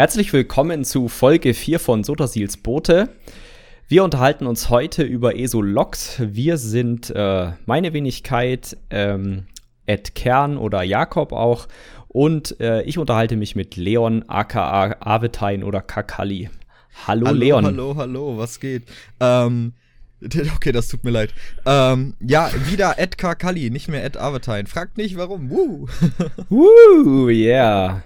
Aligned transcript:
Herzlich 0.00 0.32
willkommen 0.32 0.86
zu 0.86 1.08
Folge 1.08 1.52
4 1.52 1.78
von 1.78 2.04
Sotasils 2.04 2.56
Boote. 2.56 3.10
Wir 3.86 4.02
unterhalten 4.02 4.46
uns 4.46 4.70
heute 4.70 5.02
über 5.02 5.36
ESO-Logs. 5.36 6.22
Wir 6.24 6.56
sind 6.56 7.10
äh, 7.10 7.52
meine 7.66 7.92
Wenigkeit, 7.92 8.78
ähm, 8.88 9.44
Ed 9.84 10.14
Kern 10.14 10.56
oder 10.56 10.82
Jakob 10.82 11.32
auch. 11.32 11.68
Und 12.08 12.58
äh, 12.60 12.80
ich 12.84 12.96
unterhalte 12.96 13.36
mich 13.36 13.56
mit 13.56 13.76
Leon, 13.76 14.24
aka 14.26 14.96
Avetein 15.00 15.62
oder 15.62 15.82
Kakali. 15.82 16.48
Hallo, 17.06 17.26
hallo 17.26 17.38
Leon. 17.38 17.64
Hallo, 17.66 17.94
hallo, 17.94 18.38
was 18.38 18.58
geht? 18.58 18.84
Ähm, 19.20 19.74
okay, 20.56 20.72
das 20.72 20.88
tut 20.88 21.04
mir 21.04 21.10
leid. 21.10 21.34
Ähm, 21.66 22.14
ja, 22.20 22.50
wieder 22.70 22.98
Ed 22.98 23.18
Kakali, 23.18 23.68
nicht 23.68 23.88
mehr 23.88 24.02
Ed 24.02 24.16
Avetein. 24.16 24.66
Fragt 24.66 24.96
nicht 24.96 25.18
warum. 25.18 25.50
Woo! 25.50 25.88
Woo, 26.48 27.28
yeah. 27.28 28.02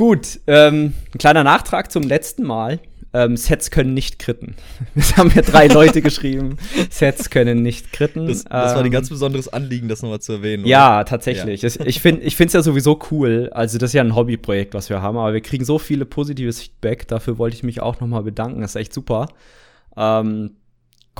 Gut, 0.00 0.40
ähm, 0.46 0.94
ein 1.12 1.18
kleiner 1.18 1.44
Nachtrag 1.44 1.92
zum 1.92 2.02
letzten 2.04 2.44
Mal. 2.44 2.80
Ähm, 3.12 3.36
Sets 3.36 3.70
können 3.70 3.92
nicht 3.92 4.18
kritten. 4.18 4.54
Das 4.94 5.18
haben 5.18 5.30
mir 5.34 5.42
drei 5.42 5.66
Leute 5.66 6.00
geschrieben. 6.02 6.56
Sets 6.88 7.28
können 7.28 7.60
nicht 7.60 7.92
kritten. 7.92 8.26
Das, 8.26 8.44
das 8.44 8.50
war 8.50 8.78
ein 8.78 8.86
ähm, 8.86 8.92
ganz 8.92 9.10
besonderes 9.10 9.48
Anliegen, 9.48 9.88
das 9.88 10.00
nochmal 10.00 10.20
zu 10.20 10.32
erwähnen. 10.32 10.62
Oder? 10.62 10.70
Ja, 10.70 11.04
tatsächlich. 11.04 11.60
Ja. 11.60 11.68
Ich 11.84 12.00
finde 12.00 12.24
es 12.24 12.52
ja 12.54 12.62
sowieso 12.62 12.98
cool. 13.10 13.50
Also, 13.52 13.76
das 13.76 13.90
ist 13.90 13.92
ja 13.92 14.02
ein 14.02 14.16
Hobbyprojekt, 14.16 14.72
was 14.72 14.88
wir 14.88 15.02
haben, 15.02 15.18
aber 15.18 15.34
wir 15.34 15.42
kriegen 15.42 15.66
so 15.66 15.78
viele 15.78 16.06
positives 16.06 16.62
Feedback. 16.62 17.06
Dafür 17.06 17.36
wollte 17.36 17.56
ich 17.56 17.62
mich 17.62 17.82
auch 17.82 18.00
nochmal 18.00 18.22
bedanken. 18.22 18.62
Das 18.62 18.70
ist 18.70 18.76
echt 18.76 18.94
super. 18.94 19.28
Ähm, 19.98 20.52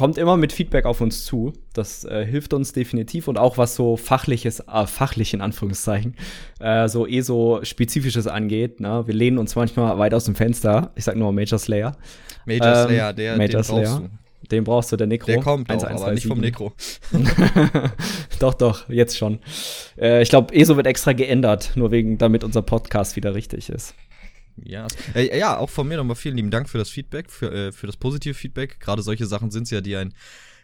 kommt 0.01 0.17
immer 0.17 0.39
mit 0.39 0.55
Feedback 0.55 0.87
auf 0.87 1.03
uns 1.03 1.27
zu. 1.27 1.53
Das 1.75 2.05
äh, 2.05 2.25
hilft 2.25 2.55
uns 2.55 2.73
definitiv 2.73 3.29
und 3.29 3.37
auch 3.37 3.59
was 3.59 3.75
so 3.75 3.99
fachliches, 3.99 4.61
äh, 4.61 4.87
fachlich 4.87 5.35
in 5.35 5.43
Anführungszeichen, 5.43 6.17
äh, 6.59 6.89
so 6.89 7.07
eh 7.07 7.21
so 7.21 7.61
spezifisches 7.65 8.27
angeht. 8.27 8.81
Ne? 8.81 9.07
Wir 9.07 9.13
lehnen 9.13 9.37
uns 9.37 9.57
manchmal 9.57 9.99
weit 9.99 10.15
aus 10.15 10.25
dem 10.25 10.35
Fenster. 10.35 10.91
Ich 10.95 11.05
sag 11.05 11.17
nur 11.17 11.35
Major 11.35 11.59
Slayer. 11.59 11.99
Major 12.47 12.67
ähm, 12.67 12.87
Slayer, 12.87 13.13
der 13.13 13.37
Major 13.37 13.61
den 13.61 13.65
Slayer. 13.65 13.83
brauchst 13.83 14.01
du. 14.01 14.47
Den 14.51 14.65
brauchst 14.65 14.93
du, 14.93 14.97
der 14.97 15.07
Necro. 15.07 15.27
Der 15.27 15.41
kommt 15.43 15.69
1, 15.69 15.85
auch, 15.85 15.89
1, 15.91 16.01
aber 16.01 16.13
nicht 16.13 16.27
vom 16.27 16.41
Necro. 16.41 16.73
doch, 18.39 18.55
doch, 18.55 18.89
jetzt 18.89 19.19
schon. 19.19 19.39
Äh, 20.01 20.23
ich 20.23 20.31
glaube, 20.31 20.55
ESO 20.55 20.77
wird 20.77 20.87
extra 20.87 21.13
geändert, 21.13 21.73
nur 21.75 21.91
wegen, 21.91 22.17
damit 22.17 22.43
unser 22.43 22.63
Podcast 22.63 23.17
wieder 23.17 23.35
richtig 23.35 23.69
ist. 23.69 23.95
Ja, 24.65 24.87
äh, 25.15 25.39
ja, 25.39 25.57
auch 25.57 25.71
von 25.71 25.89
mir 25.89 25.97
nochmal 25.97 26.17
vielen 26.17 26.37
lieben 26.37 26.51
Dank 26.51 26.69
für 26.69 26.79
das 26.79 26.91
Feedback, 26.91 27.31
für, 27.31 27.53
äh, 27.53 27.73
für 27.73 27.87
das 27.87 27.97
positive 27.97 28.35
Feedback. 28.35 28.81
Gerade 28.81 29.03
solche 29.03 29.27
Sachen 29.27 29.51
sind 29.51 29.65
es 29.65 29.71
ja, 29.71 29.81
die 29.81 29.97
einen, 29.97 30.15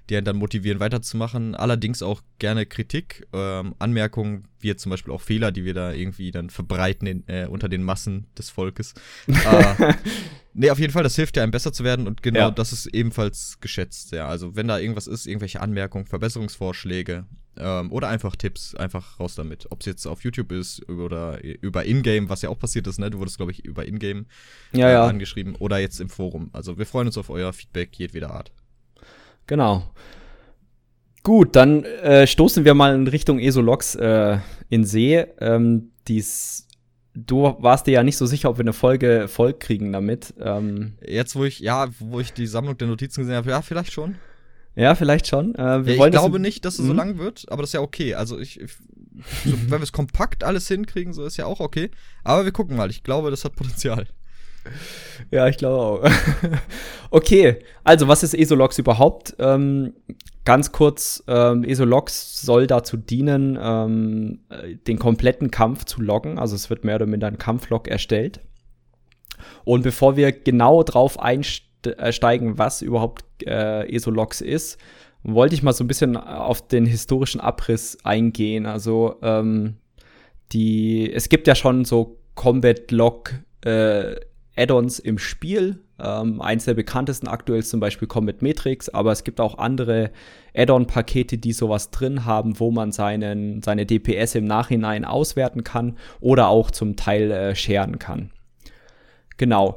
die 0.09 0.17
einen 0.17 0.25
dann 0.25 0.37
motivieren, 0.37 0.81
weiterzumachen. 0.81 1.55
Allerdings 1.55 2.03
auch 2.03 2.23
gerne 2.39 2.67
Kritik, 2.67 3.27
ähm, 3.33 3.75
Anmerkungen, 3.79 4.49
wie 4.61 4.69
jetzt 4.69 4.83
zum 4.83 4.91
Beispiel 4.91 5.13
auch 5.13 5.21
Fehler, 5.21 5.53
die 5.53 5.65
wir 5.65 5.75
da 5.75 5.93
irgendwie 5.93 6.31
dann 6.31 6.51
verbreiten 6.51 7.07
in, 7.07 7.25
äh, 7.29 7.47
unter 7.47 7.69
den 7.69 7.83
Massen 7.83 8.27
des 8.39 8.51
Volkes. 8.51 8.95
äh, 9.27 9.95
nee, 10.55 10.71
auf 10.71 10.79
jeden 10.79 10.93
Fall, 10.93 11.03
das 11.03 11.17
hilft 11.17 11.37
ja 11.37 11.43
einem 11.43 11.53
besser 11.53 11.73
zu 11.73 11.85
werden 11.85 12.07
und 12.07 12.23
genau 12.23 12.39
ja. 12.41 12.51
das 12.51 12.73
ist 12.73 12.87
ebenfalls 12.87 13.59
geschätzt. 13.61 14.13
Ja, 14.13 14.29
also 14.29 14.57
wenn 14.57 14.69
da 14.69 14.79
irgendwas 14.79 15.07
ist, 15.07 15.27
irgendwelche 15.27 15.61
Anmerkungen, 15.61 16.07
Verbesserungsvorschläge, 16.07 17.27
ähm, 17.59 17.91
oder 17.91 18.09
einfach 18.09 18.37
Tipps, 18.37 18.75
einfach 18.75 19.19
raus 19.19 19.35
damit. 19.35 19.67
Ob 19.71 19.81
es 19.81 19.87
jetzt 19.87 20.07
auf 20.07 20.23
YouTube 20.23 20.53
ist 20.53 20.87
oder 20.89 21.43
über 21.43 21.87
Ingame, 21.87 22.29
was 22.29 22.43
ja 22.43 22.51
auch 22.51 22.59
passiert 22.59 22.87
ist, 22.87 22.99
ne? 22.99 23.11
Du 23.11 23.19
wurdest, 23.19 23.39
glaube 23.39 23.53
ich, 23.53 23.65
über 23.65 23.87
Ingame 23.87 24.27
ja, 24.73 24.89
äh, 24.89 24.93
ja. 24.93 25.07
angeschrieben 25.07 25.55
oder 25.57 25.79
jetzt 25.79 26.01
im 26.01 26.09
Forum. 26.09 26.51
Also 26.53 26.79
wir 26.79 26.87
freuen 26.87 27.07
uns 27.07 27.17
auf 27.19 27.31
euer 27.31 27.53
Feedback 27.53 27.99
jedweder 27.99 28.31
Art. 28.31 28.53
Genau. 29.47 29.85
Gut, 31.23 31.57
dann 31.57 31.85
äh, 31.85 32.27
stoßen 32.27 32.65
wir 32.65 32.75
mal 32.75 32.95
in 32.95 33.09
Richtung 33.09 33.39
ESO-Logs 33.41 33.97
äh, 33.97 34.39
in 34.69 34.85
See. 34.85 35.27
Ähm, 35.41 35.91
dies, 36.07 36.69
du 37.15 37.57
warst 37.59 37.87
dir 37.87 37.93
ja 37.93 38.03
nicht 38.05 38.17
so 38.17 38.27
sicher, 38.27 38.51
ob 38.51 38.59
wir 38.59 38.63
eine 38.63 38.73
Folge 38.73 39.27
voll 39.29 39.53
kriegen 39.55 39.93
damit. 39.93 40.35
Ähm, 40.41 40.99
Jetzt, 41.05 41.35
wo 41.35 41.45
ich, 41.45 41.59
ja, 41.59 41.89
wo 41.99 42.21
ich 42.21 42.33
die 42.33 42.47
Sammlung 42.47 42.79
der 42.79 42.89
Notizen 42.89 43.23
gesehen 43.23 43.37
habe, 43.37 43.51
ja, 43.51 43.63
vielleicht 43.63 43.93
schon. 43.93 44.17
Ja, 44.77 44.95
vielleicht 44.95 45.27
schon. 45.27 45.55
Äh, 45.55 45.81
ja, 45.81 46.05
ich 46.07 46.11
glaube 46.11 46.39
nicht, 46.39 46.65
dass 46.65 46.79
es 46.79 46.85
so 46.85 46.93
mhm. 46.93 46.99
lang 46.99 47.19
wird, 47.19 47.47
aber 47.49 47.63
das 47.63 47.71
ist 47.71 47.75
ja 47.75 47.81
okay. 47.81 48.15
Also 48.15 48.39
ich, 48.39 48.61
ich 48.61 48.73
so, 49.45 49.53
wenn 49.63 49.81
wir 49.81 49.83
es 49.83 49.93
kompakt 49.93 50.45
alles 50.45 50.69
hinkriegen, 50.69 51.13
so 51.13 51.25
ist 51.25 51.39
ja 51.39 51.47
auch 51.47 51.61
okay. 51.61 51.91
Aber 52.23 52.45
wir 52.45 52.53
gucken 52.53 52.77
mal. 52.77 52.91
Ich 52.91 53.03
glaube, 53.03 53.31
das 53.31 53.45
hat 53.45 53.57
Potenzial. 53.57 54.07
Ja, 55.31 55.49
ich 55.49 55.57
glaube 55.57 55.77
auch. 55.77 56.11
okay, 57.11 57.59
also 57.85 58.09
was 58.09 58.23
ist 58.23 58.35
ESOLogs 58.35 58.79
überhaupt? 58.79 59.35
Ähm, 59.39 59.95
ganz 60.45 60.73
kurz, 60.73 61.23
ähm, 61.27 61.65
ESOLogs 61.65 62.43
soll 62.43 62.67
dazu 62.67 62.97
dienen, 62.97 63.59
ähm, 63.61 64.41
den 64.87 64.99
kompletten 64.99 65.51
Kampf 65.51 65.85
zu 65.85 66.01
loggen. 66.01 66.39
Also 66.39 66.55
es 66.55 66.71
wird 66.71 66.85
mehr 66.85 66.97
oder 66.97 67.07
minder 67.07 67.27
ein 67.27 67.39
Kampflog 67.39 67.89
erstellt. 67.89 68.41
Und 69.65 69.83
bevor 69.83 70.17
wir 70.17 70.33
genau 70.33 70.83
drauf 70.83 71.19
einsteigen, 71.19 71.67
steigen, 72.11 72.59
was 72.59 72.83
überhaupt 72.83 73.25
äh, 73.45 73.89
ESO-Logs 73.95 74.41
ist, 74.41 74.79
wollte 75.23 75.55
ich 75.55 75.63
mal 75.63 75.73
so 75.73 75.85
ein 75.85 75.89
bisschen 75.89 76.17
auf 76.17 76.67
den 76.67 76.87
historischen 76.87 77.41
Abriss 77.41 77.99
eingehen. 78.05 78.67
Also 78.67 79.17
ähm, 79.23 79.77
die, 80.53 81.13
es 81.13 81.29
gibt 81.29 81.47
ja 81.47 81.55
schon 81.55 81.85
so 81.85 82.19
Combat-Log 82.35 83.35
äh, 83.63 84.17
Add-ons 84.57 84.99
im 84.99 85.19
Spiel. 85.19 85.81
Ähm, 85.99 86.41
eins 86.41 86.65
der 86.65 86.75
bekanntesten 86.75 87.29
aktuell 87.29 87.61
ist 87.61 87.71
zum 87.71 87.81
Beispiel 87.81 88.09
Combat 88.09 88.43
Matrix, 88.43 88.89
aber 88.89 89.13
es 89.13 89.25
gibt 89.25 89.41
auch 89.41 89.59
andere 89.59 90.11
Add-on-Pakete, 90.55 91.39
die 91.39 91.53
sowas 91.53 91.91
drin 91.91 92.25
haben, 92.25 92.59
wo 92.61 92.71
man 92.71 92.93
seinen, 92.93 93.63
seine 93.63 93.87
DPS 93.87 94.35
im 94.35 94.45
Nachhinein 94.45 95.05
auswerten 95.05 95.65
kann 95.65 95.97
oder 96.21 96.49
auch 96.49 96.71
zum 96.71 96.97
Teil 96.97 97.31
äh, 97.31 97.55
scheren 97.55 97.99
kann. 97.99 98.31
Genau, 99.39 99.77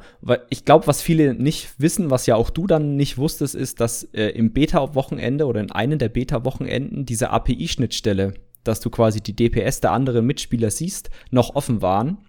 ich 0.50 0.63
glaube, 0.63 0.88
was 0.88 1.01
viele 1.01 1.34
nicht 1.34 1.79
wissen, 1.79 2.09
was 2.09 2.25
ja 2.25 2.35
auch 2.35 2.50
du 2.50 2.66
dann 2.66 2.95
nicht 2.95 3.18
wusstest, 3.18 3.56
ist, 3.56 3.81
dass 3.81 4.03
äh, 4.13 4.29
im 4.29 4.53
Beta-Wochenende 4.53 5.45
oder 5.45 5.59
in 5.59 5.72
einem 5.72 6.00
der 6.00 6.07
Beta-Wochenenden 6.07 7.06
diese 7.06 7.31
API-Schnittstelle, 7.31 8.35
dass 8.63 8.79
du 8.79 8.89
quasi 8.89 9.19
die 9.19 9.35
DPS 9.35 9.81
der 9.81 9.91
anderen 9.91 10.25
Mitspieler 10.25 10.72
siehst, 10.72 11.09
noch 11.31 11.56
offen 11.56 11.81
waren. 11.81 12.19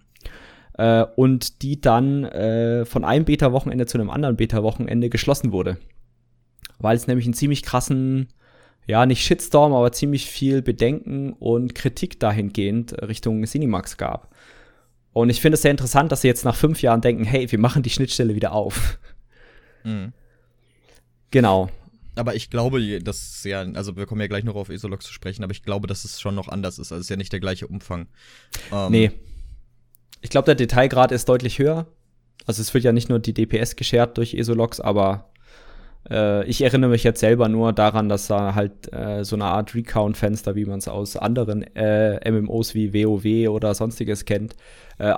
Äh, 0.73 1.05
und 1.15 1.61
die 1.61 1.81
dann 1.81 2.23
äh, 2.25 2.85
von 2.85 3.03
einem 3.03 3.25
Beta-Wochenende 3.25 3.85
zu 3.85 3.97
einem 3.97 4.09
anderen 4.09 4.37
Beta-Wochenende 4.37 5.09
geschlossen 5.09 5.51
wurde. 5.51 5.77
Weil 6.79 6.95
es 6.95 7.07
nämlich 7.07 7.25
einen 7.25 7.33
ziemlich 7.33 7.63
krassen, 7.63 8.29
ja, 8.87 9.05
nicht 9.05 9.23
Shitstorm, 9.23 9.73
aber 9.73 9.91
ziemlich 9.91 10.25
viel 10.25 10.61
Bedenken 10.61 11.33
und 11.33 11.75
Kritik 11.75 12.19
dahingehend 12.19 12.93
Richtung 13.01 13.43
Cinemax 13.45 13.97
gab. 13.97 14.33
Und 15.13 15.29
ich 15.29 15.41
finde 15.41 15.55
es 15.55 15.61
sehr 15.61 15.71
interessant, 15.71 16.11
dass 16.11 16.21
sie 16.21 16.27
jetzt 16.27 16.45
nach 16.45 16.55
fünf 16.55 16.81
Jahren 16.81 17.01
denken, 17.01 17.25
hey, 17.25 17.51
wir 17.51 17.59
machen 17.59 17.83
die 17.83 17.89
Schnittstelle 17.89 18.35
wieder 18.35 18.53
auf. 18.53 18.97
Mhm. 19.83 20.13
Genau. 21.31 21.69
Aber 22.15 22.35
ich 22.35 22.49
glaube, 22.49 23.01
dass 23.01 23.43
ja, 23.43 23.61
also 23.61 23.95
wir 23.95 24.05
kommen 24.05 24.21
ja 24.21 24.27
gleich 24.27 24.43
noch 24.43 24.55
auf 24.55 24.69
Esolox 24.69 25.05
zu 25.05 25.13
sprechen, 25.13 25.43
aber 25.43 25.51
ich 25.51 25.63
glaube, 25.63 25.87
dass 25.87 26.03
es 26.03 26.19
schon 26.19 26.35
noch 26.35 26.49
anders 26.49 26.77
ist. 26.77 26.91
Also 26.91 26.99
es 26.99 27.05
ist 27.05 27.09
ja 27.09 27.15
nicht 27.15 27.31
der 27.31 27.39
gleiche 27.39 27.67
Umfang. 27.67 28.07
Ähm, 28.71 28.91
nee. 28.91 29.11
Ich 30.21 30.29
glaube, 30.29 30.45
der 30.45 30.55
Detailgrad 30.55 31.11
ist 31.11 31.27
deutlich 31.27 31.59
höher. 31.59 31.87
Also 32.45 32.61
es 32.61 32.73
wird 32.73 32.83
ja 32.83 32.91
nicht 32.91 33.09
nur 33.09 33.19
die 33.19 33.33
DPS 33.33 33.75
geschert 33.75 34.17
durch 34.17 34.33
Esolox, 34.33 34.79
aber 34.79 35.31
äh, 36.09 36.45
ich 36.45 36.61
erinnere 36.61 36.89
mich 36.89 37.03
jetzt 37.03 37.19
selber 37.19 37.49
nur 37.49 37.73
daran, 37.73 38.09
dass 38.09 38.27
da 38.27 38.55
halt 38.55 38.91
äh, 38.93 39.23
so 39.23 39.35
eine 39.35 39.45
Art 39.45 39.75
Recount-Fenster, 39.75 40.55
wie 40.55 40.65
man 40.65 40.79
es 40.79 40.87
aus 40.87 41.17
anderen 41.17 41.63
äh, 41.75 42.31
MMOs 42.31 42.73
wie 42.73 42.93
WoW 42.93 43.49
oder 43.49 43.73
sonstiges 43.73 44.25
kennt, 44.25 44.55
äh, 44.97 45.13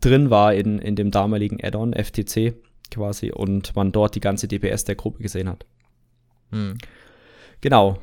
drin 0.00 0.30
war 0.30 0.54
in, 0.54 0.78
in 0.78 0.94
dem 0.94 1.10
damaligen 1.10 1.62
Add-on 1.62 1.92
FTC 1.92 2.54
quasi 2.90 3.32
und 3.32 3.74
man 3.74 3.90
dort 3.90 4.14
die 4.14 4.20
ganze 4.20 4.46
DPS 4.46 4.84
der 4.84 4.94
Gruppe 4.94 5.22
gesehen 5.22 5.48
hat. 5.48 5.66
Hm. 6.52 6.78
Genau. 7.60 7.98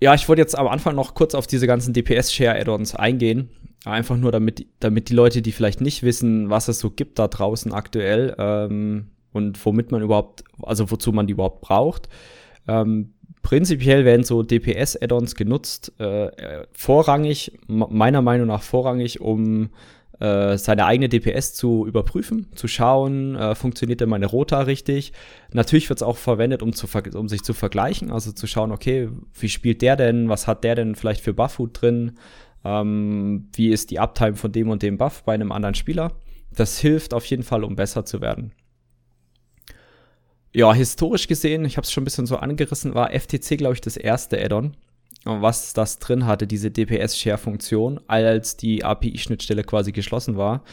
Ja, 0.00 0.14
ich 0.14 0.28
wollte 0.28 0.42
jetzt 0.42 0.56
am 0.56 0.68
Anfang 0.68 0.94
noch 0.94 1.14
kurz 1.14 1.34
auf 1.34 1.48
diese 1.48 1.66
ganzen 1.66 1.92
DPS-Share-Add-ons 1.92 2.94
eingehen. 2.94 3.50
Einfach 3.84 4.16
nur, 4.16 4.32
damit, 4.32 4.66
damit 4.80 5.08
die 5.08 5.14
Leute, 5.14 5.40
die 5.40 5.52
vielleicht 5.52 5.80
nicht 5.80 6.02
wissen, 6.02 6.50
was 6.50 6.68
es 6.68 6.80
so 6.80 6.90
gibt 6.90 7.18
da 7.18 7.28
draußen 7.28 7.72
aktuell, 7.72 8.34
ähm, 8.38 9.06
und 9.32 9.64
womit 9.64 9.92
man 9.92 10.02
überhaupt, 10.02 10.44
also 10.62 10.90
wozu 10.90 11.12
man 11.12 11.26
die 11.26 11.32
überhaupt 11.32 11.60
braucht. 11.60 12.08
Ähm, 12.66 13.14
prinzipiell 13.42 14.04
werden 14.04 14.24
so 14.24 14.42
DPS-Add-ons 14.42 15.34
genutzt, 15.34 15.92
äh, 15.98 16.66
vorrangig, 16.72 17.58
meiner 17.66 18.22
Meinung 18.22 18.48
nach 18.48 18.62
vorrangig, 18.62 19.20
um 19.20 19.70
äh, 20.20 20.58
seine 20.58 20.84
eigene 20.86 21.08
DPS 21.08 21.54
zu 21.54 21.86
überprüfen, 21.86 22.48
zu 22.56 22.66
schauen, 22.66 23.36
äh, 23.36 23.54
funktioniert 23.54 24.00
denn 24.00 24.08
meine 24.08 24.26
Rota 24.26 24.62
richtig. 24.62 25.12
Natürlich 25.52 25.88
wird 25.88 26.00
es 26.00 26.02
auch 26.02 26.16
verwendet, 26.16 26.62
um, 26.62 26.72
zu 26.72 26.88
um 27.14 27.28
sich 27.28 27.44
zu 27.44 27.54
vergleichen, 27.54 28.10
also 28.10 28.32
zu 28.32 28.48
schauen, 28.48 28.72
okay, 28.72 29.08
wie 29.38 29.48
spielt 29.48 29.80
der 29.80 29.94
denn, 29.94 30.28
was 30.28 30.48
hat 30.48 30.64
der 30.64 30.74
denn 30.74 30.96
vielleicht 30.96 31.20
für 31.20 31.34
Buff-Food 31.34 31.80
drin, 31.80 32.18
ähm, 32.64 33.48
wie 33.54 33.68
ist 33.68 33.90
die 33.90 33.98
Uptime 33.98 34.36
von 34.36 34.52
dem 34.52 34.70
und 34.70 34.82
dem 34.82 34.98
Buff 34.98 35.22
bei 35.24 35.34
einem 35.34 35.52
anderen 35.52 35.74
Spieler. 35.74 36.12
Das 36.54 36.78
hilft 36.78 37.14
auf 37.14 37.24
jeden 37.26 37.42
Fall, 37.42 37.64
um 37.64 37.76
besser 37.76 38.04
zu 38.04 38.20
werden. 38.20 38.52
Ja, 40.52 40.72
historisch 40.72 41.28
gesehen, 41.28 41.64
ich 41.64 41.76
habe 41.76 41.84
es 41.84 41.92
schon 41.92 42.02
ein 42.02 42.04
bisschen 42.06 42.26
so 42.26 42.36
angerissen, 42.36 42.94
war 42.94 43.12
FTC, 43.12 43.58
glaube 43.58 43.74
ich, 43.74 43.80
das 43.80 43.96
erste 43.96 44.42
Add-on, 44.42 44.76
was 45.24 45.74
das 45.74 45.98
drin 45.98 46.26
hatte, 46.26 46.46
diese 46.46 46.70
DPS-Share-Funktion, 46.70 48.00
als 48.06 48.56
die 48.56 48.82
API-Schnittstelle 48.82 49.62
quasi 49.62 49.92
geschlossen 49.92 50.36
war. 50.36 50.64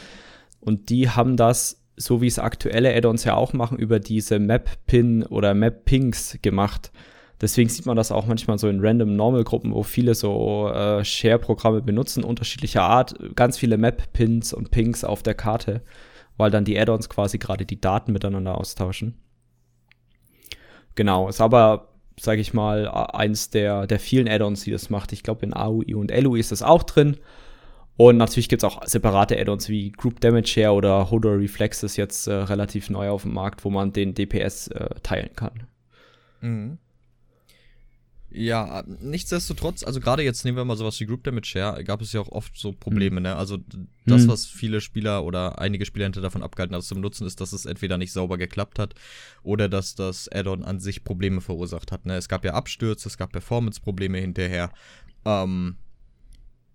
Und 0.60 0.88
die 0.88 1.10
haben 1.10 1.36
das, 1.36 1.84
so 1.96 2.22
wie 2.22 2.26
es 2.26 2.38
aktuelle 2.38 2.94
Add-ons 2.96 3.24
ja 3.24 3.34
auch 3.34 3.52
machen, 3.52 3.78
über 3.78 4.00
diese 4.00 4.38
Map-Pin 4.38 5.24
oder 5.24 5.52
Map-Pings 5.54 6.38
gemacht. 6.40 6.90
Deswegen 7.40 7.68
sieht 7.68 7.84
man 7.84 7.96
das 7.96 8.12
auch 8.12 8.26
manchmal 8.26 8.58
so 8.58 8.68
in 8.68 8.80
random 8.80 9.14
Normal-Gruppen, 9.14 9.74
wo 9.74 9.82
viele 9.82 10.14
so 10.14 10.70
äh, 10.70 11.04
Share-Programme 11.04 11.82
benutzen, 11.82 12.24
unterschiedlicher 12.24 12.82
Art, 12.82 13.14
ganz 13.34 13.58
viele 13.58 13.76
Map-Pins 13.76 14.54
und 14.54 14.70
Pings 14.70 15.04
auf 15.04 15.22
der 15.22 15.34
Karte, 15.34 15.82
weil 16.38 16.50
dann 16.50 16.64
die 16.64 16.78
Add-ons 16.78 17.08
quasi 17.08 17.38
gerade 17.38 17.66
die 17.66 17.80
Daten 17.80 18.12
miteinander 18.12 18.56
austauschen. 18.56 19.14
Genau, 20.94 21.28
ist 21.28 21.42
aber, 21.42 21.88
sage 22.18 22.40
ich 22.40 22.54
mal, 22.54 22.88
eins 22.88 23.50
der, 23.50 23.86
der 23.86 24.00
vielen 24.00 24.28
Add-ons, 24.28 24.64
die 24.64 24.70
das 24.70 24.88
macht. 24.88 25.12
Ich 25.12 25.22
glaube, 25.22 25.44
in 25.44 25.52
AUI 25.52 25.94
und 25.94 26.10
LUI 26.10 26.40
ist 26.40 26.52
das 26.52 26.62
auch 26.62 26.84
drin. 26.84 27.18
Und 27.98 28.16
natürlich 28.16 28.48
gibt 28.48 28.62
es 28.62 28.64
auch 28.64 28.82
separate 28.86 29.38
Add-ons 29.38 29.68
wie 29.68 29.92
Group 29.92 30.20
Damage 30.20 30.48
Share 30.48 30.72
oder 30.72 31.10
Hodor 31.10 31.38
Reflex 31.38 31.82
ist 31.82 31.96
jetzt 31.96 32.26
äh, 32.26 32.32
relativ 32.32 32.88
neu 32.90 33.10
auf 33.10 33.22
dem 33.22 33.34
Markt, 33.34 33.64
wo 33.64 33.70
man 33.70 33.92
den 33.92 34.14
DPS 34.14 34.68
äh, 34.68 34.88
teilen 35.02 35.30
kann. 35.34 35.66
Mhm. 36.40 36.78
Ja, 38.38 38.84
nichtsdestotrotz, 39.00 39.82
also 39.82 39.98
gerade 39.98 40.22
jetzt 40.22 40.44
nehmen 40.44 40.58
wir 40.58 40.64
mal 40.66 40.76
sowas 40.76 41.00
wie 41.00 41.06
Group 41.06 41.24
Damage 41.24 41.46
Share, 41.46 41.82
gab 41.84 42.02
es 42.02 42.12
ja 42.12 42.20
auch 42.20 42.28
oft 42.28 42.54
so 42.54 42.70
Probleme, 42.70 43.16
mhm. 43.16 43.22
ne? 43.22 43.36
Also 43.36 43.56
das, 44.04 44.24
mhm. 44.24 44.28
was 44.28 44.44
viele 44.44 44.82
Spieler 44.82 45.24
oder 45.24 45.58
einige 45.58 45.86
Spieler 45.86 46.04
hinter 46.04 46.20
davon 46.20 46.42
abgehalten 46.42 46.74
haben, 46.74 46.80
das 46.80 46.88
zu 46.88 46.94
benutzen, 46.94 47.26
ist, 47.26 47.40
dass 47.40 47.54
es 47.54 47.64
entweder 47.64 47.96
nicht 47.96 48.12
sauber 48.12 48.36
geklappt 48.36 48.78
hat 48.78 48.94
oder 49.42 49.70
dass 49.70 49.94
das 49.94 50.28
Add-on 50.28 50.64
an 50.64 50.80
sich 50.80 51.02
Probleme 51.02 51.40
verursacht 51.40 51.92
hat. 51.92 52.04
Ne? 52.04 52.14
Es 52.16 52.28
gab 52.28 52.44
ja 52.44 52.52
Abstürze, 52.52 53.08
es 53.08 53.16
gab 53.16 53.32
Performance-Probleme 53.32 54.18
hinterher. 54.18 54.70
Ähm, 55.24 55.76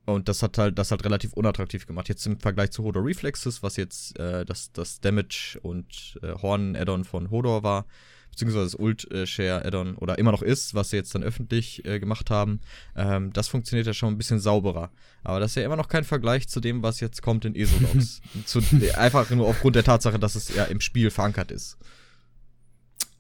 und 0.06 0.30
das 0.30 0.42
hat 0.42 0.58
halt, 0.58 0.80
das 0.80 0.90
halt 0.90 1.06
relativ 1.06 1.34
unattraktiv 1.34 1.86
gemacht. 1.86 2.10
Jetzt 2.10 2.26
im 2.26 2.40
Vergleich 2.40 2.72
zu 2.72 2.84
Hodor 2.84 3.06
Reflexes, 3.06 3.62
was 3.62 3.78
jetzt 3.78 4.18
äh, 4.18 4.46
das, 4.46 4.72
das 4.72 5.00
Damage 5.00 5.60
und 5.62 6.20
äh, 6.24 6.34
Horn-Add-on 6.42 7.04
von 7.04 7.30
Hodor 7.30 7.62
war, 7.62 7.86
beziehungsweise 8.32 8.66
das 8.66 8.76
Ult-Share-Add-on 8.76 9.96
oder 9.96 10.18
immer 10.18 10.32
noch 10.32 10.42
ist, 10.42 10.74
was 10.74 10.90
sie 10.90 10.98
jetzt 10.98 11.14
dann 11.14 11.24
öffentlich 11.24 11.86
äh, 11.86 12.00
gemacht 12.00 12.30
haben, 12.30 12.62
ähm, 12.96 13.32
das 13.34 13.48
funktioniert 13.48 13.88
ja 13.88 13.94
schon 13.94 14.14
ein 14.14 14.18
bisschen 14.18 14.40
sauberer. 14.40 14.90
Aber 15.24 15.40
das 15.40 15.52
ist 15.52 15.56
ja 15.56 15.64
immer 15.64 15.76
noch 15.76 15.90
kein 15.90 16.04
Vergleich 16.04 16.50
zu 16.50 16.60
dem, 16.60 16.82
was 16.82 17.00
jetzt 17.00 17.22
kommt 17.22 17.46
in 17.46 17.56
ESO-Logs. 17.56 18.22
einfach 18.96 19.30
nur 19.30 19.48
aufgrund 19.48 19.76
der 19.76 19.84
Tatsache, 19.84 20.18
dass 20.18 20.36
es 20.36 20.54
ja 20.56 20.64
im 20.64 20.82
Spiel 20.82 21.12
verankert 21.12 21.52
ist. 21.52 21.78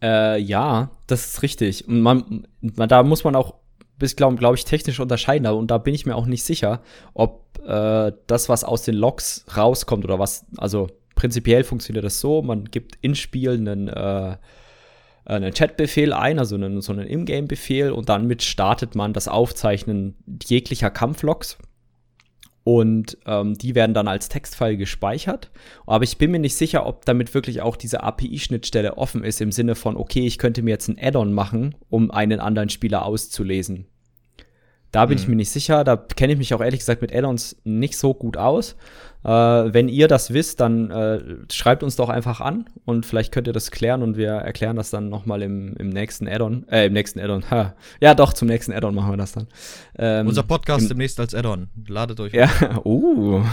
Äh, 0.01 0.39
ja, 0.39 0.89
das 1.07 1.27
ist 1.27 1.43
richtig. 1.43 1.87
Und 1.87 2.01
man, 2.01 2.47
man, 2.61 2.89
da 2.89 3.03
muss 3.03 3.23
man 3.23 3.35
auch 3.35 3.55
bis, 3.99 4.15
glaube 4.15 4.35
glaub 4.37 4.55
ich, 4.55 4.65
technisch 4.65 4.99
unterscheiden. 4.99 5.45
Und 5.47 5.69
da 5.69 5.77
bin 5.77 5.93
ich 5.93 6.07
mir 6.07 6.15
auch 6.15 6.25
nicht 6.25 6.43
sicher, 6.43 6.81
ob 7.13 7.59
äh, 7.63 8.11
das, 8.25 8.49
was 8.49 8.63
aus 8.63 8.81
den 8.81 8.95
Logs 8.95 9.45
rauskommt 9.55 10.03
oder 10.03 10.17
was, 10.17 10.45
also 10.57 10.87
prinzipiell 11.13 11.63
funktioniert 11.63 12.03
das 12.03 12.19
so, 12.19 12.41
man 12.41 12.65
gibt 12.65 12.97
in 13.01 13.13
Spiel 13.13 13.51
einen 13.51 13.87
äh, 13.89 14.37
einen 15.25 15.53
Chat-Befehl 15.53 16.13
ein, 16.13 16.39
also 16.39 16.55
einen, 16.55 16.81
so 16.81 16.91
einen 16.91 17.07
Ingame-Befehl 17.07 17.91
und 17.91 18.09
dann 18.09 18.27
mit 18.27 18.43
startet 18.43 18.95
man 18.95 19.13
das 19.13 19.27
Aufzeichnen 19.27 20.15
jeglicher 20.43 20.89
Kampflogs. 20.89 21.57
Und 22.63 23.17
ähm, 23.25 23.55
die 23.55 23.73
werden 23.73 23.95
dann 23.95 24.07
als 24.07 24.29
Textfile 24.29 24.77
gespeichert. 24.77 25.49
Aber 25.87 26.03
ich 26.03 26.19
bin 26.19 26.29
mir 26.29 26.39
nicht 26.39 26.55
sicher, 26.55 26.85
ob 26.85 27.05
damit 27.05 27.33
wirklich 27.33 27.61
auch 27.61 27.75
diese 27.75 28.03
API-Schnittstelle 28.03 28.97
offen 28.97 29.23
ist, 29.23 29.41
im 29.41 29.51
Sinne 29.51 29.73
von, 29.73 29.97
okay, 29.97 30.27
ich 30.27 30.37
könnte 30.37 30.61
mir 30.61 30.69
jetzt 30.71 30.87
ein 30.87 30.99
Add-on 30.99 31.33
machen, 31.33 31.75
um 31.89 32.11
einen 32.11 32.39
anderen 32.39 32.69
Spieler 32.69 33.05
auszulesen. 33.05 33.87
Da 34.91 35.05
bin 35.05 35.17
mhm. 35.17 35.21
ich 35.21 35.27
mir 35.27 35.35
nicht 35.35 35.51
sicher. 35.51 35.83
Da 35.83 35.95
kenne 35.95 36.33
ich 36.33 36.39
mich 36.39 36.53
auch 36.53 36.61
ehrlich 36.61 36.79
gesagt 36.79 37.01
mit 37.01 37.15
Add-ons 37.15 37.57
nicht 37.63 37.97
so 37.97 38.13
gut 38.13 38.37
aus. 38.37 38.75
Äh, 39.23 39.29
wenn 39.29 39.87
ihr 39.87 40.07
das 40.07 40.33
wisst, 40.33 40.59
dann 40.61 40.89
äh, 40.89 41.19
schreibt 41.51 41.83
uns 41.83 41.95
doch 41.95 42.09
einfach 42.09 42.41
an 42.41 42.65
und 42.85 43.05
vielleicht 43.05 43.31
könnt 43.31 43.45
ihr 43.45 43.53
das 43.53 43.69
klären 43.69 44.01
und 44.01 44.17
wir 44.17 44.31
erklären 44.31 44.75
das 44.75 44.89
dann 44.89 45.09
nochmal 45.09 45.43
im, 45.43 45.75
im 45.77 45.89
nächsten 45.89 46.27
Add-on. 46.27 46.67
Äh, 46.69 46.87
im 46.87 46.93
nächsten 46.93 47.19
Add-on. 47.19 47.43
Ja, 48.01 48.15
doch, 48.15 48.33
zum 48.33 48.47
nächsten 48.47 48.73
Add-on 48.73 48.95
machen 48.95 49.11
wir 49.11 49.17
das 49.17 49.33
dann. 49.33 49.47
Ähm, 49.97 50.27
Unser 50.27 50.43
Podcast 50.43 50.89
demnächst 50.89 51.19
als 51.19 51.35
Add-on. 51.35 51.69
Ladet 51.87 52.19
euch. 52.19 52.33
Ja, 52.33 52.49
uh. 52.83 53.43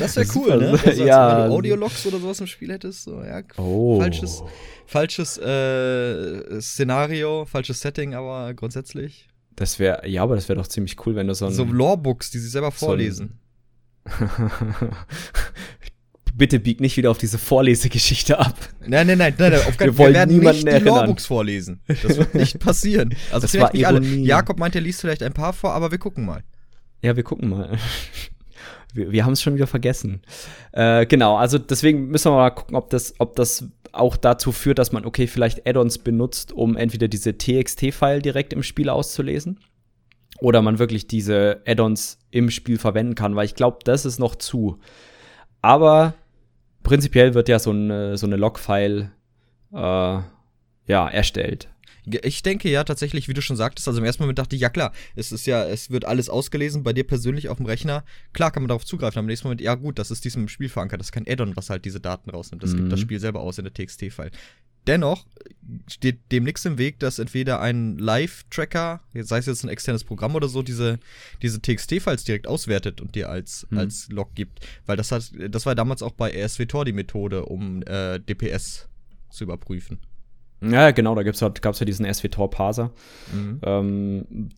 Das 0.00 0.16
wäre 0.16 0.26
cool, 0.34 0.58
ne? 0.58 0.78
Also, 0.84 1.04
ja. 1.04 1.42
Wenn 1.42 1.50
du 1.50 1.56
Audiologs 1.56 2.06
oder 2.06 2.18
sowas 2.18 2.40
im 2.40 2.48
Spiel 2.48 2.72
hättest, 2.72 3.04
so, 3.04 3.22
ja. 3.22 3.42
Oh. 3.56 4.00
Falsches, 4.00 4.42
falsches 4.86 5.38
äh, 5.38 6.60
Szenario, 6.60 7.44
falsches 7.44 7.80
Setting, 7.80 8.14
aber 8.14 8.52
grundsätzlich. 8.54 9.27
Das 9.58 9.80
wäre, 9.80 10.08
ja, 10.08 10.22
aber 10.22 10.36
das 10.36 10.48
wäre 10.48 10.56
doch 10.56 10.68
ziemlich 10.68 11.04
cool, 11.04 11.16
wenn 11.16 11.26
du 11.26 11.34
so 11.34 11.46
ein. 11.46 11.52
So 11.52 11.64
Lorebooks, 11.64 12.30
die 12.30 12.38
sie 12.38 12.48
selber 12.48 12.70
vorlesen. 12.70 13.40
Bitte 16.36 16.60
bieg 16.60 16.80
nicht 16.80 16.96
wieder 16.96 17.10
auf 17.10 17.18
diese 17.18 17.38
Vorlesegeschichte 17.38 18.38
ab. 18.38 18.54
Nein, 18.86 19.08
nein, 19.08 19.18
nein, 19.18 19.34
nein, 19.36 19.54
auf 19.54 19.76
keinen 19.76 19.92
Fall. 19.94 20.14
Wir, 20.14 20.28
wir 20.28 20.30
werden 20.30 20.38
nicht 20.38 20.64
die 20.64 20.84
Lorebooks 20.84 21.26
vorlesen. 21.26 21.80
Das 21.88 22.16
wird 22.16 22.36
nicht 22.36 22.60
passieren. 22.64 23.16
Also 23.32 23.42
das 23.42 23.50
vielleicht 23.50 23.74
nicht 23.74 23.84
alle. 23.88 24.00
Jakob 24.00 24.60
meint, 24.60 24.76
er 24.76 24.80
liest 24.80 25.00
vielleicht 25.00 25.24
ein 25.24 25.32
paar 25.32 25.52
vor, 25.52 25.72
aber 25.72 25.90
wir 25.90 25.98
gucken 25.98 26.24
mal. 26.24 26.44
Ja, 27.02 27.16
wir 27.16 27.24
gucken 27.24 27.48
mal. 27.48 27.76
Wir, 28.94 29.10
wir 29.10 29.24
haben 29.24 29.32
es 29.32 29.42
schon 29.42 29.56
wieder 29.56 29.66
vergessen. 29.66 30.22
Äh, 30.70 31.06
genau, 31.06 31.36
also 31.36 31.58
deswegen 31.58 32.06
müssen 32.06 32.30
wir 32.30 32.36
mal 32.36 32.50
gucken, 32.50 32.76
ob 32.76 32.90
das, 32.90 33.14
ob 33.18 33.34
das 33.34 33.64
auch 33.98 34.16
dazu 34.16 34.52
führt, 34.52 34.78
dass 34.78 34.92
man, 34.92 35.04
okay, 35.04 35.26
vielleicht 35.26 35.66
Add-ons 35.66 35.98
benutzt, 35.98 36.52
um 36.52 36.76
entweder 36.76 37.08
diese 37.08 37.36
TXT-File 37.36 38.22
direkt 38.22 38.52
im 38.52 38.62
Spiel 38.62 38.88
auszulesen 38.88 39.60
oder 40.40 40.62
man 40.62 40.78
wirklich 40.78 41.06
diese 41.06 41.62
Add-ons 41.66 42.18
im 42.30 42.50
Spiel 42.50 42.78
verwenden 42.78 43.14
kann, 43.14 43.36
weil 43.36 43.46
ich 43.46 43.54
glaube, 43.54 43.78
das 43.84 44.04
ist 44.04 44.18
noch 44.18 44.36
zu. 44.36 44.78
Aber 45.62 46.14
prinzipiell 46.82 47.34
wird 47.34 47.48
ja 47.48 47.58
so 47.58 47.70
eine, 47.70 48.16
so 48.16 48.26
eine 48.26 48.36
Log-File 48.36 49.10
äh, 49.72 49.76
ja, 49.76 51.08
erstellt. 51.08 51.68
Ich 52.22 52.42
denke 52.42 52.70
ja 52.70 52.84
tatsächlich, 52.84 53.28
wie 53.28 53.34
du 53.34 53.42
schon 53.42 53.56
sagtest, 53.56 53.88
also 53.88 54.00
im 54.00 54.04
ersten 54.04 54.22
Moment 54.22 54.38
dachte 54.38 54.56
ich, 54.56 54.62
ja 54.62 54.68
klar, 54.68 54.92
es 55.16 55.32
ist 55.32 55.46
ja, 55.46 55.64
es 55.64 55.90
wird 55.90 56.04
alles 56.04 56.28
ausgelesen 56.28 56.82
bei 56.82 56.92
dir 56.92 57.04
persönlich 57.04 57.48
auf 57.48 57.58
dem 57.58 57.66
Rechner. 57.66 58.04
Klar 58.32 58.50
kann 58.50 58.62
man 58.62 58.68
darauf 58.68 58.84
zugreifen, 58.84 59.18
aber 59.18 59.24
im 59.24 59.26
nächsten 59.26 59.46
Moment, 59.46 59.60
ja 59.60 59.74
gut, 59.74 59.98
das 59.98 60.10
ist 60.10 60.24
diesem 60.24 60.48
Spiel 60.48 60.68
verankert, 60.68 61.00
das 61.00 61.08
ist 61.08 61.12
kein 61.12 61.28
Add-on, 61.28 61.56
was 61.56 61.70
halt 61.70 61.84
diese 61.84 62.00
Daten 62.00 62.30
rausnimmt. 62.30 62.62
Das 62.62 62.72
mhm. 62.72 62.76
gibt 62.78 62.92
das 62.92 63.00
Spiel 63.00 63.20
selber 63.20 63.40
aus 63.40 63.58
in 63.58 63.64
der 63.64 63.74
TXT-File. 63.74 64.30
Dennoch 64.86 65.26
steht 65.86 66.32
dem 66.32 66.44
nichts 66.44 66.64
im 66.64 66.78
Weg, 66.78 66.98
dass 66.98 67.18
entweder 67.18 67.60
ein 67.60 67.98
Live-Tracker, 67.98 69.02
sei 69.12 69.38
es 69.38 69.44
jetzt 69.44 69.62
ein 69.62 69.68
externes 69.68 70.02
Programm 70.02 70.34
oder 70.34 70.48
so, 70.48 70.62
diese, 70.62 70.98
diese 71.42 71.60
TXT-Files 71.60 72.24
direkt 72.24 72.46
auswertet 72.46 73.02
und 73.02 73.14
dir 73.14 73.28
als, 73.28 73.66
hm. 73.68 73.76
als 73.76 74.08
Log 74.08 74.34
gibt. 74.34 74.66
Weil 74.86 74.96
das 74.96 75.12
hat, 75.12 75.30
das 75.50 75.66
war 75.66 75.74
damals 75.74 76.02
auch 76.02 76.12
bei 76.12 76.32
RSVTOR 76.42 76.86
die 76.86 76.94
Methode, 76.94 77.44
um 77.44 77.82
äh, 77.82 78.18
DPS 78.18 78.88
zu 79.28 79.44
überprüfen. 79.44 79.98
Ja, 80.60 80.90
genau, 80.90 81.14
da 81.14 81.22
gibt's 81.22 81.42
halt, 81.42 81.62
gab's 81.62 81.80
ja 81.80 81.86
diesen 81.86 82.12
SVTOR-Parser. 82.12 82.90
Mhm. 83.32 83.60
Ähm, 83.62 84.48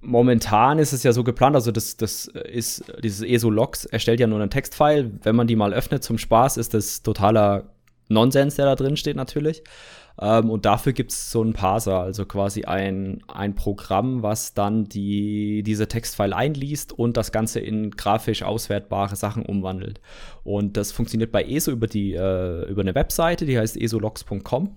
momentan 0.00 0.78
ist 0.78 0.92
es 0.92 1.02
ja 1.02 1.12
so 1.12 1.24
geplant, 1.24 1.54
also 1.54 1.72
das, 1.72 1.96
das 1.96 2.26
ist, 2.26 2.84
dieses 3.02 3.22
ESO-Logs 3.22 3.84
erstellt 3.86 4.20
ja 4.20 4.26
nur 4.26 4.40
einen 4.40 4.50
Textfile. 4.50 5.10
Wenn 5.22 5.36
man 5.36 5.46
die 5.46 5.56
mal 5.56 5.72
öffnet 5.72 6.02
zum 6.02 6.18
Spaß, 6.18 6.56
ist 6.56 6.74
das 6.74 7.02
totaler 7.02 7.70
Nonsens, 8.08 8.56
der 8.56 8.66
da 8.66 8.74
drin 8.74 8.96
steht 8.96 9.16
natürlich. 9.16 9.62
Ähm, 10.20 10.50
und 10.50 10.64
dafür 10.64 10.92
gibt 10.92 11.12
es 11.12 11.30
so 11.30 11.40
einen 11.40 11.52
Parser, 11.52 12.00
also 12.00 12.24
quasi 12.24 12.64
ein, 12.64 13.22
ein 13.26 13.54
Programm, 13.54 14.22
was 14.22 14.54
dann 14.54 14.84
die, 14.84 15.62
diese 15.62 15.88
Textfile 15.88 16.36
einliest 16.36 16.92
und 16.92 17.16
das 17.16 17.32
Ganze 17.32 17.60
in 17.60 17.90
grafisch 17.90 18.42
auswertbare 18.42 19.16
Sachen 19.16 19.44
umwandelt. 19.44 20.00
Und 20.44 20.76
das 20.76 20.92
funktioniert 20.92 21.32
bei 21.32 21.44
ESO 21.44 21.72
über, 21.72 21.86
die, 21.86 22.14
äh, 22.14 22.68
über 22.68 22.82
eine 22.82 22.94
Webseite, 22.94 23.46
die 23.46 23.58
heißt 23.58 23.76
esologs.com. 23.76 24.74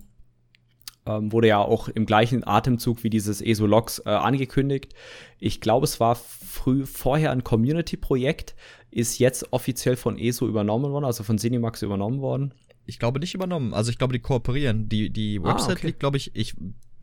Ähm, 1.06 1.32
wurde 1.32 1.48
ja 1.48 1.58
auch 1.58 1.88
im 1.88 2.04
gleichen 2.04 2.46
Atemzug 2.46 3.02
wie 3.02 3.10
dieses 3.10 3.40
ESO-Logs 3.40 4.00
äh, 4.04 4.10
angekündigt. 4.10 4.94
Ich 5.38 5.60
glaube, 5.60 5.84
es 5.84 6.00
war 6.00 6.16
früh 6.16 6.84
vorher 6.84 7.30
ein 7.30 7.44
Community-Projekt, 7.44 8.54
ist 8.90 9.18
jetzt 9.18 9.52
offiziell 9.52 9.96
von 9.96 10.18
ESO 10.18 10.46
übernommen 10.46 10.90
worden, 10.90 11.04
also 11.04 11.22
von 11.22 11.38
Cinemax 11.38 11.82
übernommen 11.82 12.20
worden. 12.20 12.52
Ich 12.88 12.98
glaube 12.98 13.20
nicht 13.20 13.34
übernommen. 13.34 13.74
Also 13.74 13.90
ich 13.90 13.98
glaube, 13.98 14.14
die 14.14 14.18
kooperieren. 14.18 14.88
Die, 14.88 15.10
die 15.10 15.40
ah, 15.42 15.50
Website 15.50 15.68
ah, 15.68 15.72
okay. 15.74 15.86
liegt, 15.88 16.00
glaube 16.00 16.16
ich, 16.16 16.34
ich 16.34 16.54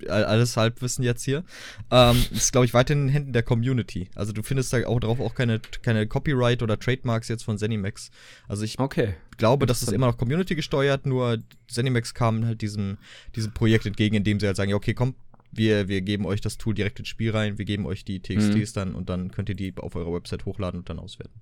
alles 0.09 0.57
Halbwissen 0.57 1.03
jetzt 1.03 1.23
hier. 1.23 1.43
Ähm, 1.91 2.21
ist, 2.31 2.51
glaube 2.51 2.65
ich, 2.65 2.73
weiter 2.73 2.93
in 2.93 3.03
den 3.03 3.09
Händen 3.09 3.33
der 3.33 3.43
Community. 3.43 4.09
Also 4.15 4.33
du 4.33 4.43
findest 4.43 4.73
da 4.73 4.85
auch 4.87 4.99
drauf 4.99 5.19
auch 5.19 5.35
keine, 5.35 5.59
keine 5.83 6.07
Copyright 6.07 6.61
oder 6.63 6.77
Trademarks 6.77 7.27
jetzt 7.27 7.43
von 7.43 7.57
Zenimax. 7.57 8.11
Also 8.47 8.63
ich 8.63 8.79
okay. 8.79 9.15
glaube, 9.37 9.65
das 9.65 9.83
ist 9.83 9.91
immer 9.91 10.07
noch 10.07 10.17
Community 10.17 10.55
gesteuert, 10.55 11.05
nur 11.05 11.37
Zenimax 11.67 12.13
kam 12.13 12.45
halt 12.45 12.61
diesem, 12.61 12.97
diesem 13.35 13.53
Projekt 13.53 13.85
entgegen, 13.85 14.15
indem 14.15 14.39
sie 14.39 14.47
halt 14.47 14.57
sagen, 14.57 14.71
ja, 14.71 14.75
okay, 14.75 14.93
komm, 14.93 15.15
wir, 15.51 15.87
wir 15.87 16.01
geben 16.01 16.25
euch 16.25 16.41
das 16.41 16.57
Tool 16.57 16.73
direkt 16.73 16.99
ins 16.99 17.07
Spiel 17.07 17.31
rein, 17.31 17.57
wir 17.57 17.65
geben 17.65 17.85
euch 17.85 18.03
die 18.03 18.19
TXTs 18.19 18.71
mhm. 18.71 18.73
dann 18.73 18.95
und 18.95 19.09
dann 19.09 19.31
könnt 19.31 19.49
ihr 19.49 19.55
die 19.55 19.73
auf 19.77 19.95
eurer 19.95 20.13
Website 20.13 20.45
hochladen 20.45 20.81
und 20.81 20.89
dann 20.89 20.99
auswerten. 20.99 21.39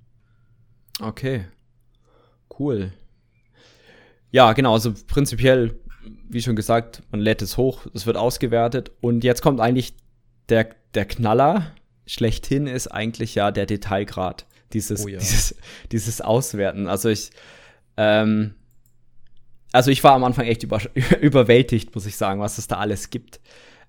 Okay. 1.00 1.46
Cool. 2.60 2.94
Ja, 4.34 4.54
genau, 4.54 4.74
also 4.74 4.94
prinzipiell, 5.06 5.80
wie 6.28 6.42
schon 6.42 6.56
gesagt, 6.56 7.04
man 7.12 7.22
lädt 7.22 7.44
es 7.44 7.56
hoch, 7.56 7.86
es 7.94 8.08
wird 8.08 8.18
ausgewertet 8.18 8.92
und 9.00 9.24
jetzt 9.24 9.44
kommt 9.44 9.62
eigentlich 9.62 9.94
der, 10.50 10.70
der 10.96 11.06
Knaller 11.06 11.72
schlechthin 12.08 12.66
ist 12.66 12.88
eigentlich 12.88 13.36
ja 13.36 13.52
der 13.52 13.68
Detailgrad, 13.68 14.48
Dieses, 14.74 15.06
oh 15.06 15.08
ja. 15.08 15.20
dieses, 15.20 15.56
dieses 15.92 16.20
Auswerten. 16.20 16.88
Also 16.88 17.10
ich, 17.10 17.30
ähm, 17.96 18.56
also 19.72 19.92
ich 19.92 20.04
war 20.04 20.14
am 20.14 20.24
Anfang 20.24 20.46
echt 20.48 20.64
über, 20.64 20.82
überwältigt, 21.22 21.94
muss 21.94 22.08
ich 22.08 22.18
sagen, 22.18 22.42
was 22.42 22.58
es 22.58 22.68
da 22.68 22.78
alles 22.78 23.12
gibt. 23.12 23.40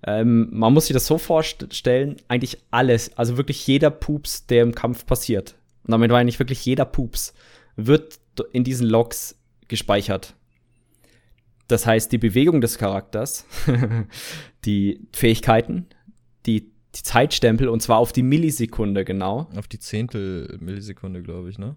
Ähm, 0.06 0.50
man 0.52 0.74
muss 0.74 0.88
sich 0.88 0.94
das 0.94 1.06
so 1.06 1.16
vorstellen, 1.16 2.16
eigentlich 2.28 2.58
alles, 2.70 3.16
also 3.16 3.38
wirklich 3.38 3.66
jeder 3.66 3.90
Pups, 3.90 4.44
der 4.46 4.62
im 4.62 4.74
Kampf 4.74 5.06
passiert, 5.06 5.54
und 5.84 5.92
damit 5.92 6.10
meine 6.10 6.28
ich 6.28 6.38
wirklich 6.38 6.62
jeder 6.66 6.84
Pups, 6.84 7.32
wird 7.76 8.20
in 8.52 8.62
diesen 8.62 8.86
Logs 8.86 9.36
gespeichert. 9.68 10.34
Das 11.68 11.86
heißt, 11.86 12.12
die 12.12 12.18
Bewegung 12.18 12.60
des 12.60 12.78
Charakters, 12.78 13.46
die 14.64 15.00
Fähigkeiten, 15.12 15.86
die, 16.46 16.72
die 16.94 17.02
Zeitstempel 17.02 17.68
und 17.68 17.80
zwar 17.80 17.98
auf 17.98 18.12
die 18.12 18.22
Millisekunde 18.22 19.04
genau. 19.04 19.48
Auf 19.56 19.66
die 19.66 19.78
Zehntel 19.78 20.58
Millisekunde, 20.60 21.22
glaube 21.22 21.48
ich, 21.48 21.58
ne? 21.58 21.76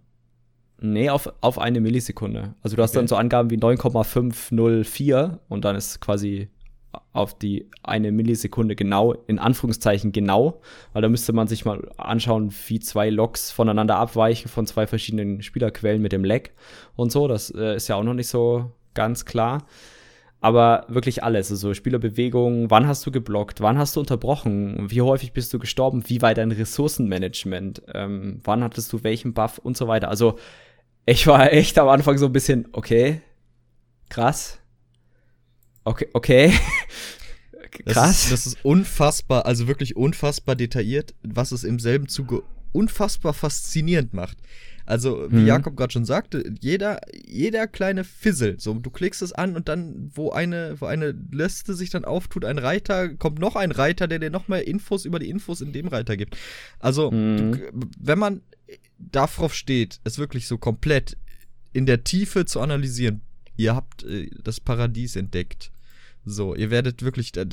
Nee, 0.80 1.10
auf, 1.10 1.34
auf 1.42 1.58
eine 1.58 1.82
Millisekunde. 1.82 2.54
Also 2.62 2.76
du 2.76 2.84
hast 2.84 2.92
okay. 2.92 3.00
dann 3.00 3.08
so 3.08 3.16
Angaben 3.16 3.50
wie 3.50 3.58
9,504 3.58 5.40
und 5.48 5.66
dann 5.66 5.76
ist 5.76 6.02
quasi 6.02 6.50
auf 7.14 7.38
die 7.38 7.70
eine 7.84 8.12
Millisekunde 8.12 8.76
genau, 8.76 9.14
in 9.28 9.40
Anführungszeichen 9.40 10.12
genau, 10.12 10.62
weil 10.94 11.02
da 11.02 11.10
müsste 11.10 11.34
man 11.34 11.48
sich 11.48 11.66
mal 11.66 11.90
anschauen, 11.98 12.54
wie 12.68 12.80
zwei 12.80 13.10
Logs 13.10 13.52
voneinander 13.52 13.98
abweichen 13.98 14.50
von 14.50 14.66
zwei 14.66 14.88
verschiedenen 14.88 15.42
Spielerquellen 15.42 16.02
mit 16.02 16.12
dem 16.12 16.24
Lag 16.24 16.50
und 16.96 17.12
so. 17.12 17.28
Das 17.28 17.50
äh, 17.50 17.76
ist 17.76 17.88
ja 17.88 17.96
auch 17.96 18.04
noch 18.04 18.14
nicht 18.14 18.28
so 18.30 18.72
ganz 18.94 19.26
klar. 19.26 19.66
Aber 20.40 20.86
wirklich 20.88 21.24
alles, 21.24 21.50
also 21.50 21.74
Spielerbewegungen, 21.74 22.70
wann 22.70 22.88
hast 22.88 23.06
du 23.06 23.12
geblockt, 23.12 23.60
wann 23.60 23.80
hast 23.80 23.96
du 23.96 24.00
unterbrochen, 24.00 24.86
wie 24.92 25.02
häufig 25.02 25.34
bist 25.34 25.52
du 25.52 25.58
gestorben, 25.58 26.04
wie 26.08 26.22
war 26.22 26.36
dein 26.36 26.52
Ressourcenmanagement, 26.52 27.82
ähm, 27.96 28.40
wann 28.44 28.64
hattest 28.64 28.94
du 28.94 29.04
welchen 29.04 29.34
Buff 29.34 29.58
und 29.58 29.76
so 29.76 29.88
weiter. 29.88 30.10
Also 30.10 30.38
ich 31.08 31.26
war 31.26 31.52
echt 31.52 31.80
am 31.80 31.88
Anfang 31.88 32.20
so 32.20 32.28
ein 32.28 32.34
bisschen, 32.34 32.68
okay, 32.74 33.22
krass. 34.10 34.60
Okay, 35.88 36.08
okay. 36.12 36.54
krass. 37.86 37.96
Das 37.96 38.24
ist, 38.24 38.32
das 38.32 38.48
ist 38.48 38.66
unfassbar, 38.66 39.46
also 39.46 39.68
wirklich 39.68 39.96
unfassbar 39.96 40.56
detailliert, 40.56 41.16
was 41.24 41.54
es 41.54 41.64
im 41.64 41.80
selben 41.80 42.10
Zuge 42.10 42.44
unfassbar 42.74 43.34
faszinierend 43.34 44.14
macht. 44.14 44.38
Also, 44.86 45.30
wie 45.32 45.38
mhm. 45.38 45.48
Jakob 45.48 45.76
gerade 45.76 45.92
schon 45.92 46.06
sagte, 46.06 46.44
jeder, 46.62 47.00
jeder 47.26 47.68
kleine 47.68 48.04
Fizzle, 48.04 48.56
so 48.58 48.74
du 48.74 48.90
klickst 48.90 49.22
es 49.22 49.34
an 49.34 49.56
und 49.56 49.68
dann, 49.68 50.12
wo 50.14 50.32
eine, 50.32 50.80
wo 50.80 50.86
eine 50.86 51.14
Liste 51.32 51.74
sich 51.74 51.90
dann 51.90 52.06
auftut, 52.06 52.46
ein 52.46 52.58
Reiter, 52.58 53.10
kommt 53.10 53.40
noch 53.40 53.56
ein 53.56 53.72
Reiter, 53.72 54.08
der 54.08 54.20
dir 54.20 54.30
noch 54.30 54.48
mehr 54.48 54.68
Infos 54.68 55.06
über 55.06 55.20
die 55.20 55.30
Infos 55.30 55.60
in 55.60 55.74
dem 55.74 55.88
Reiter 55.88 56.16
gibt. 56.16 56.38
Also, 56.80 57.12
mhm. 57.12 57.52
du, 57.52 57.88
wenn 57.98 58.20
man 58.20 58.42
darauf 58.98 59.54
steht, 59.54 60.00
es 60.04 60.18
wirklich 60.18 60.48
so 60.48 60.58
komplett 60.58 61.18
in 61.74 61.86
der 61.86 62.04
Tiefe 62.04 62.46
zu 62.46 62.62
analysieren, 62.62 63.22
ihr 63.58 63.76
habt 63.76 64.04
äh, 64.04 64.30
das 64.42 64.60
Paradies 64.60 65.16
entdeckt. 65.16 65.72
So, 66.30 66.56
ihr 66.56 66.70
werdet 66.70 67.04
wirklich 67.04 67.36
äh, 67.38 67.48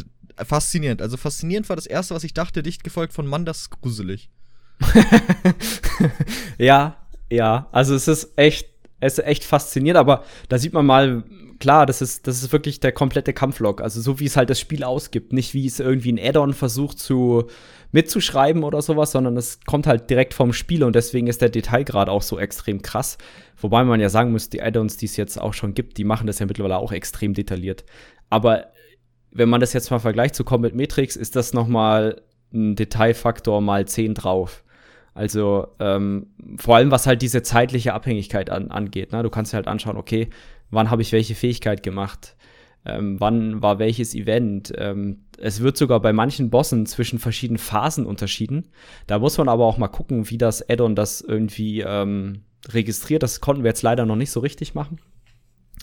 faszinierend. 0.45 1.01
Also 1.01 1.17
faszinierend 1.17 1.69
war 1.69 1.77
das 1.77 1.87
erste, 1.87 2.15
was 2.15 2.25
ich 2.25 2.35
dachte, 2.35 2.63
dicht 2.63 2.83
gefolgt 2.83 3.13
von 3.13 3.27
Mann, 3.27 3.45
das 3.45 3.61
ist 3.63 3.71
gruselig. 3.71 4.31
ja, 6.59 6.97
ja, 7.31 7.69
also 7.71 7.95
es 7.95 8.09
ist 8.09 8.33
echt, 8.37 8.69
es 8.99 9.19
ist 9.19 9.25
echt 9.25 9.45
faszinierend, 9.45 9.99
aber 9.99 10.25
da 10.49 10.59
sieht 10.59 10.73
man 10.73 10.85
mal, 10.85 11.23
klar, 11.61 11.87
das 11.87 12.03
ist, 12.03 12.27
das 12.27 12.43
ist 12.43 12.53
wirklich 12.53 12.81
der 12.81 12.91
komplette 12.91 13.33
Kampflog. 13.33 13.81
Also 13.81 14.01
so 14.01 14.19
wie 14.19 14.27
es 14.27 14.37
halt 14.37 14.51
das 14.51 14.59
Spiel 14.59 14.83
ausgibt. 14.83 15.33
Nicht 15.33 15.55
wie 15.55 15.67
es 15.67 15.79
irgendwie 15.79 16.13
ein 16.13 16.19
Add-on 16.19 16.53
versucht 16.53 16.99
zu 16.99 17.45
mitzuschreiben 17.93 18.65
oder 18.65 18.83
sowas, 18.83 19.13
sondern 19.13 19.37
es 19.37 19.61
kommt 19.67 19.87
halt 19.87 20.11
direkt 20.11 20.35
vom 20.35 20.53
Spiel 20.53 20.83
und 20.83 20.97
deswegen 20.97 21.29
ist 21.29 21.41
der 21.41 21.49
Detailgrad 21.49 22.09
auch 22.09 22.23
so 22.23 22.41
extrem 22.41 22.83
krass. 22.83 23.19
Wobei 23.57 23.85
man 23.85 24.01
ja 24.01 24.09
sagen 24.09 24.33
muss, 24.33 24.51
die 24.51 24.61
Add-ons, 24.61 24.97
die 24.97 25.07
es 25.07 25.17
jetzt 25.17 25.41
auch 25.41 25.55
schon 25.55 25.75
gibt, 25.75 25.97
die 25.97 26.03
machen 26.05 26.27
das 26.27 26.41
ja 26.41 26.47
mittlerweile 26.47 26.79
auch 26.79 26.91
extrem 26.91 27.35
detailliert. 27.35 27.85
Aber 28.35 28.73
wenn 29.31 29.49
man 29.49 29.61
das 29.61 29.73
jetzt 29.75 29.93
mal 29.93 30.01
vergleicht 30.01 30.35
zu 30.35 30.43
Combat 30.43 30.75
Matrix, 30.75 31.15
ist 31.15 31.37
das 31.37 31.53
noch 31.53 31.69
mal 31.69 32.21
ein 32.53 32.75
Detailfaktor 32.75 33.61
mal 33.61 33.87
10 33.87 34.15
drauf. 34.15 34.65
Also 35.15 35.69
ähm, 35.79 36.27
vor 36.57 36.75
allem, 36.75 36.91
was 36.91 37.07
halt 37.07 37.23
diese 37.23 37.45
zeitliche 37.45 37.95
Abhängigkeit 37.95 38.51
an, 38.51 38.73
angeht. 38.73 39.13
Ne? 39.13 39.23
Du 39.23 39.31
kannst 39.31 39.53
dir 39.53 39.59
halt 39.59 39.69
anschauen, 39.69 39.97
okay, 39.97 40.31
wann 40.73 40.91
habe 40.91 41.03
ich 41.03 41.13
welche 41.13 41.37
Fähigkeit 41.37 41.85
gemacht? 41.85 42.35
Ähm, 42.85 43.21
wann 43.21 43.63
war 43.63 43.79
welches 43.79 44.17
Event? 44.17 44.73
Ähm, 44.77 45.27
es 45.39 45.61
wird 45.61 45.77
sogar 45.77 46.01
bei 46.01 46.13
manchen 46.13 46.51
Bossen 46.51 46.87
zwischen 46.87 47.21
verschiedenen 47.21 47.59
Phasen 47.59 48.07
unterschieden. 48.07 48.67
Da 49.07 49.21
muss 49.21 49.39
man 49.39 49.49
aber 49.49 49.65
auch 49.65 49.79
mal 49.79 49.87
gucken, 49.87 50.29
wie 50.29 50.39
das 50.39 50.69
Addon 50.69 50.97
das 50.97 51.21
irgendwie 51.21 51.83
ähm, 51.83 52.43
registriert. 52.69 53.23
Das 53.23 53.41
konnten 53.41 53.63
wir 53.63 53.71
jetzt 53.71 53.83
leider 53.83 54.07
noch 54.07 54.17
nicht 54.17 54.33
so 54.33 54.41
richtig 54.41 54.75
machen. 54.75 54.99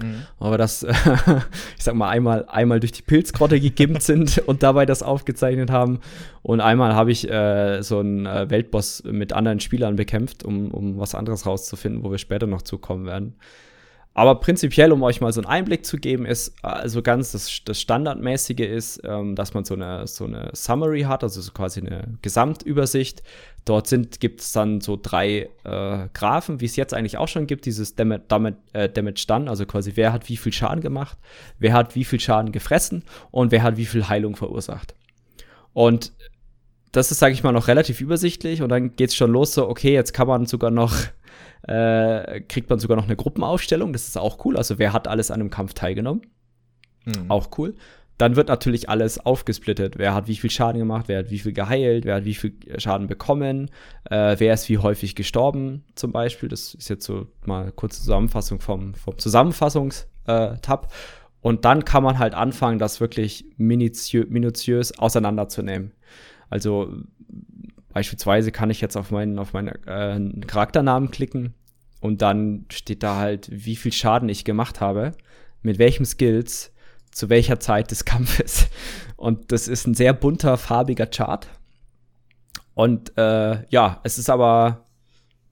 Mhm. 0.02 0.26
Aber 0.40 0.58
das, 0.58 0.84
ich 1.78 1.84
sag 1.84 1.96
mal, 1.96 2.10
einmal, 2.10 2.46
einmal 2.48 2.80
durch 2.80 2.92
die 2.92 3.02
Pilzgrotte 3.02 3.60
gegimmt 3.60 4.02
sind 4.04 4.38
und 4.46 4.64
dabei 4.64 4.86
das 4.86 5.04
aufgezeichnet 5.04 5.72
haben. 5.72 6.00
Und 6.44 6.62
einmal 6.62 6.96
habe 6.96 7.12
ich 7.12 7.30
äh, 7.30 7.82
so 7.82 8.00
einen 8.00 8.26
äh, 8.26 8.50
Weltboss 8.50 9.04
mit 9.06 9.34
anderen 9.34 9.60
Spielern 9.60 9.96
bekämpft, 9.96 10.44
um, 10.44 10.72
um 10.72 10.98
was 10.98 11.16
anderes 11.16 11.46
rauszufinden, 11.46 12.04
wo 12.04 12.12
wir 12.12 12.18
später 12.18 12.48
noch 12.48 12.62
zukommen 12.62 13.06
werden. 13.06 13.36
Aber 14.14 14.36
prinzipiell, 14.36 14.92
um 14.92 15.04
euch 15.04 15.22
mal 15.22 15.32
so 15.32 15.40
einen 15.40 15.50
Einblick 15.50 15.86
zu 15.86 15.98
geben, 15.98 16.26
ist 16.26 16.54
also 16.64 17.02
ganz 17.02 17.32
das, 17.32 17.62
das 17.64 17.80
Standardmäßige 17.80 18.60
ist, 18.60 19.02
ähm, 19.06 19.36
dass 19.36 19.54
man 19.54 19.64
so 19.64 19.74
eine, 19.74 20.06
so 20.06 20.26
eine 20.26 20.50
Summary 20.54 21.04
hat, 21.04 21.24
also 21.24 21.40
so 21.40 21.52
quasi 21.54 21.80
eine 21.80 22.04
Gesamtübersicht. 22.22 23.24
Dort 23.66 23.94
gibt 24.20 24.42
es 24.42 24.52
dann 24.54 24.82
so 24.82 24.98
drei 25.02 25.50
äh, 25.64 26.08
Graphen, 26.14 26.62
wie 26.62 26.66
es 26.66 26.76
jetzt 26.76 26.94
eigentlich 26.94 27.18
auch 27.18 27.28
schon 27.28 27.46
gibt, 27.46 27.66
dieses 27.66 27.96
Damage, 27.96 28.24
Damage, 28.28 28.58
äh, 28.74 28.90
Damage 28.90 29.26
Done, 29.28 29.50
also 29.50 29.66
quasi 29.66 29.94
wer 29.96 30.12
hat 30.14 30.30
wie 30.30 30.38
viel 30.38 30.52
Schaden 30.52 30.82
gemacht, 30.82 31.18
wer 31.60 31.74
hat 31.74 31.96
wie 31.96 32.04
viel 32.04 32.20
Schaden 32.20 32.52
gefressen 32.52 33.04
und 33.30 33.52
wer 33.52 33.62
hat 33.62 33.78
wie 33.78 33.86
viel 33.86 34.10
Heilung 34.10 34.36
verursacht. 34.36 34.96
Und 35.74 36.12
das 36.92 37.12
ist, 37.12 37.20
sage 37.20 37.34
ich 37.34 37.44
mal, 37.44 37.52
noch 37.52 37.68
relativ 37.68 38.02
übersichtlich 38.02 38.62
und 38.62 38.70
dann 38.70 38.96
geht 38.96 39.10
es 39.10 39.16
schon 39.16 39.32
los, 39.32 39.54
so, 39.54 39.70
okay, 39.70 39.94
jetzt 39.94 40.14
kann 40.14 40.28
man 40.28 40.48
sogar 40.48 40.72
noch 40.72 40.94
äh, 41.68 42.42
kriegt 42.42 42.70
man 42.70 42.80
sogar 42.80 42.98
noch 42.98 43.06
eine 43.06 43.16
Gruppenaufstellung. 43.16 43.94
Das 43.94 44.08
ist 44.08 44.18
auch 44.18 44.44
cool. 44.46 44.58
Also 44.58 44.80
wer 44.80 44.94
hat 44.94 45.08
alles 45.08 45.32
an 45.32 45.40
einem 45.40 45.50
Kampf 45.50 45.74
teilgenommen? 45.74 46.24
Mhm. 47.06 47.30
Auch 47.30 47.50
cool. 47.58 47.76
Dann 48.18 48.36
wird 48.36 48.50
natürlich 48.50 48.88
alles 48.88 49.20
aufgesplittet. 49.20 49.98
Wer 49.98 50.14
hat 50.14 50.28
wie 50.28 50.36
viel 50.36 50.52
Schaden 50.52 50.80
gemacht, 50.80 51.08
wer 51.08 51.20
hat 51.20 51.32
wie 51.32 51.40
viel 51.40 51.54
geheilt, 51.54 52.06
wer 52.06 52.16
hat 52.16 52.26
wie 52.26 52.36
viel 52.36 52.54
Schaden 52.78 53.08
bekommen, 53.08 53.72
äh, 54.10 54.36
wer 54.38 54.54
ist 54.54 54.70
wie 54.70 54.78
häufig 54.78 55.16
gestorben, 55.16 55.84
zum 55.96 56.12
Beispiel. 56.12 56.50
Das 56.50 56.76
ist 56.76 56.90
jetzt 56.90 57.06
so 57.06 57.28
mal 57.46 57.72
kurze 57.72 58.00
Zusammenfassung 58.02 58.60
vom, 58.60 58.94
vom 58.94 59.18
Zusammenfassungstab. 59.18 60.86
Äh, 60.86 60.96
und 61.42 61.66
dann 61.66 61.86
kann 61.86 62.04
man 62.04 62.20
halt 62.20 62.36
anfangen, 62.36 62.78
das 62.78 63.02
wirklich 63.02 63.46
minutiö 63.58 64.26
minutiös 64.30 64.98
auseinanderzunehmen. 65.00 65.94
Also 66.52 66.94
Beispielsweise 67.94 68.52
kann 68.52 68.70
ich 68.70 68.82
jetzt 68.82 68.96
auf 68.96 69.12
meinen, 69.12 69.38
auf 69.38 69.54
meinen 69.54 69.70
äh, 69.86 70.46
Charakternamen 70.46 71.12
klicken 71.12 71.54
und 72.00 72.22
dann 72.22 72.66
steht 72.72 73.04
da 73.04 73.18
halt, 73.18 73.50
wie 73.52 73.76
viel 73.76 73.92
Schaden 73.92 74.30
ich 74.30 74.46
gemacht 74.46 74.80
habe, 74.80 75.12
mit 75.62 75.78
welchem 75.78 76.06
Skills, 76.06 76.74
zu 77.12 77.30
welcher 77.30 77.60
Zeit 77.60 77.92
des 77.92 78.06
Kampfes. 78.06 78.68
Und 79.18 79.52
das 79.52 79.68
ist 79.68 79.86
ein 79.86 79.94
sehr 79.94 80.14
bunter, 80.14 80.58
farbiger 80.58 81.06
Chart. 81.06 81.48
Und 82.74 83.18
äh, 83.18 83.64
ja, 83.70 84.00
es 84.04 84.18
ist 84.18 84.30
aber, 84.30 84.88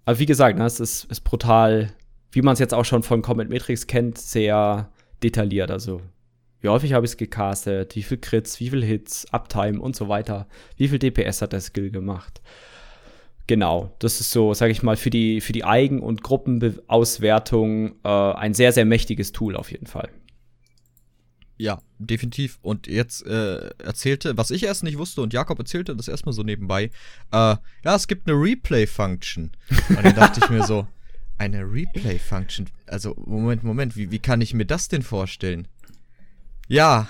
aber 0.05 0.19
wie 0.19 0.25
gesagt, 0.25 0.57
ne, 0.57 0.65
es 0.65 0.79
ist, 0.79 1.05
ist 1.05 1.21
brutal, 1.21 1.91
wie 2.31 2.41
man 2.41 2.53
es 2.53 2.59
jetzt 2.59 2.73
auch 2.73 2.85
schon 2.85 3.03
von 3.03 3.21
Comet 3.21 3.49
Matrix 3.49 3.87
kennt, 3.87 4.17
sehr 4.17 4.89
detailliert. 5.21 5.69
Also 5.69 6.01
wie 6.61 6.69
häufig 6.69 6.93
habe 6.93 7.05
ich 7.05 7.11
es 7.11 7.17
gecastet, 7.17 7.95
wie 7.95 8.03
viel 8.03 8.17
Crits, 8.17 8.59
wie 8.59 8.69
viel 8.69 8.83
Hits, 8.83 9.31
Uptime 9.31 9.79
und 9.79 9.95
so 9.95 10.09
weiter, 10.09 10.47
wie 10.75 10.87
viel 10.87 10.99
DPS 10.99 11.41
hat 11.41 11.53
der 11.53 11.61
Skill 11.61 11.91
gemacht. 11.91 12.41
Genau, 13.47 13.95
das 13.99 14.19
ist 14.21 14.31
so, 14.31 14.53
sage 14.53 14.71
ich 14.71 14.83
mal, 14.83 14.95
für 14.95 15.09
die, 15.09 15.41
für 15.41 15.53
die 15.53 15.63
Eigen- 15.63 16.01
und 16.01 16.21
Gruppenauswertung 16.21 17.95
äh, 18.03 18.07
ein 18.07 18.53
sehr, 18.53 18.73
sehr 18.73 18.85
mächtiges 18.85 19.31
Tool 19.31 19.55
auf 19.55 19.71
jeden 19.71 19.87
Fall. 19.87 20.09
Ja, 21.59 21.81
definitiv. 21.97 22.57
Und 22.61 22.87
jetzt 22.87 23.25
äh, 23.27 23.69
erzählte, 23.79 24.37
was 24.37 24.49
ich 24.49 24.63
erst 24.63 24.83
nicht 24.83 24.97
wusste, 24.97 25.21
und 25.21 25.33
Jakob 25.33 25.59
erzählte 25.59 25.93
das 25.93 26.07
erstmal 26.07 26.31
so 26.31 26.41
nebenbei, 26.41 26.85
äh, 26.85 26.89
ja, 27.33 27.59
es 27.83 28.07
gibt 28.07 28.29
eine 28.29 28.39
Replay-Function. 28.39 29.51
Und 29.89 30.03
dann 30.03 30.15
dachte 30.15 30.39
ich 30.41 30.49
mir 30.49 30.65
so, 30.65 30.87
eine 31.37 31.69
Replay-Function? 31.69 32.67
Also, 32.87 33.13
Moment, 33.25 33.65
Moment, 33.65 33.97
wie, 33.97 34.09
wie 34.09 34.19
kann 34.19 34.39
ich 34.39 34.53
mir 34.53 34.65
das 34.65 34.87
denn 34.87 35.01
vorstellen? 35.01 35.67
Ja. 36.69 37.09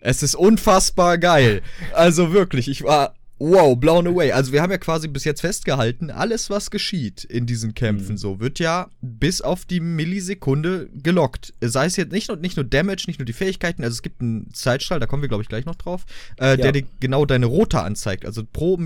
Es 0.00 0.22
ist 0.22 0.34
unfassbar 0.34 1.18
geil. 1.18 1.62
Also 1.92 2.32
wirklich, 2.32 2.68
ich 2.68 2.82
war 2.82 3.14
wow, 3.44 3.78
blown 3.78 4.06
away. 4.06 4.32
Also 4.32 4.52
wir 4.52 4.62
haben 4.62 4.70
ja 4.70 4.78
quasi 4.78 5.08
bis 5.08 5.24
jetzt 5.24 5.40
festgehalten, 5.40 6.10
alles 6.10 6.50
was 6.50 6.70
geschieht 6.70 7.24
in 7.24 7.46
diesen 7.46 7.74
Kämpfen 7.74 8.12
mhm. 8.12 8.18
so 8.18 8.40
wird 8.40 8.58
ja 8.58 8.88
bis 9.00 9.40
auf 9.40 9.64
die 9.64 9.80
Millisekunde 9.80 10.88
gelockt. 10.94 11.52
Sei 11.60 11.86
es 11.86 11.96
jetzt 11.96 12.12
nicht 12.12 12.28
nur, 12.28 12.36
nicht 12.36 12.56
nur 12.56 12.64
Damage, 12.64 13.04
nicht 13.06 13.18
nur 13.18 13.26
die 13.26 13.32
Fähigkeiten, 13.32 13.82
also 13.82 13.94
es 13.94 14.02
gibt 14.02 14.20
einen 14.20 14.52
Zeitstrahl, 14.52 15.00
da 15.00 15.06
kommen 15.06 15.22
wir 15.22 15.28
glaube 15.28 15.42
ich 15.42 15.48
gleich 15.48 15.66
noch 15.66 15.76
drauf, 15.76 16.04
äh, 16.40 16.50
ja. 16.50 16.56
der 16.56 16.72
dir 16.72 16.84
genau 17.00 17.26
deine 17.26 17.46
Rote 17.46 17.80
anzeigt. 17.80 18.24
Also 18.24 18.42
pro 18.44 18.78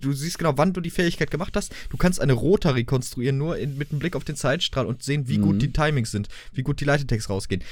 du 0.00 0.12
siehst 0.12 0.38
genau, 0.38 0.56
wann 0.56 0.72
du 0.72 0.80
die 0.80 0.90
Fähigkeit 0.90 1.30
gemacht 1.30 1.54
hast. 1.54 1.74
Du 1.90 1.96
kannst 1.96 2.20
eine 2.20 2.32
Rota 2.32 2.70
rekonstruieren, 2.70 3.36
nur 3.36 3.58
in, 3.58 3.76
mit 3.76 3.90
einem 3.90 3.98
Blick 3.98 4.16
auf 4.16 4.24
den 4.24 4.36
Zeitstrahl 4.36 4.86
und 4.86 5.02
sehen, 5.02 5.28
wie 5.28 5.36
mhm. 5.36 5.42
gut 5.42 5.62
die 5.62 5.72
Timings 5.72 6.10
sind, 6.10 6.28
wie 6.52 6.62
gut 6.62 6.80
die 6.80 6.86
Leitetext 6.86 7.28
rausgehen. 7.28 7.62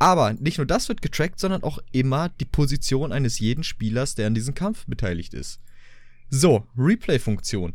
Aber 0.00 0.32
nicht 0.32 0.56
nur 0.56 0.66
das 0.66 0.88
wird 0.88 1.02
getrackt, 1.02 1.38
sondern 1.38 1.62
auch 1.62 1.78
immer 1.92 2.30
die 2.30 2.46
Position 2.46 3.12
eines 3.12 3.38
jeden 3.38 3.62
Spielers, 3.62 4.14
der 4.14 4.26
an 4.28 4.34
diesem 4.34 4.54
Kampf 4.54 4.86
beteiligt 4.86 5.34
ist. 5.34 5.60
So, 6.30 6.66
Replay-Funktion. 6.76 7.74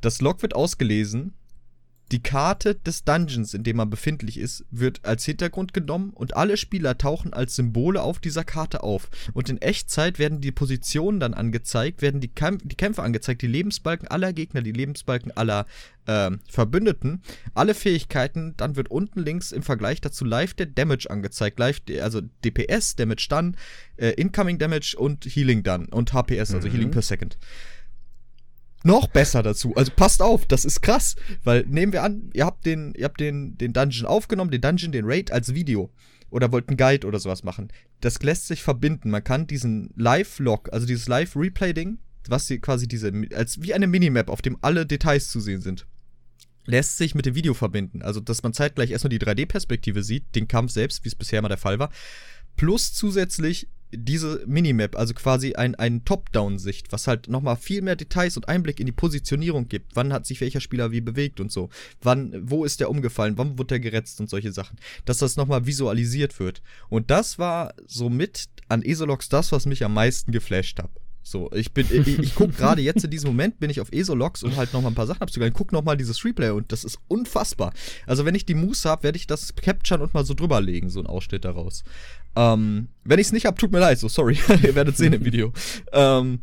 Das 0.00 0.22
Log 0.22 0.40
wird 0.40 0.56
ausgelesen, 0.56 1.34
die 2.10 2.22
Karte 2.22 2.74
des 2.74 3.04
Dungeons, 3.04 3.52
in 3.54 3.64
dem 3.64 3.76
man 3.76 3.90
befindlich 3.90 4.38
ist, 4.38 4.64
wird 4.70 5.04
als 5.04 5.24
Hintergrund 5.24 5.74
genommen 5.74 6.10
und 6.14 6.36
alle 6.36 6.56
Spieler 6.56 6.96
tauchen 6.96 7.32
als 7.32 7.56
Symbole 7.56 8.02
auf 8.02 8.18
dieser 8.18 8.44
Karte 8.44 8.82
auf. 8.82 9.10
Und 9.34 9.48
in 9.50 9.60
Echtzeit 9.60 10.18
werden 10.18 10.40
die 10.40 10.52
Positionen 10.52 11.20
dann 11.20 11.34
angezeigt, 11.34 12.00
werden 12.00 12.20
die, 12.20 12.28
Kämp 12.28 12.62
die 12.64 12.76
Kämpfe 12.76 13.02
angezeigt, 13.02 13.42
die 13.42 13.46
Lebensbalken 13.46 14.08
aller 14.08 14.32
Gegner, 14.32 14.62
die 14.62 14.72
Lebensbalken 14.72 15.36
aller 15.36 15.66
äh, 16.06 16.30
Verbündeten, 16.48 17.22
alle 17.54 17.74
Fähigkeiten. 17.74 18.54
Dann 18.56 18.76
wird 18.76 18.90
unten 18.90 19.20
links 19.20 19.52
im 19.52 19.62
Vergleich 19.62 20.00
dazu 20.00 20.24
live 20.24 20.54
der 20.54 20.66
Damage 20.66 21.10
angezeigt. 21.10 21.58
Live, 21.58 21.82
also 22.00 22.22
DPS, 22.44 22.96
Damage 22.96 23.26
dann, 23.28 23.56
äh, 23.96 24.10
Incoming 24.10 24.58
Damage 24.58 24.96
und 24.96 25.26
Healing 25.26 25.62
dann 25.62 25.86
und 25.86 26.12
HPS, 26.14 26.54
also 26.54 26.68
mhm. 26.68 26.72
Healing 26.72 26.90
per 26.90 27.02
Second 27.02 27.36
noch 28.88 29.06
besser 29.06 29.42
dazu. 29.42 29.74
Also 29.76 29.92
passt 29.94 30.20
auf, 30.22 30.46
das 30.46 30.64
ist 30.64 30.80
krass, 30.80 31.14
weil 31.44 31.64
nehmen 31.68 31.92
wir 31.92 32.02
an, 32.02 32.30
ihr 32.32 32.44
habt 32.44 32.66
den, 32.66 32.94
ihr 32.96 33.04
habt 33.04 33.20
den, 33.20 33.56
den 33.56 33.72
Dungeon 33.72 34.06
aufgenommen, 34.06 34.50
den 34.50 34.62
Dungeon, 34.62 34.90
den 34.90 35.04
Raid 35.04 35.30
als 35.30 35.54
Video 35.54 35.92
oder 36.30 36.50
wollt 36.50 36.68
einen 36.68 36.76
Guide 36.76 37.06
oder 37.06 37.20
sowas 37.20 37.44
machen. 37.44 37.68
Das 38.00 38.20
lässt 38.22 38.48
sich 38.48 38.62
verbinden. 38.62 39.10
Man 39.10 39.22
kann 39.22 39.46
diesen 39.46 39.90
Live-Log, 39.94 40.72
also 40.72 40.86
dieses 40.86 41.06
Live-Replay-Ding, 41.06 41.98
was 42.28 42.46
sie 42.46 42.58
quasi 42.58 42.88
diese, 42.88 43.12
als 43.34 43.62
wie 43.62 43.74
eine 43.74 43.86
Minimap, 43.86 44.28
auf 44.28 44.42
dem 44.42 44.58
alle 44.62 44.86
Details 44.86 45.28
zu 45.30 45.40
sehen 45.40 45.60
sind, 45.60 45.86
lässt 46.64 46.98
sich 46.98 47.14
mit 47.14 47.26
dem 47.26 47.34
Video 47.34 47.54
verbinden. 47.54 48.02
Also, 48.02 48.20
dass 48.20 48.42
man 48.42 48.52
zeitgleich 48.52 48.90
erstmal 48.90 49.10
die 49.10 49.20
3D-Perspektive 49.20 50.02
sieht, 50.02 50.34
den 50.34 50.48
Kampf 50.48 50.72
selbst, 50.72 51.04
wie 51.04 51.08
es 51.08 51.14
bisher 51.14 51.40
mal 51.40 51.48
der 51.48 51.56
Fall 51.56 51.78
war, 51.78 51.90
plus 52.56 52.92
zusätzlich 52.92 53.68
diese 53.92 54.42
Minimap, 54.46 54.96
also 54.96 55.14
quasi 55.14 55.54
ein, 55.54 55.74
ein 55.74 56.04
Top-Down-Sicht, 56.04 56.92
was 56.92 57.06
halt 57.06 57.28
nochmal 57.28 57.56
viel 57.56 57.82
mehr 57.82 57.96
Details 57.96 58.36
und 58.36 58.48
Einblick 58.48 58.80
in 58.80 58.86
die 58.86 58.92
Positionierung 58.92 59.68
gibt. 59.68 59.96
Wann 59.96 60.12
hat 60.12 60.26
sich 60.26 60.40
welcher 60.40 60.60
Spieler 60.60 60.90
wie 60.90 61.00
bewegt 61.00 61.40
und 61.40 61.50
so. 61.50 61.70
Wann, 62.02 62.34
wo 62.42 62.64
ist 62.64 62.80
der 62.80 62.90
umgefallen, 62.90 63.38
wann 63.38 63.58
wurde 63.58 63.68
der 63.68 63.80
geretzt 63.80 64.20
und 64.20 64.28
solche 64.28 64.52
Sachen. 64.52 64.78
Dass 65.04 65.18
das 65.18 65.36
nochmal 65.36 65.66
visualisiert 65.66 66.38
wird. 66.38 66.62
Und 66.88 67.10
das 67.10 67.38
war 67.38 67.74
somit 67.86 68.46
an 68.68 68.82
Esolox 68.82 69.28
das, 69.28 69.52
was 69.52 69.66
mich 69.66 69.84
am 69.84 69.94
meisten 69.94 70.32
geflasht 70.32 70.78
hat. 70.78 70.90
So, 71.28 71.50
ich 71.52 71.72
bin, 71.72 71.86
ich, 71.90 72.18
ich 72.18 72.34
gucke 72.34 72.54
gerade 72.54 72.80
jetzt 72.80 73.04
in 73.04 73.10
diesem 73.10 73.28
Moment, 73.28 73.60
bin 73.60 73.68
ich 73.68 73.82
auf 73.82 73.92
ESO-Logs, 73.92 74.44
um 74.44 74.56
halt 74.56 74.72
nochmal 74.72 74.92
ein 74.92 74.94
paar 74.94 75.06
Sachen 75.06 75.20
abzugreifen. 75.20 75.52
Guck 75.52 75.72
nochmal 75.72 75.98
dieses 75.98 76.24
Replay 76.24 76.48
und 76.48 76.72
das 76.72 76.84
ist 76.84 76.98
unfassbar. 77.06 77.74
Also, 78.06 78.24
wenn 78.24 78.34
ich 78.34 78.46
die 78.46 78.54
Muße 78.54 78.88
habe, 78.88 79.02
werde 79.02 79.18
ich 79.18 79.26
das 79.26 79.54
capturen 79.54 80.00
und 80.00 80.14
mal 80.14 80.24
so 80.24 80.32
drüberlegen, 80.32 80.88
so 80.88 81.00
ein 81.00 81.06
Ausschnitt 81.06 81.44
daraus. 81.44 81.84
Ähm, 82.38 82.88
wenn 83.02 83.18
ich 83.18 83.26
es 83.26 83.32
nicht 83.32 83.46
habe, 83.46 83.56
tut 83.56 83.72
mir 83.72 83.80
leid, 83.80 83.98
so 83.98 84.08
sorry. 84.08 84.38
Ihr 84.62 84.74
werdet 84.76 84.96
sehen 84.96 85.12
im 85.12 85.24
Video. 85.24 85.52
Ähm, 85.92 86.42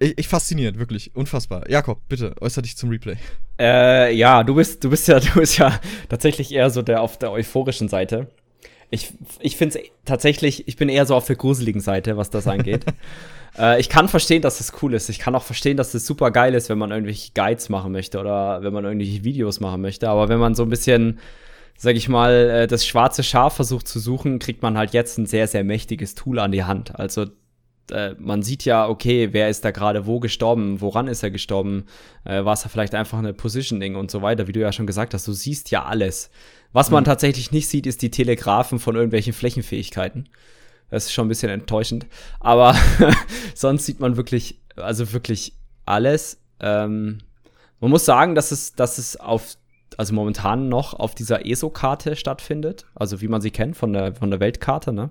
ich, 0.00 0.18
ich 0.18 0.28
faszinierend, 0.28 0.80
wirklich. 0.80 1.14
Unfassbar. 1.14 1.70
Jakob, 1.70 2.00
bitte, 2.08 2.34
äußere 2.40 2.62
dich 2.62 2.76
zum 2.76 2.90
Replay. 2.90 3.14
Äh, 3.60 4.12
ja, 4.16 4.42
du 4.42 4.56
bist, 4.56 4.82
du 4.82 4.90
bist 4.90 5.06
ja, 5.06 5.20
du 5.20 5.38
bist 5.38 5.58
ja 5.58 5.78
tatsächlich 6.08 6.52
eher 6.52 6.70
so 6.70 6.82
der 6.82 7.02
auf 7.02 7.18
der 7.18 7.30
euphorischen 7.30 7.88
Seite. 7.88 8.26
Ich, 8.90 9.12
ich 9.38 9.56
finde 9.56 9.78
es 9.78 9.90
tatsächlich, 10.04 10.66
ich 10.66 10.76
bin 10.76 10.88
eher 10.88 11.06
so 11.06 11.14
auf 11.14 11.26
der 11.26 11.36
gruseligen 11.36 11.80
Seite, 11.80 12.16
was 12.16 12.30
das 12.30 12.48
angeht. 12.48 12.84
äh, 13.58 13.80
ich 13.80 13.88
kann 13.88 14.08
verstehen, 14.08 14.42
dass 14.42 14.58
das 14.58 14.72
cool 14.82 14.94
ist. 14.94 15.08
Ich 15.08 15.20
kann 15.20 15.36
auch 15.36 15.44
verstehen, 15.44 15.76
dass 15.76 15.92
das 15.92 16.04
super 16.04 16.32
geil 16.32 16.52
ist, 16.54 16.68
wenn 16.68 16.78
man 16.78 16.90
irgendwelche 16.90 17.30
Guides 17.32 17.68
machen 17.68 17.92
möchte 17.92 18.18
oder 18.18 18.62
wenn 18.64 18.72
man 18.72 18.84
irgendwelche 18.84 19.22
Videos 19.22 19.60
machen 19.60 19.82
möchte. 19.82 20.08
Aber 20.08 20.28
wenn 20.28 20.40
man 20.40 20.56
so 20.56 20.64
ein 20.64 20.68
bisschen, 20.68 21.20
sag 21.76 21.96
ich 21.96 22.08
mal, 22.08 22.32
äh, 22.32 22.66
das 22.66 22.86
schwarze 22.86 23.22
Schaf 23.22 23.56
versucht 23.56 23.88
zu 23.88 23.98
suchen, 23.98 24.38
kriegt 24.38 24.62
man 24.62 24.78
halt 24.78 24.92
jetzt 24.92 25.18
ein 25.18 25.26
sehr, 25.26 25.46
sehr 25.46 25.64
mächtiges 25.64 26.14
Tool 26.14 26.38
an 26.38 26.52
die 26.52 26.64
Hand. 26.64 26.98
Also 26.98 27.26
äh, 27.90 28.14
man 28.18 28.42
sieht 28.42 28.64
ja, 28.64 28.88
okay, 28.88 29.28
wer 29.32 29.48
ist 29.48 29.64
da 29.64 29.70
gerade 29.70 30.06
wo 30.06 30.20
gestorben, 30.20 30.80
woran 30.80 31.08
ist 31.08 31.22
er 31.22 31.30
gestorben, 31.30 31.84
äh, 32.24 32.44
war 32.44 32.54
es 32.54 32.66
vielleicht 32.66 32.94
einfach 32.94 33.18
eine 33.18 33.34
Positioning 33.34 33.96
und 33.96 34.10
so 34.10 34.22
weiter, 34.22 34.46
wie 34.46 34.52
du 34.52 34.60
ja 34.60 34.72
schon 34.72 34.86
gesagt 34.86 35.14
hast, 35.14 35.26
du 35.28 35.32
siehst 35.32 35.70
ja 35.70 35.84
alles. 35.84 36.30
Was 36.72 36.90
man 36.90 37.02
mhm. 37.02 37.06
tatsächlich 37.06 37.52
nicht 37.52 37.68
sieht, 37.68 37.86
ist 37.86 38.02
die 38.02 38.10
Telegrafen 38.10 38.78
von 38.78 38.94
irgendwelchen 38.94 39.32
Flächenfähigkeiten. 39.32 40.28
Das 40.90 41.06
ist 41.06 41.12
schon 41.12 41.26
ein 41.26 41.28
bisschen 41.28 41.50
enttäuschend. 41.50 42.06
Aber 42.40 42.76
sonst 43.54 43.86
sieht 43.86 44.00
man 44.00 44.16
wirklich, 44.16 44.60
also 44.76 45.12
wirklich 45.12 45.54
alles. 45.86 46.40
Ähm, 46.60 47.18
man 47.80 47.90
muss 47.90 48.04
sagen, 48.04 48.34
dass 48.34 48.50
es, 48.50 48.74
dass 48.74 48.98
es 48.98 49.16
auf, 49.16 49.56
also 49.98 50.14
momentan 50.14 50.68
noch 50.68 50.94
auf 50.94 51.14
dieser 51.14 51.46
ESO-Karte 51.46 52.16
stattfindet. 52.16 52.86
Also 52.94 53.20
wie 53.20 53.28
man 53.28 53.40
sie 53.40 53.50
kennt 53.50 53.76
von 53.76 53.92
der, 53.92 54.14
von 54.14 54.30
der 54.30 54.40
Weltkarte, 54.40 54.92
ne? 54.92 55.10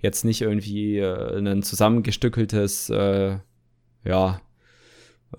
Jetzt 0.00 0.24
nicht 0.24 0.42
irgendwie 0.42 0.98
äh, 0.98 1.38
ein 1.38 1.62
zusammengestückeltes, 1.62 2.90
äh, 2.90 3.38
ja, 4.04 4.40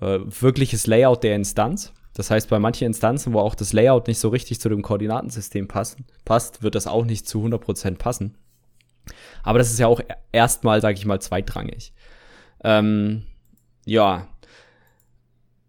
äh, 0.00 0.18
wirkliches 0.24 0.86
Layout 0.86 1.22
der 1.22 1.36
Instanz. 1.36 1.92
Das 2.14 2.30
heißt, 2.30 2.48
bei 2.48 2.58
manchen 2.58 2.86
Instanzen, 2.86 3.32
wo 3.32 3.40
auch 3.40 3.54
das 3.54 3.72
Layout 3.72 4.08
nicht 4.08 4.18
so 4.18 4.30
richtig 4.30 4.60
zu 4.60 4.68
dem 4.68 4.82
Koordinatensystem 4.82 5.68
passen, 5.68 6.06
passt, 6.24 6.62
wird 6.62 6.74
das 6.74 6.86
auch 6.86 7.04
nicht 7.04 7.28
zu 7.28 7.44
100% 7.44 7.96
passen. 7.98 8.36
Aber 9.42 9.58
das 9.58 9.70
ist 9.70 9.78
ja 9.78 9.86
auch 9.86 10.00
erstmal, 10.32 10.80
sage 10.80 10.98
ich 10.98 11.04
mal, 11.04 11.20
zweitrangig. 11.20 11.92
Ähm, 12.64 13.22
ja. 13.84 14.28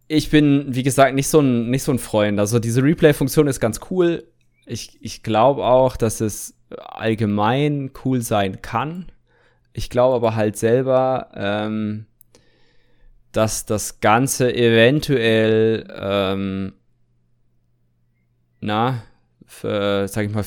Ich 0.08 0.30
bin, 0.30 0.66
wie 0.70 0.84
gesagt, 0.84 1.16
nicht 1.16 1.28
so 1.28 1.40
ein, 1.40 1.70
nicht 1.70 1.84
so 1.84 1.92
ein 1.92 2.00
Freund. 2.00 2.40
Also 2.40 2.60
diese 2.60 2.82
Replay-Funktion 2.84 3.48
ist 3.48 3.60
ganz 3.60 3.80
cool. 3.92 4.24
Ich, 4.66 4.98
ich 5.02 5.24
glaube 5.24 5.66
auch, 5.66 5.98
dass 5.98 6.22
es 6.22 6.56
allgemein 6.70 7.92
cool 8.06 8.22
sein 8.22 8.62
kann. 8.62 9.12
Ich 9.74 9.90
glaube 9.90 10.16
aber 10.16 10.36
halt 10.36 10.58
selber, 10.58 11.30
ähm, 11.36 12.06
dass 13.32 13.66
das 13.66 14.00
Ganze 14.00 14.54
eventuell, 14.56 15.88
ähm, 15.96 16.74
na, 18.60 19.04
für, 19.46 20.08
sag 20.08 20.26
ich 20.26 20.34
mal, 20.34 20.44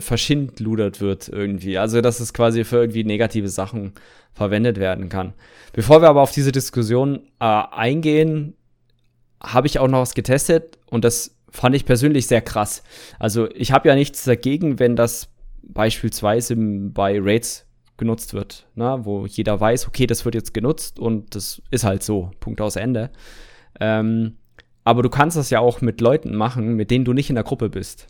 verschindludert 0.00 1.00
wird 1.00 1.28
irgendwie. 1.28 1.78
Also, 1.78 2.00
dass 2.00 2.20
es 2.20 2.32
quasi 2.32 2.64
für 2.64 2.76
irgendwie 2.76 3.04
negative 3.04 3.48
Sachen 3.48 3.92
verwendet 4.32 4.78
werden 4.78 5.08
kann. 5.08 5.32
Bevor 5.72 6.02
wir 6.02 6.08
aber 6.08 6.22
auf 6.22 6.32
diese 6.32 6.52
Diskussion 6.52 7.22
äh, 7.40 7.44
eingehen, 7.44 8.54
habe 9.46 9.66
ich 9.66 9.78
auch 9.78 9.88
noch 9.88 10.00
was 10.00 10.14
getestet 10.14 10.78
und 10.90 11.04
das 11.04 11.36
fand 11.50 11.74
ich 11.74 11.86
persönlich 11.86 12.26
sehr 12.26 12.42
krass. 12.42 12.82
Also, 13.18 13.48
ich 13.52 13.72
habe 13.72 13.88
ja 13.88 13.94
nichts 13.94 14.24
dagegen, 14.24 14.78
wenn 14.78 14.96
das 14.96 15.28
beispielsweise 15.62 16.54
bei 16.56 17.18
Raids 17.20 17.66
genutzt 17.96 18.34
wird, 18.34 18.66
ne? 18.74 19.00
wo 19.02 19.26
jeder 19.26 19.58
weiß, 19.58 19.88
okay, 19.88 20.06
das 20.06 20.24
wird 20.24 20.34
jetzt 20.34 20.52
genutzt 20.52 20.98
und 20.98 21.34
das 21.34 21.62
ist 21.70 21.84
halt 21.84 22.02
so, 22.02 22.30
Punkt 22.40 22.60
aus 22.60 22.76
Ende. 22.76 23.10
Ähm, 23.80 24.36
aber 24.84 25.02
du 25.02 25.08
kannst 25.08 25.36
das 25.36 25.50
ja 25.50 25.60
auch 25.60 25.80
mit 25.80 26.00
Leuten 26.00 26.36
machen, 26.36 26.74
mit 26.74 26.90
denen 26.90 27.04
du 27.04 27.12
nicht 27.12 27.30
in 27.30 27.34
der 27.34 27.44
Gruppe 27.44 27.68
bist. 27.68 28.06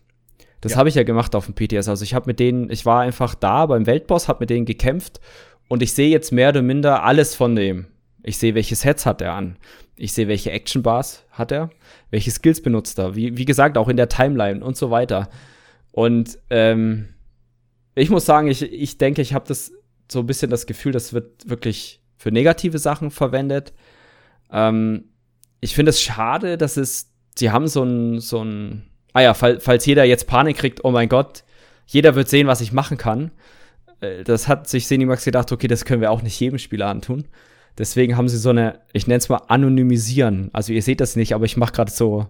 Das 0.60 0.72
ja. 0.72 0.78
habe 0.78 0.88
ich 0.88 0.94
ja 0.94 1.04
gemacht 1.04 1.34
auf 1.34 1.46
dem 1.46 1.54
PTS. 1.54 1.88
Also 1.88 2.02
ich 2.02 2.14
habe 2.14 2.26
mit 2.26 2.40
denen, 2.40 2.70
ich 2.70 2.84
war 2.84 3.00
einfach 3.00 3.34
da 3.34 3.66
beim 3.66 3.86
Weltboss, 3.86 4.28
habe 4.28 4.40
mit 4.40 4.50
denen 4.50 4.66
gekämpft 4.66 5.20
und 5.68 5.82
ich 5.82 5.92
sehe 5.92 6.10
jetzt 6.10 6.32
mehr 6.32 6.50
oder 6.50 6.62
minder 6.62 7.04
alles 7.04 7.34
von 7.34 7.54
dem. 7.54 7.86
Ich 8.22 8.38
sehe, 8.38 8.54
welche 8.54 8.74
Sets 8.74 9.06
hat 9.06 9.20
er 9.20 9.34
an. 9.34 9.56
Ich 9.96 10.12
sehe, 10.12 10.28
welche 10.28 10.50
Action 10.50 10.82
Bars 10.82 11.24
hat 11.30 11.52
er, 11.52 11.70
welche 12.10 12.30
Skills 12.30 12.62
benutzt 12.62 12.98
er. 12.98 13.16
Wie, 13.16 13.36
wie 13.36 13.44
gesagt, 13.44 13.78
auch 13.78 13.88
in 13.88 13.96
der 13.96 14.08
Timeline 14.08 14.62
und 14.62 14.76
so 14.76 14.90
weiter. 14.90 15.30
Und 15.92 16.38
ähm, 16.50 17.08
ich 17.94 18.10
muss 18.10 18.26
sagen, 18.26 18.48
ich, 18.48 18.62
ich 18.62 18.98
denke, 18.98 19.22
ich 19.22 19.32
habe 19.32 19.48
das 19.48 19.72
so 20.10 20.20
ein 20.20 20.26
bisschen 20.26 20.50
das 20.50 20.66
Gefühl, 20.66 20.92
das 20.92 21.12
wird 21.12 21.48
wirklich 21.48 22.00
für 22.16 22.30
negative 22.30 22.78
Sachen 22.78 23.10
verwendet. 23.10 23.72
Ähm, 24.52 25.06
ich 25.60 25.74
finde 25.74 25.90
es 25.90 26.02
schade, 26.02 26.58
dass 26.58 26.76
es, 26.76 27.10
sie 27.36 27.50
haben 27.50 27.66
so 27.66 27.82
ein, 27.82 28.20
so 28.20 28.44
ein, 28.44 28.90
ah 29.14 29.22
ja, 29.22 29.34
fall, 29.34 29.60
falls 29.60 29.86
jeder 29.86 30.04
jetzt 30.04 30.26
Panik 30.26 30.58
kriegt, 30.58 30.84
oh 30.84 30.90
mein 30.90 31.08
Gott, 31.08 31.44
jeder 31.86 32.14
wird 32.14 32.28
sehen, 32.28 32.46
was 32.46 32.60
ich 32.60 32.72
machen 32.72 32.98
kann. 32.98 33.30
Äh, 34.00 34.24
das 34.24 34.48
hat 34.48 34.68
sich 34.68 34.86
Senimax 34.86 35.24
gedacht, 35.24 35.50
okay, 35.52 35.68
das 35.68 35.84
können 35.84 36.02
wir 36.02 36.10
auch 36.10 36.22
nicht 36.22 36.38
jedem 36.38 36.58
Spieler 36.58 36.88
antun. 36.88 37.26
Deswegen 37.78 38.16
haben 38.16 38.28
sie 38.28 38.38
so 38.38 38.50
eine, 38.50 38.80
ich 38.92 39.06
nenne 39.06 39.18
es 39.18 39.28
mal 39.28 39.42
anonymisieren. 39.48 40.50
Also 40.52 40.72
ihr 40.72 40.82
seht 40.82 41.00
das 41.00 41.16
nicht, 41.16 41.34
aber 41.34 41.44
ich 41.44 41.56
mache 41.56 41.72
gerade 41.72 41.90
so 41.90 42.26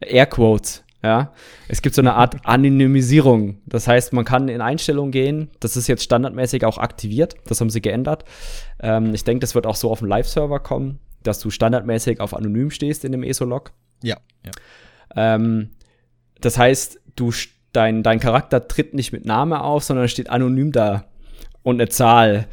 Airquotes. 0.00 0.84
Ja, 1.04 1.32
es 1.66 1.82
gibt 1.82 1.96
so 1.96 2.02
eine 2.02 2.14
Art 2.14 2.46
Anonymisierung. 2.46 3.58
Das 3.66 3.88
heißt, 3.88 4.12
man 4.12 4.24
kann 4.24 4.48
in 4.48 4.60
Einstellungen 4.60 5.10
gehen. 5.10 5.50
Das 5.58 5.76
ist 5.76 5.88
jetzt 5.88 6.04
standardmäßig 6.04 6.64
auch 6.64 6.78
aktiviert. 6.78 7.34
Das 7.46 7.60
haben 7.60 7.70
sie 7.70 7.82
geändert. 7.82 8.24
Ähm, 8.78 9.12
ich 9.12 9.24
denke, 9.24 9.40
das 9.40 9.56
wird 9.56 9.66
auch 9.66 9.74
so 9.74 9.90
auf 9.90 9.98
dem 9.98 10.06
Live-Server 10.06 10.60
kommen, 10.60 11.00
dass 11.24 11.40
du 11.40 11.50
standardmäßig 11.50 12.20
auf 12.20 12.34
Anonym 12.36 12.70
stehst 12.70 13.04
in 13.04 13.10
dem 13.10 13.24
ESO-Log. 13.24 13.72
Ja. 14.04 14.16
ja. 14.46 14.52
Ähm, 15.16 15.70
das 16.40 16.56
heißt, 16.56 17.00
du 17.16 17.32
dein, 17.72 18.04
dein 18.04 18.20
Charakter 18.20 18.68
tritt 18.68 18.94
nicht 18.94 19.12
mit 19.12 19.24
Name 19.24 19.62
auf, 19.62 19.82
sondern 19.82 20.08
steht 20.08 20.30
anonym 20.30 20.70
da 20.70 21.06
und 21.62 21.80
eine 21.80 21.88
Zahl. 21.88 22.46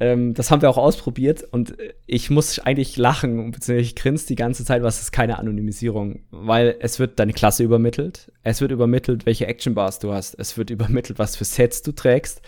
Ähm, 0.00 0.34
das 0.34 0.50
haben 0.50 0.62
wir 0.62 0.70
auch 0.70 0.76
ausprobiert 0.76 1.44
und 1.44 1.74
ich 2.06 2.28
muss 2.28 2.58
eigentlich 2.58 2.96
lachen, 2.96 3.52
beziehungsweise 3.52 3.88
ich 3.88 3.94
grinse 3.94 4.26
die 4.26 4.34
ganze 4.34 4.64
Zeit, 4.64 4.82
was 4.82 5.00
ist 5.00 5.12
keine 5.12 5.38
Anonymisierung, 5.38 6.24
weil 6.30 6.76
es 6.80 6.98
wird 6.98 7.20
deine 7.20 7.32
Klasse 7.32 7.62
übermittelt, 7.62 8.32
es 8.42 8.60
wird 8.60 8.72
übermittelt, 8.72 9.24
welche 9.24 9.46
Action 9.46 9.74
Bars 9.74 10.00
du 10.00 10.12
hast, 10.12 10.34
es 10.38 10.58
wird 10.58 10.70
übermittelt, 10.70 11.18
was 11.18 11.36
für 11.36 11.44
Sets 11.44 11.82
du 11.82 11.92
trägst 11.92 12.42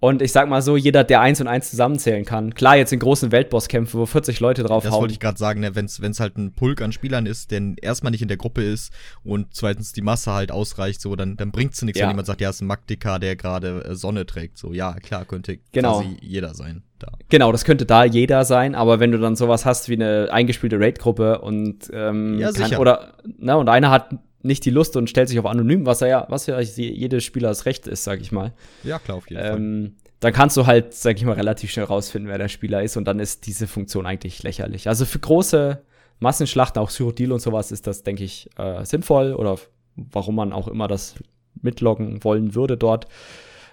und 0.00 0.22
ich 0.22 0.32
sag 0.32 0.48
mal 0.48 0.62
so, 0.62 0.78
jeder, 0.78 1.04
der 1.04 1.20
eins 1.20 1.42
und 1.42 1.46
eins 1.46 1.70
zusammenzählen 1.70 2.24
kann. 2.24 2.54
Klar, 2.54 2.76
jetzt 2.76 2.90
in 2.90 2.98
großen 2.98 3.32
Weltbosskämpfen, 3.32 4.00
wo 4.00 4.06
40 4.06 4.40
Leute 4.40 4.62
drauf 4.62 4.82
Das 4.82 4.92
wollte 4.92 5.12
ich 5.12 5.20
gerade 5.20 5.36
sagen, 5.36 5.60
ne, 5.60 5.76
wenn 5.76 5.84
es 5.84 6.20
halt 6.20 6.38
ein 6.38 6.52
Pulk 6.52 6.80
an 6.80 6.90
Spielern 6.90 7.26
ist, 7.26 7.50
der 7.50 7.60
erstmal 7.82 8.10
nicht 8.10 8.22
in 8.22 8.28
der 8.28 8.38
Gruppe 8.38 8.62
ist 8.62 8.94
und 9.22 9.48
zweitens 9.54 9.92
die 9.92 10.00
Masse 10.00 10.32
halt 10.32 10.52
ausreicht, 10.52 11.02
so, 11.02 11.14
dann, 11.16 11.36
dann 11.36 11.50
bringt 11.52 11.74
es 11.74 11.82
nichts, 11.82 12.00
ja. 12.00 12.06
wenn 12.06 12.12
jemand 12.12 12.26
sagt, 12.26 12.40
ja, 12.40 12.48
es 12.48 12.56
ist 12.56 12.62
ein 12.62 12.66
Magdika, 12.66 13.18
der 13.18 13.36
gerade 13.36 13.84
äh, 13.84 13.94
Sonne 13.94 14.24
trägt. 14.24 14.56
So, 14.56 14.72
ja, 14.72 14.94
klar, 14.94 15.26
könnte 15.26 15.58
genau. 15.72 16.00
quasi 16.00 16.16
jeder 16.22 16.54
sein. 16.54 16.82
Da. 16.98 17.12
Genau, 17.28 17.52
das 17.52 17.64
könnte 17.64 17.86
da 17.86 18.04
jeder 18.04 18.44
sein, 18.44 18.74
aber 18.74 19.00
wenn 19.00 19.12
du 19.12 19.18
dann 19.18 19.36
sowas 19.36 19.64
hast 19.64 19.88
wie 19.88 19.94
eine 19.94 20.28
eingespielte 20.30 20.78
Raid-Gruppe 20.78 21.40
und 21.40 21.90
ähm, 21.92 22.38
ja. 22.38 22.52
Kann, 22.52 22.74
oder 22.76 23.14
na, 23.38 23.54
und 23.54 23.68
einer 23.68 23.90
hat 23.90 24.14
nicht 24.42 24.64
die 24.64 24.70
Lust 24.70 24.96
und 24.96 25.10
stellt 25.10 25.28
sich 25.28 25.38
auf 25.38 25.46
anonym, 25.46 25.86
was 25.86 26.00
ja, 26.00 26.26
was 26.28 26.46
ja 26.46 26.58
jedes 26.60 27.24
Spielers 27.24 27.66
Recht 27.66 27.86
ist, 27.86 28.04
sag 28.04 28.20
ich 28.20 28.32
mal. 28.32 28.52
Ja, 28.84 28.98
klar, 28.98 29.18
auf 29.18 29.28
jeden 29.28 29.42
ähm, 29.42 29.82
Fall. 29.84 30.10
Dann 30.20 30.32
kannst 30.32 30.56
du 30.56 30.66
halt, 30.66 30.94
sag 30.94 31.16
ich 31.16 31.24
mal, 31.24 31.32
relativ 31.32 31.70
schnell 31.70 31.86
rausfinden, 31.86 32.30
wer 32.30 32.38
der 32.38 32.48
Spieler 32.48 32.82
ist 32.82 32.96
und 32.96 33.06
dann 33.06 33.20
ist 33.20 33.46
diese 33.46 33.66
Funktion 33.66 34.06
eigentlich 34.06 34.42
lächerlich. 34.42 34.88
Also 34.88 35.06
für 35.06 35.18
große 35.18 35.82
Massenschlachten, 36.18 36.80
auch 36.80 36.90
Cyrodiil 36.90 37.32
und 37.32 37.40
sowas, 37.40 37.72
ist 37.72 37.86
das, 37.86 38.02
denke 38.02 38.24
ich, 38.24 38.50
äh, 38.58 38.84
sinnvoll 38.84 39.32
oder 39.34 39.56
warum 39.96 40.36
man 40.36 40.52
auch 40.52 40.68
immer 40.68 40.88
das 40.88 41.14
mitloggen 41.62 42.22
wollen 42.22 42.54
würde 42.54 42.76
dort. 42.76 43.06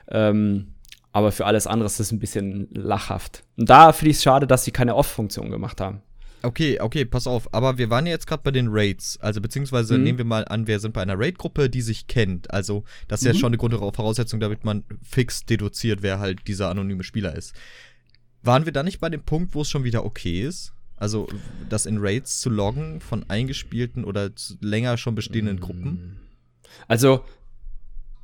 Ähm, 0.09 0.73
aber 1.11 1.31
für 1.31 1.45
alles 1.45 1.67
andere 1.67 1.87
ist 1.87 1.99
es 1.99 2.11
ein 2.11 2.19
bisschen 2.19 2.69
lachhaft. 2.73 3.43
Und 3.57 3.69
da 3.69 3.91
finde 3.91 4.11
ich 4.11 4.17
es 4.17 4.23
schade, 4.23 4.47
dass 4.47 4.63
sie 4.63 4.71
keine 4.71 4.95
Off-Funktion 4.95 5.49
gemacht 5.49 5.81
haben. 5.81 6.01
Okay, 6.43 6.79
okay, 6.79 7.05
pass 7.05 7.27
auf. 7.27 7.53
Aber 7.53 7.77
wir 7.77 7.89
waren 7.89 8.05
ja 8.05 8.11
jetzt 8.11 8.27
gerade 8.27 8.43
bei 8.43 8.51
den 8.51 8.67
Raids. 8.69 9.17
Also 9.21 9.41
beziehungsweise 9.41 9.97
mhm. 9.97 10.03
nehmen 10.03 10.17
wir 10.19 10.25
mal 10.25 10.45
an, 10.45 10.67
wir 10.67 10.79
sind 10.79 10.93
bei 10.93 11.01
einer 11.01 11.17
Raid-Gruppe, 11.17 11.69
die 11.69 11.81
sich 11.81 12.07
kennt. 12.07 12.51
Also 12.51 12.83
das 13.07 13.21
ist 13.21 13.27
mhm. 13.27 13.33
ja 13.33 13.39
schon 13.39 13.47
eine 13.47 13.57
Grundvoraussetzung, 13.57 14.39
damit 14.39 14.63
man 14.63 14.83
fix 15.03 15.45
deduziert, 15.45 16.01
wer 16.01 16.19
halt 16.19 16.47
dieser 16.47 16.69
anonyme 16.69 17.03
Spieler 17.03 17.35
ist. 17.35 17.53
Waren 18.43 18.65
wir 18.65 18.71
da 18.71 18.83
nicht 18.83 18.99
bei 18.99 19.09
dem 19.09 19.23
Punkt, 19.23 19.55
wo 19.55 19.61
es 19.61 19.69
schon 19.69 19.83
wieder 19.83 20.05
okay 20.05 20.41
ist? 20.41 20.73
Also 20.95 21.27
das 21.69 21.85
in 21.85 21.97
Raids 21.99 22.39
zu 22.39 22.49
loggen 22.49 23.01
von 23.01 23.25
eingespielten 23.29 24.03
oder 24.03 24.31
länger 24.61 24.97
schon 24.97 25.15
bestehenden 25.15 25.57
mhm. 25.57 25.61
Gruppen? 25.61 26.19
Also 26.87 27.23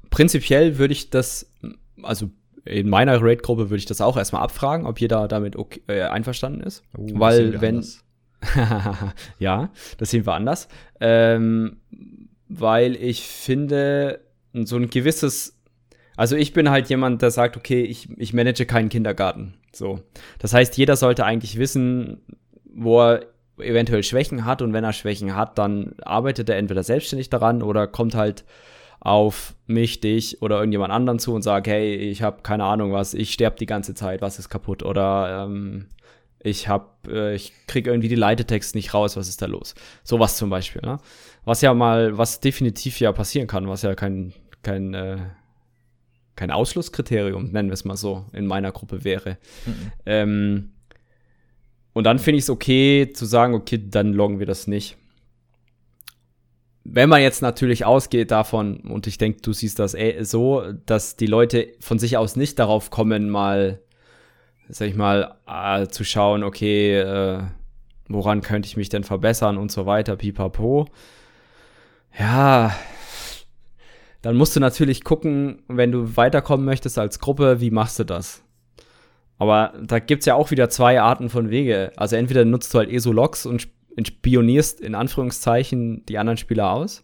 prinzipiell 0.10 0.78
würde 0.78 0.94
ich 0.94 1.10
das, 1.10 1.52
also 2.02 2.32
in 2.66 2.90
meiner 2.90 3.22
Raid-Gruppe 3.22 3.70
würde 3.70 3.80
ich 3.80 3.86
das 3.86 4.02
auch 4.02 4.18
erstmal 4.18 4.42
abfragen, 4.42 4.86
ob 4.86 5.00
jeder 5.00 5.28
damit 5.28 5.56
okay, 5.56 5.82
äh, 5.88 6.04
einverstanden 6.04 6.62
ist. 6.62 6.84
Oh, 6.98 7.08
Weil 7.14 7.62
wenn. 7.62 7.86
ja, 9.40 9.70
das 9.98 10.12
sehen 10.12 10.26
wir 10.26 10.34
anders. 10.34 10.68
Ähm, 11.00 11.78
weil 12.48 12.96
ich 12.96 13.28
finde, 13.28 14.22
so 14.54 14.76
ein 14.78 14.90
gewisses. 14.90 15.60
Also 16.16 16.36
ich 16.36 16.54
bin 16.54 16.70
halt 16.70 16.90
jemand, 16.90 17.22
der 17.22 17.32
sagt, 17.32 17.58
okay, 17.58 17.82
ich, 17.82 18.10
ich 18.18 18.34
manage 18.34 18.66
keinen 18.66 18.90
Kindergarten. 18.90 19.56
So. 19.72 20.02
Das 20.38 20.54
heißt, 20.54 20.78
jeder 20.78 20.96
sollte 20.96 21.26
eigentlich 21.26 21.58
wissen, 21.58 22.22
wo 22.66 23.02
er 23.02 23.26
eventuell 23.58 24.04
Schwächen 24.04 24.46
hat 24.46 24.62
und 24.62 24.74
wenn 24.74 24.84
er 24.84 24.94
Schwächen 24.94 25.36
hat, 25.36 25.58
dann 25.58 25.96
arbeitet 26.04 26.50
er 26.50 26.58
entweder 26.58 26.84
selbstständig 26.84 27.30
daran 27.30 27.62
oder 27.64 27.88
kommt 27.88 28.16
halt 28.16 28.46
auf 29.00 29.56
mich, 29.68 30.00
dich 30.00 30.42
oder 30.42 30.58
irgendjemand 30.58 30.94
anderen 30.94 31.20
zu 31.20 31.34
und 31.34 31.42
sage, 31.42 31.72
hey, 31.72 31.96
ich 31.96 32.22
habe 32.22 32.42
keine 32.42 32.64
Ahnung 32.64 32.94
was, 32.94 33.14
ich 33.14 33.34
sterbe 33.34 33.58
die 33.58 33.66
ganze 33.66 33.94
Zeit, 33.94 34.22
was 34.22 34.40
ist 34.40 34.50
kaputt 34.50 34.82
oder 34.84 35.46
ähm, 35.46 35.88
ich 36.44 36.68
hab, 36.68 37.08
äh, 37.08 37.36
ich 37.36 37.54
krieg 37.68 37.88
irgendwie 37.88 38.10
die 38.10 38.16
Leitetext 38.16 38.76
nicht 38.76 38.94
raus, 38.94 39.16
was 39.18 39.28
ist 39.28 39.42
da 39.42 39.46
los? 39.46 39.76
Sowas 40.04 40.38
zum 40.38 40.50
Beispiel, 40.50 40.82
ne? 40.84 40.98
Was 41.46 41.62
ja 41.62 41.74
mal, 41.74 42.18
was 42.18 42.40
definitiv 42.40 43.00
ja 43.00 43.12
passieren 43.12 43.48
kann, 43.48 43.68
was 43.68 43.82
ja 43.82 43.96
kein, 43.96 44.34
kein, 44.62 44.94
äh, 44.94 45.18
kein 46.36 46.52
Ausschlusskriterium, 46.52 47.52
nennen 47.52 47.70
wir 47.70 47.74
es 47.74 47.86
mal 47.86 47.98
so, 47.98 48.26
in 48.34 48.46
meiner 48.46 48.72
Gruppe 48.72 49.04
wäre. 49.04 49.38
Mhm. 49.66 49.92
Ähm, 50.06 50.72
und 51.94 52.06
dann 52.06 52.20
finde 52.20 52.38
ich 52.38 52.46
es 52.46 52.50
okay 52.50 53.12
zu 53.14 53.26
sagen, 53.26 53.54
okay, 53.54 53.82
dann 53.90 54.14
loggen 54.14 54.40
wir 54.40 54.46
das 54.46 54.68
nicht 54.68 54.98
wenn 56.84 57.10
man 57.10 57.22
jetzt 57.22 57.42
natürlich 57.42 57.86
ausgeht 57.86 58.32
davon, 58.32 58.78
und 58.82 59.08
ich 59.08 59.18
denke, 59.18 59.42
du 59.42 59.54
siehst 59.54 59.80
das 59.80 59.94
eh 59.94 60.24
so, 60.24 60.64
dass 60.86 61.16
die 61.16 61.28
Leute 61.28 61.70
von 61.80 61.98
sich 61.98 62.18
aus 62.18 62.36
nicht 62.36 62.60
darauf 62.60 62.90
kommen, 62.90 63.30
mal, 63.30 63.80
sag 64.70 64.88
ich 64.88 64.96
mal, 64.96 65.36
äh, 65.48 65.88
zu 65.88 66.04
schauen, 66.04 66.44
okay, 66.44 67.00
äh, 67.00 67.44
woran 68.08 68.42
könnte 68.42 68.68
ich 68.68 68.78
mich 68.78 68.90
denn 68.90 69.04
verbessern 69.04 69.58
und 69.58 69.72
so 69.72 69.86
weiter, 69.86 70.16
pipapo. 70.16 70.88
Ja, 72.18 72.76
dann 74.22 74.38
musst 74.38 74.56
du 74.56 74.60
natürlich 74.60 75.04
gucken, 75.04 75.64
wenn 75.68 75.92
du 75.92 76.16
weiterkommen 76.16 76.66
möchtest 76.66 76.98
als 76.98 77.20
Gruppe, 77.20 77.60
wie 77.60 77.72
machst 77.72 78.00
du 78.00 78.04
das? 78.04 78.44
Aber 79.38 79.74
da 79.84 80.00
gibt's 80.00 80.26
ja 80.26 80.36
auch 80.36 80.52
wieder 80.52 80.70
zwei 80.70 81.02
Arten 81.02 81.30
von 81.30 81.50
Wege. 81.50 81.92
Also 81.98 82.16
entweder 82.16 82.46
nutzt 82.46 82.74
du 82.74 82.78
halt 82.78 82.90
ESO-Logs 82.90 83.46
und 83.46 83.68
spionierst 84.06 84.80
in 84.80 84.96
Anführungszeichen 84.96 86.06
die 86.06 86.18
anderen 86.18 86.38
Spieler 86.38 86.72
aus. 86.72 87.04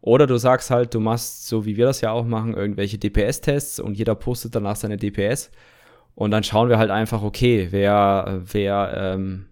Oder 0.00 0.26
du 0.26 0.36
sagst 0.38 0.70
halt, 0.70 0.94
du 0.94 1.00
machst, 1.00 1.46
so 1.46 1.66
wie 1.66 1.76
wir 1.76 1.86
das 1.86 2.00
ja 2.00 2.10
auch 2.10 2.24
machen, 2.24 2.54
irgendwelche 2.54 2.98
DPS-Tests 2.98 3.78
und 3.78 3.96
jeder 3.96 4.14
postet 4.14 4.54
danach 4.54 4.76
seine 4.76 4.96
DPS. 4.96 5.50
Und 6.16 6.30
dann 6.30 6.42
schauen 6.42 6.70
wir 6.70 6.78
halt 6.78 6.90
einfach, 6.90 7.22
okay, 7.22 7.68
wer, 7.70 8.40
wer, 8.50 8.94
ähm, 8.96 9.46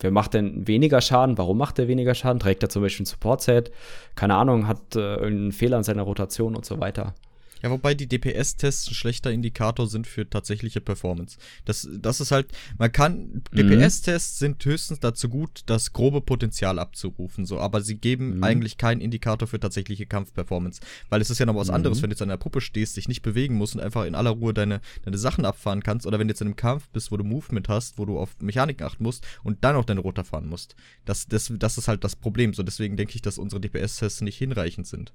wer 0.00 0.10
macht 0.10 0.32
denn 0.32 0.66
weniger 0.66 1.02
Schaden? 1.02 1.36
Warum 1.36 1.58
macht 1.58 1.78
er 1.78 1.86
weniger 1.86 2.14
Schaden? 2.14 2.40
Trägt 2.40 2.62
er 2.62 2.70
zum 2.70 2.82
Beispiel 2.82 3.04
ein 3.04 3.06
Support-Set? 3.06 3.70
Keine 4.14 4.34
Ahnung, 4.34 4.66
hat 4.66 4.96
äh, 4.96 5.16
irgendeinen 5.16 5.52
Fehler 5.52 5.76
in 5.76 5.82
seiner 5.84 6.02
Rotation 6.02 6.56
und 6.56 6.64
so 6.64 6.80
weiter. 6.80 7.14
Ja, 7.62 7.70
wobei 7.70 7.94
die 7.94 8.06
DPS-Tests 8.06 8.88
ein 8.88 8.94
schlechter 8.94 9.30
Indikator 9.30 9.86
sind 9.86 10.06
für 10.06 10.28
tatsächliche 10.28 10.80
Performance. 10.80 11.38
Das, 11.64 11.88
das 12.00 12.20
ist 12.20 12.30
halt, 12.30 12.48
man 12.78 12.92
kann, 12.92 13.42
mhm. 13.50 13.56
DPS-Tests 13.56 14.38
sind 14.38 14.64
höchstens 14.64 15.00
dazu 15.00 15.28
gut, 15.28 15.62
das 15.66 15.92
grobe 15.92 16.20
Potenzial 16.20 16.78
abzurufen, 16.78 17.46
so, 17.46 17.58
aber 17.58 17.80
sie 17.80 17.96
geben 17.96 18.36
mhm. 18.36 18.44
eigentlich 18.44 18.78
keinen 18.78 19.00
Indikator 19.00 19.48
für 19.48 19.60
tatsächliche 19.60 20.06
Kampfperformance. 20.06 20.80
Weil 21.08 21.20
es 21.20 21.30
ist 21.30 21.38
ja 21.38 21.46
noch 21.46 21.56
was 21.56 21.68
mhm. 21.68 21.74
anderes, 21.74 22.02
wenn 22.02 22.10
du 22.10 22.14
jetzt 22.14 22.22
an 22.22 22.28
der 22.28 22.36
Puppe 22.36 22.60
stehst, 22.60 22.96
dich 22.96 23.08
nicht 23.08 23.22
bewegen 23.22 23.54
musst 23.54 23.74
und 23.74 23.80
einfach 23.80 24.04
in 24.04 24.14
aller 24.14 24.30
Ruhe 24.30 24.54
deine, 24.54 24.80
deine 25.02 25.18
Sachen 25.18 25.44
abfahren 25.44 25.82
kannst, 25.82 26.06
oder 26.06 26.18
wenn 26.18 26.28
du 26.28 26.32
jetzt 26.32 26.40
in 26.40 26.48
einem 26.48 26.56
Kampf 26.56 26.88
bist, 26.90 27.10
wo 27.10 27.16
du 27.16 27.24
Movement 27.24 27.68
hast, 27.68 27.98
wo 27.98 28.04
du 28.04 28.18
auf 28.18 28.36
Mechaniken 28.40 28.86
achten 28.86 29.02
musst 29.02 29.26
und 29.42 29.64
dann 29.64 29.76
auch 29.76 29.84
deine 29.84 30.00
Roter 30.00 30.24
fahren 30.24 30.48
musst. 30.48 30.76
Das, 31.04 31.26
das, 31.26 31.52
das 31.56 31.78
ist 31.78 31.88
halt 31.88 32.04
das 32.04 32.16
Problem. 32.16 32.54
So, 32.54 32.62
deswegen 32.62 32.96
denke 32.96 33.14
ich, 33.14 33.22
dass 33.22 33.38
unsere 33.38 33.60
DPS-Tests 33.60 34.20
nicht 34.20 34.38
hinreichend 34.38 34.86
sind. 34.86 35.12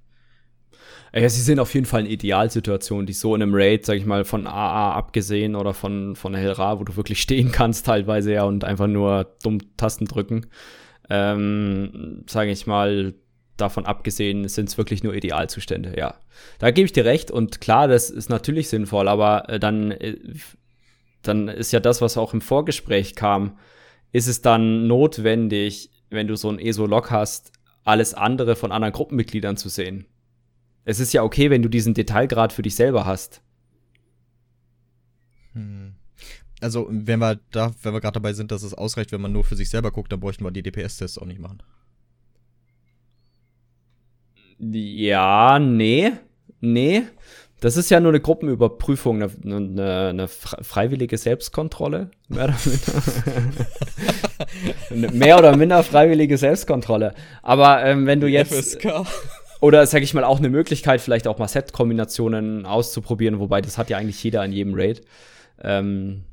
Ja, 1.16 1.30
sie 1.30 1.42
sind 1.42 1.60
auf 1.60 1.74
jeden 1.74 1.86
Fall 1.86 2.02
eine 2.02 2.10
Idealsituation, 2.10 3.06
die 3.06 3.14
so 3.14 3.36
in 3.36 3.42
einem 3.42 3.54
Raid, 3.54 3.86
sag 3.86 3.98
ich 3.98 4.06
mal, 4.06 4.26
von 4.26 4.48
AA 4.48 4.94
abgesehen 4.94 5.56
oder 5.56 5.74
von, 5.74 6.16
von 6.16 6.34
Helra, 6.34 6.80
wo 6.80 6.84
du 6.84 6.96
wirklich 6.96 7.22
stehen 7.22 7.52
kannst 7.52 7.86
teilweise 7.86 8.34
ja 8.34 8.44
und 8.44 8.64
einfach 8.64 8.88
nur 8.88 9.36
dumm 9.44 9.60
Tasten 9.78 10.06
drücken. 10.06 10.48
Ähm, 11.10 12.24
sage 12.28 12.52
ich 12.52 12.66
mal, 12.66 13.14
davon 13.58 13.86
abgesehen 13.86 14.48
sind 14.48 14.70
es 14.70 14.78
wirklich 14.78 15.04
nur 15.04 15.14
Idealzustände, 15.14 15.94
ja. 15.98 16.16
Da 16.60 16.72
gebe 16.72 16.86
ich 16.86 16.94
dir 16.94 17.06
recht 17.06 17.30
und 17.30 17.62
klar, 17.62 17.88
das 17.88 18.10
ist 18.10 18.30
natürlich 18.30 18.70
sinnvoll, 18.70 19.08
aber 19.08 19.50
äh, 19.50 19.60
dann, 19.60 19.92
äh, 19.92 20.18
dann 21.22 21.48
ist 21.48 21.72
ja 21.72 21.80
das, 21.80 22.02
was 22.02 22.18
auch 22.18 22.34
im 22.34 22.42
Vorgespräch 22.42 23.16
kam, 23.16 23.58
ist 24.12 24.28
es 24.28 24.42
dann 24.42 24.88
notwendig, 24.88 25.92
wenn 26.10 26.28
du 26.28 26.36
so 26.36 26.50
ein 26.50 26.60
ESO-Log 26.60 27.12
hast, 27.12 27.52
alles 27.84 28.14
andere 28.14 28.56
von 28.56 28.72
anderen 28.72 28.94
Gruppenmitgliedern 28.94 29.58
zu 29.58 29.70
sehen. 29.70 30.06
Es 30.86 31.00
ist 31.00 31.14
ja 31.14 31.24
okay, 31.24 31.50
wenn 31.50 31.62
du 31.62 31.70
diesen 31.70 31.94
Detailgrad 31.94 32.54
für 32.54 32.62
dich 32.62 32.76
selber 32.76 33.06
hast. 33.06 33.42
Hm. 35.54 35.94
Also, 36.62 36.88
wenn 36.90 37.20
wir 37.20 37.40
da, 37.52 37.72
wenn 37.82 37.94
wir 37.94 38.02
gerade 38.02 38.14
dabei 38.14 38.34
sind, 38.34 38.52
dass 38.52 38.64
es 38.64 38.74
ausreicht, 38.74 39.12
wenn 39.12 39.22
man 39.22 39.34
nur 39.34 39.44
für 39.44 39.56
sich 39.56 39.70
selber 39.70 39.92
guckt, 39.92 40.12
dann 40.12 40.20
bräuchten 40.20 40.44
wir 40.46 40.52
die 40.52 40.64
DPS-Tests 40.64 41.18
auch 41.18 41.26
nicht 41.26 41.40
machen. 41.40 41.62
Ja, 44.60 45.60
nee. 45.60 46.14
Nee. 46.62 47.04
Das 47.60 47.78
ist 47.78 47.90
ja 47.90 48.00
nur 48.02 48.12
eine 48.12 48.20
Gruppenüberprüfung, 48.20 49.24
eine, 49.24 49.32
eine, 49.46 50.08
eine 50.10 50.28
freiwillige 50.28 51.18
Selbstkontrolle. 51.18 52.12
Mehr 52.28 52.44
oder 52.46 52.58
minder. 54.90 55.12
mehr 55.14 55.38
oder 55.40 55.56
minder 55.56 55.84
freiwillige 55.84 56.38
Selbstkontrolle. 56.38 57.14
Aber 57.42 57.84
ähm, 57.86 58.06
wenn 58.06 58.20
du 58.20 58.28
jetzt. 58.28 58.54
FSK. 58.54 59.06
Oder 59.64 59.88
sag 59.88 60.04
ich 60.04 60.14
mal 60.14 60.26
auch 60.26 60.40
eine 60.40 60.50
Möglichkeit, 60.50 61.00
vielleicht 61.00 61.26
auch 61.26 61.38
mal 61.38 61.48
Set-Kombinationen 61.48 62.66
auszuprobieren, 62.66 63.40
wobei 63.40 63.62
das 63.62 63.78
hat 63.78 63.90
ja 63.90 63.98
eigentlich 63.98 64.22
jeder 64.22 64.44
in 64.44 64.52
jedem 64.52 64.74
Raid. 64.76 65.04
Ähm, 65.62 66.24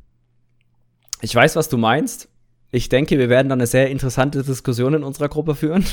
ich 1.21 1.33
weiß, 1.33 1.55
was 1.55 1.69
du 1.69 1.79
meinst. 1.79 2.29
Ich 2.73 2.89
denke, 2.89 3.21
wir 3.21 3.29
werden 3.29 3.49
dann 3.49 3.61
eine 3.61 3.69
sehr 3.69 3.89
interessante 3.89 4.43
Diskussion 4.43 4.95
in 4.95 5.05
unserer 5.05 5.29
Gruppe 5.29 5.55
führen, 5.55 5.85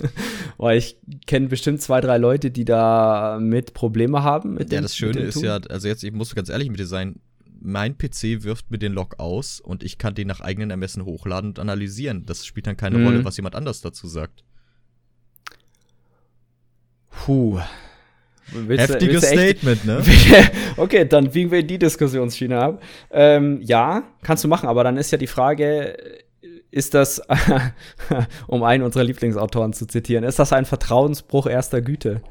weil 0.56 0.78
ich 0.78 0.96
kenne 1.26 1.48
bestimmt 1.48 1.82
zwei, 1.82 2.00
drei 2.00 2.16
Leute, 2.16 2.50
die 2.50 2.64
da 2.64 3.38
mit 3.38 3.74
Probleme 3.74 4.22
haben. 4.22 4.54
Mit 4.54 4.72
ja, 4.72 4.78
dem, 4.78 4.82
das 4.84 4.96
Schöne 4.96 5.20
ist 5.20 5.42
ja, 5.42 5.60
also 5.68 5.88
jetzt, 5.88 6.02
ich 6.04 6.12
muss 6.12 6.34
ganz 6.34 6.48
ehrlich 6.48 6.70
mit 6.70 6.80
dir 6.80 6.86
sein, 6.86 7.20
mein 7.60 7.98
PC 7.98 8.44
wirft 8.44 8.70
mir 8.70 8.78
den 8.78 8.94
Log 8.94 9.18
aus 9.18 9.60
und 9.60 9.82
ich 9.82 9.98
kann 9.98 10.14
den 10.14 10.28
nach 10.28 10.40
eigenen 10.40 10.70
Ermessen 10.70 11.04
hochladen 11.04 11.50
und 11.50 11.58
analysieren. 11.58 12.24
Das 12.24 12.46
spielt 12.46 12.66
dann 12.66 12.78
keine 12.78 12.96
mhm. 12.96 13.04
Rolle, 13.04 13.24
was 13.26 13.36
jemand 13.36 13.56
anders 13.56 13.82
dazu 13.82 14.06
sagt. 14.06 14.42
Puh. 17.24 17.60
Willst 18.50 18.88
Heftiges 18.88 19.20
du, 19.20 19.26
Statement, 19.26 19.84
ne? 19.84 20.02
okay, 20.78 21.06
dann 21.06 21.30
biegen 21.30 21.50
wir 21.50 21.58
in 21.58 21.66
die 21.66 21.78
Diskussionsschiene 21.78 22.58
ab. 22.58 22.82
Ähm, 23.10 23.60
ja, 23.62 24.04
kannst 24.22 24.42
du 24.44 24.48
machen, 24.48 24.68
aber 24.68 24.84
dann 24.84 24.96
ist 24.96 25.10
ja 25.10 25.18
die 25.18 25.26
Frage, 25.26 25.96
ist 26.70 26.94
das, 26.94 27.20
um 28.46 28.62
einen 28.62 28.82
unserer 28.82 29.04
Lieblingsautoren 29.04 29.74
zu 29.74 29.86
zitieren, 29.86 30.24
ist 30.24 30.38
das 30.38 30.52
ein 30.52 30.64
Vertrauensbruch 30.64 31.46
erster 31.46 31.82
Güte? 31.82 32.22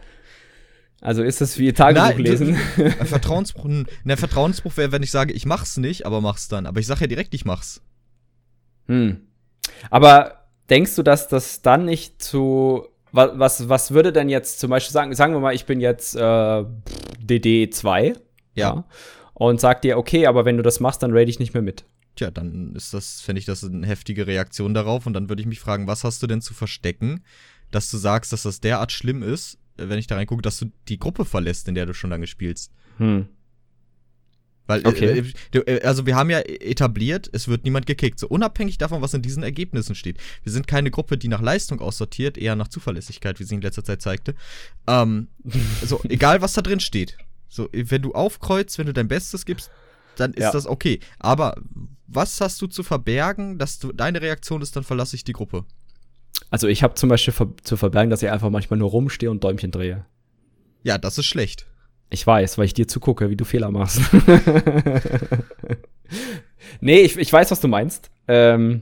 Also 1.01 1.21
ist 1.21 1.41
das 1.41 1.59
wie 1.59 1.71
Tagebuch 1.73 2.07
Nein, 2.07 2.17
lesen? 2.17 2.57
Ein 2.77 3.05
Vertrauensbruch, 3.05 3.65
ne, 4.03 4.17
Vertrauensbruch 4.17 4.75
wäre, 4.77 4.91
wenn 4.91 5.03
ich 5.03 5.11
sage, 5.11 5.33
ich 5.33 5.45
mach's 5.45 5.77
nicht, 5.77 6.07
aber 6.07 6.21
mach's 6.21 6.47
dann. 6.47 6.65
Aber 6.65 6.79
ich 6.79 6.87
sage 6.87 7.01
ja 7.01 7.07
direkt, 7.07 7.35
ich 7.35 7.45
mach's. 7.45 7.81
Hm. 8.87 9.21
Aber 9.91 10.47
denkst 10.71 10.95
du, 10.95 11.03
dass 11.03 11.27
das 11.27 11.61
dann 11.61 11.85
nicht 11.85 12.21
zu 12.23 12.87
was, 13.11 13.31
was, 13.39 13.69
was 13.69 13.91
würde 13.91 14.11
denn 14.11 14.29
jetzt 14.29 14.59
zum 14.59 14.69
Beispiel 14.69 14.93
sagen, 14.93 15.15
sagen 15.15 15.33
wir 15.33 15.39
mal, 15.39 15.55
ich 15.55 15.65
bin 15.65 15.79
jetzt 15.79 16.15
äh, 16.15 16.19
DD2 16.19 18.17
ja. 18.53 18.85
und 19.33 19.59
sag 19.59 19.81
dir, 19.81 19.97
okay, 19.97 20.27
aber 20.27 20.45
wenn 20.45 20.57
du 20.57 20.63
das 20.63 20.79
machst, 20.79 21.03
dann 21.03 21.11
raid 21.11 21.29
ich 21.29 21.39
nicht 21.39 21.53
mehr 21.53 21.63
mit. 21.63 21.85
Tja, 22.15 22.31
dann 22.31 22.75
ist 22.75 22.93
das, 22.93 23.21
fände 23.21 23.39
ich 23.39 23.45
das 23.45 23.63
eine 23.63 23.85
heftige 23.85 24.25
Reaktion 24.27 24.73
darauf 24.73 25.05
und 25.05 25.13
dann 25.13 25.29
würde 25.29 25.41
ich 25.41 25.47
mich 25.47 25.59
fragen, 25.59 25.87
was 25.87 26.03
hast 26.03 26.21
du 26.23 26.27
denn 26.27 26.41
zu 26.41 26.53
verstecken, 26.53 27.23
dass 27.71 27.91
du 27.91 27.97
sagst, 27.97 28.33
dass 28.33 28.43
das 28.43 28.59
derart 28.59 28.91
schlimm 28.91 29.21
ist, 29.23 29.59
wenn 29.75 29.99
ich 29.99 30.07
da 30.07 30.15
reingucke, 30.15 30.41
dass 30.41 30.57
du 30.57 30.71
die 30.87 30.97
Gruppe 30.97 31.25
verlässt, 31.25 31.67
in 31.67 31.75
der 31.75 31.85
du 31.85 31.93
schon 31.93 32.09
lange 32.09 32.27
spielst. 32.27 32.71
Hm. 32.97 33.27
Weil, 34.67 34.81
äh, 34.81 34.87
okay. 34.87 35.23
Äh, 35.53 35.57
äh, 35.59 35.81
also 35.81 36.05
wir 36.05 36.15
haben 36.15 36.29
ja 36.29 36.39
etabliert, 36.39 37.29
es 37.31 37.47
wird 37.47 37.63
niemand 37.63 37.85
gekickt. 37.85 38.19
So 38.19 38.27
unabhängig 38.27 38.77
davon, 38.77 39.01
was 39.01 39.13
in 39.13 39.21
diesen 39.21 39.43
Ergebnissen 39.43 39.95
steht. 39.95 40.17
Wir 40.43 40.51
sind 40.51 40.67
keine 40.67 40.91
Gruppe, 40.91 41.17
die 41.17 41.29
nach 41.29 41.41
Leistung 41.41 41.79
aussortiert, 41.79 42.37
eher 42.37 42.55
nach 42.55 42.67
Zuverlässigkeit, 42.67 43.39
wie 43.39 43.43
sie 43.45 43.55
in 43.55 43.61
letzter 43.61 43.83
Zeit 43.83 44.01
zeigte. 44.01 44.35
Ähm, 44.85 45.29
so, 45.83 46.01
egal 46.09 46.41
was 46.41 46.53
da 46.53 46.61
drin 46.61 46.79
steht. 46.79 47.17
So, 47.49 47.69
wenn 47.71 48.01
du 48.01 48.13
aufkreuzt, 48.13 48.77
wenn 48.77 48.87
du 48.87 48.93
dein 48.93 49.07
Bestes 49.07 49.45
gibst, 49.45 49.71
dann 50.17 50.33
ist 50.33 50.43
ja. 50.43 50.51
das 50.51 50.67
okay. 50.67 50.99
Aber 51.19 51.55
was 52.07 52.41
hast 52.41 52.61
du 52.61 52.67
zu 52.67 52.83
verbergen, 52.83 53.57
dass 53.57 53.79
du 53.79 53.93
deine 53.93 54.21
Reaktion 54.21 54.61
ist, 54.61 54.75
dann 54.75 54.83
verlasse 54.83 55.15
ich 55.15 55.23
die 55.23 55.33
Gruppe? 55.33 55.65
Also 56.49 56.67
ich 56.67 56.83
habe 56.83 56.95
zum 56.95 57.09
Beispiel 57.09 57.33
zu 57.63 57.77
verbergen, 57.77 58.09
dass 58.09 58.21
ich 58.21 58.29
einfach 58.29 58.49
manchmal 58.49 58.79
nur 58.79 58.89
rumstehe 58.89 59.31
und 59.31 59.43
Däumchen 59.43 59.71
drehe. 59.71 60.05
Ja, 60.83 60.97
das 60.97 61.17
ist 61.17 61.25
schlecht. 61.25 61.67
Ich 62.09 62.25
weiß, 62.25 62.57
weil 62.57 62.65
ich 62.65 62.73
dir 62.73 62.87
zugucke, 62.87 63.29
wie 63.29 63.35
du 63.35 63.43
Fehler 63.43 63.69
machst. 63.69 64.01
nee, 66.81 66.99
ich, 66.99 67.17
ich 67.17 67.31
weiß, 67.31 67.51
was 67.51 67.59
du 67.59 67.67
meinst. 67.67 68.09
Ähm, 68.27 68.81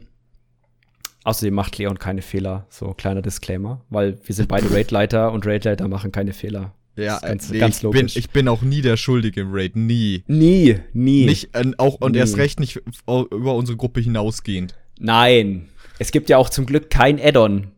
außerdem 1.24 1.54
macht 1.54 1.78
Leon 1.78 1.98
keine 1.98 2.22
Fehler. 2.22 2.68
So, 2.70 2.94
kleiner 2.94 3.22
Disclaimer. 3.22 3.82
Weil 3.90 4.20
wir 4.24 4.36
sind 4.36 4.48
beide 4.48 4.72
Raidleiter 4.74 5.32
und 5.32 5.46
Raidleiter 5.46 5.88
machen 5.88 6.12
keine 6.12 6.34
Fehler. 6.34 6.74
Ja, 6.98 7.20
ganz, 7.20 7.50
nee, 7.50 7.60
ganz 7.60 7.78
ich, 7.78 7.84
logisch. 7.84 8.14
Bin, 8.14 8.20
ich 8.20 8.30
bin 8.30 8.48
auch 8.48 8.62
nie 8.62 8.82
der 8.82 8.96
Schuldige 8.96 9.42
im 9.42 9.50
Raid. 9.52 9.76
Nie. 9.76 10.24
Nie, 10.28 10.80
nie. 10.94 11.26
Nicht, 11.26 11.56
äh, 11.56 11.72
auch, 11.78 11.96
und 11.96 12.14
nie. 12.14 12.20
erst 12.20 12.38
recht 12.38 12.60
nicht 12.60 12.82
über 13.08 13.56
unsere 13.56 13.78
Gruppe 13.78 14.00
hinausgehend. 14.00 14.76
Nein. 15.00 15.68
Es 16.00 16.12
gibt 16.12 16.30
ja 16.30 16.38
auch 16.38 16.50
zum 16.50 16.66
Glück 16.66 16.90
kein 16.90 17.20
Add-on, 17.20 17.72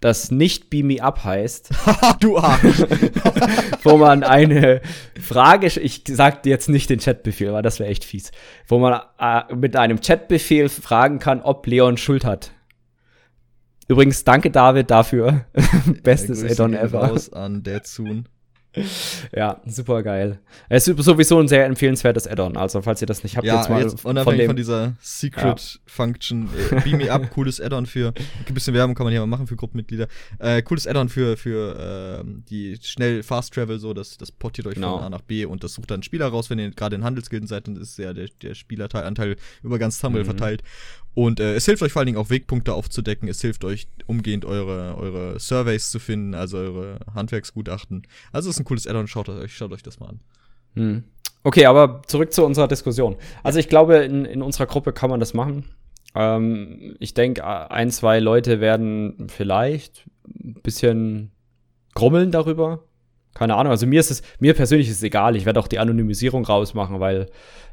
das 0.00 0.30
nicht 0.30 0.70
Beam 0.70 0.88
Me 0.88 1.02
Up 1.02 1.24
heißt. 1.24 1.70
du 2.20 2.38
Arsch. 2.38 2.82
wo 3.82 3.96
man 3.96 4.22
eine 4.22 4.80
Frage, 5.20 5.66
ich 5.66 6.04
sag 6.08 6.46
jetzt 6.46 6.68
nicht 6.68 6.90
den 6.90 7.00
Chatbefehl, 7.00 7.52
weil 7.52 7.62
das 7.62 7.80
wäre 7.80 7.90
echt 7.90 8.04
fies. 8.04 8.30
Wo 8.66 8.78
man 8.78 9.00
äh, 9.18 9.54
mit 9.54 9.76
einem 9.76 10.00
Chatbefehl 10.00 10.68
fragen 10.68 11.18
kann, 11.18 11.40
ob 11.40 11.66
Leon 11.66 11.96
Schuld 11.96 12.24
hat. 12.24 12.52
Übrigens, 13.88 14.22
danke 14.24 14.50
David 14.50 14.90
dafür. 14.90 15.46
Bestes 16.02 16.44
Addon 16.44 16.74
ever. 16.74 17.08
Raus 17.08 17.32
an 17.32 17.62
Deadsoon 17.62 18.28
ja, 19.34 19.60
super 19.66 20.02
geil. 20.02 20.40
Es 20.68 20.86
ist 20.86 21.02
sowieso 21.02 21.38
ein 21.38 21.48
sehr 21.48 21.64
empfehlenswertes 21.66 22.26
Add-on. 22.26 22.56
Also, 22.56 22.82
falls 22.82 23.00
ihr 23.00 23.06
das 23.06 23.22
nicht 23.22 23.36
habt, 23.36 23.46
ja, 23.46 23.56
jetzt 23.56 23.70
mal. 23.70 23.82
Jetzt 23.82 24.04
unabhängig 24.04 24.40
von, 24.40 24.46
von 24.48 24.56
dieser 24.56 24.94
Secret-Function. 25.00 26.48
Ja. 26.70 26.78
Äh, 26.78 26.80
beam 26.82 26.98
Me 26.98 27.10
Up, 27.10 27.30
cooles 27.34 27.60
Add-on 27.60 27.86
für. 27.86 28.12
Ein 28.46 28.54
bisschen 28.54 28.74
Werbung 28.74 28.94
kann 28.94 29.04
man 29.04 29.12
hier 29.12 29.20
mal 29.20 29.26
machen 29.26 29.46
für 29.46 29.56
Gruppenmitglieder. 29.56 30.06
Äh, 30.38 30.62
cooles 30.62 30.86
Add-on 30.86 31.08
für, 31.08 31.36
für 31.36 32.22
äh, 32.22 32.24
die 32.50 32.78
schnell 32.82 33.22
Fast 33.22 33.54
Travel, 33.54 33.78
so, 33.78 33.94
das, 33.94 34.18
das 34.18 34.30
portiert 34.30 34.66
euch 34.66 34.74
genau. 34.74 34.96
von 34.96 35.06
A 35.06 35.10
nach 35.10 35.22
B 35.22 35.44
und 35.44 35.64
das 35.64 35.74
sucht 35.74 35.90
dann 35.90 35.96
einen 35.96 36.02
Spieler 36.02 36.26
raus, 36.26 36.50
wenn 36.50 36.58
ihr 36.58 36.70
gerade 36.70 36.96
in 36.96 37.04
Handelsgilden 37.04 37.48
seid, 37.48 37.68
dann 37.68 37.76
ist 37.76 37.98
ja 37.98 38.12
der, 38.12 38.28
der 38.42 38.54
Spielerteil 38.54 39.36
über 39.62 39.78
ganz 39.78 39.98
Tumble 39.98 40.22
mhm. 40.22 40.26
verteilt. 40.26 40.62
Und 41.18 41.40
äh, 41.40 41.56
es 41.56 41.64
hilft 41.64 41.82
euch 41.82 41.90
vor 41.90 41.98
allen 41.98 42.06
Dingen 42.06 42.18
auch 42.18 42.30
Wegpunkte 42.30 42.72
aufzudecken. 42.72 43.28
Es 43.28 43.40
hilft 43.40 43.64
euch 43.64 43.88
umgehend 44.06 44.44
eure, 44.44 44.96
eure 44.96 45.40
Surveys 45.40 45.90
zu 45.90 45.98
finden, 45.98 46.32
also 46.32 46.58
eure 46.58 47.00
Handwerksgutachten. 47.12 48.06
Also 48.30 48.48
es 48.48 48.54
ist 48.54 48.60
ein 48.60 48.64
cooles 48.64 48.86
Add-on, 48.86 49.08
schaut 49.08 49.28
euch, 49.28 49.52
schaut 49.52 49.72
euch 49.72 49.82
das 49.82 49.98
mal 49.98 50.10
an. 50.10 50.20
Hm. 50.74 51.04
Okay, 51.42 51.66
aber 51.66 52.02
zurück 52.06 52.32
zu 52.32 52.44
unserer 52.44 52.68
Diskussion. 52.68 53.16
Also 53.42 53.58
ich 53.58 53.68
glaube, 53.68 53.96
in, 53.96 54.26
in 54.26 54.42
unserer 54.42 54.66
Gruppe 54.66 54.92
kann 54.92 55.10
man 55.10 55.18
das 55.18 55.34
machen. 55.34 55.64
Ähm, 56.14 56.94
ich 57.00 57.14
denke, 57.14 57.44
ein, 57.44 57.90
zwei 57.90 58.20
Leute 58.20 58.60
werden 58.60 59.26
vielleicht 59.28 60.04
ein 60.24 60.60
bisschen 60.62 61.32
grummeln 61.96 62.30
darüber, 62.30 62.84
keine 63.34 63.54
Ahnung. 63.54 63.70
Also 63.70 63.86
mir 63.86 64.00
ist 64.00 64.10
es, 64.10 64.22
mir 64.40 64.54
persönlich 64.54 64.88
ist 64.88 64.96
es 64.96 65.02
egal. 65.02 65.36
Ich 65.36 65.44
werde 65.44 65.60
auch 65.60 65.68
die 65.68 65.78
Anonymisierung 65.78 66.44
rausmachen, 66.44 67.00
weil. 67.00 67.26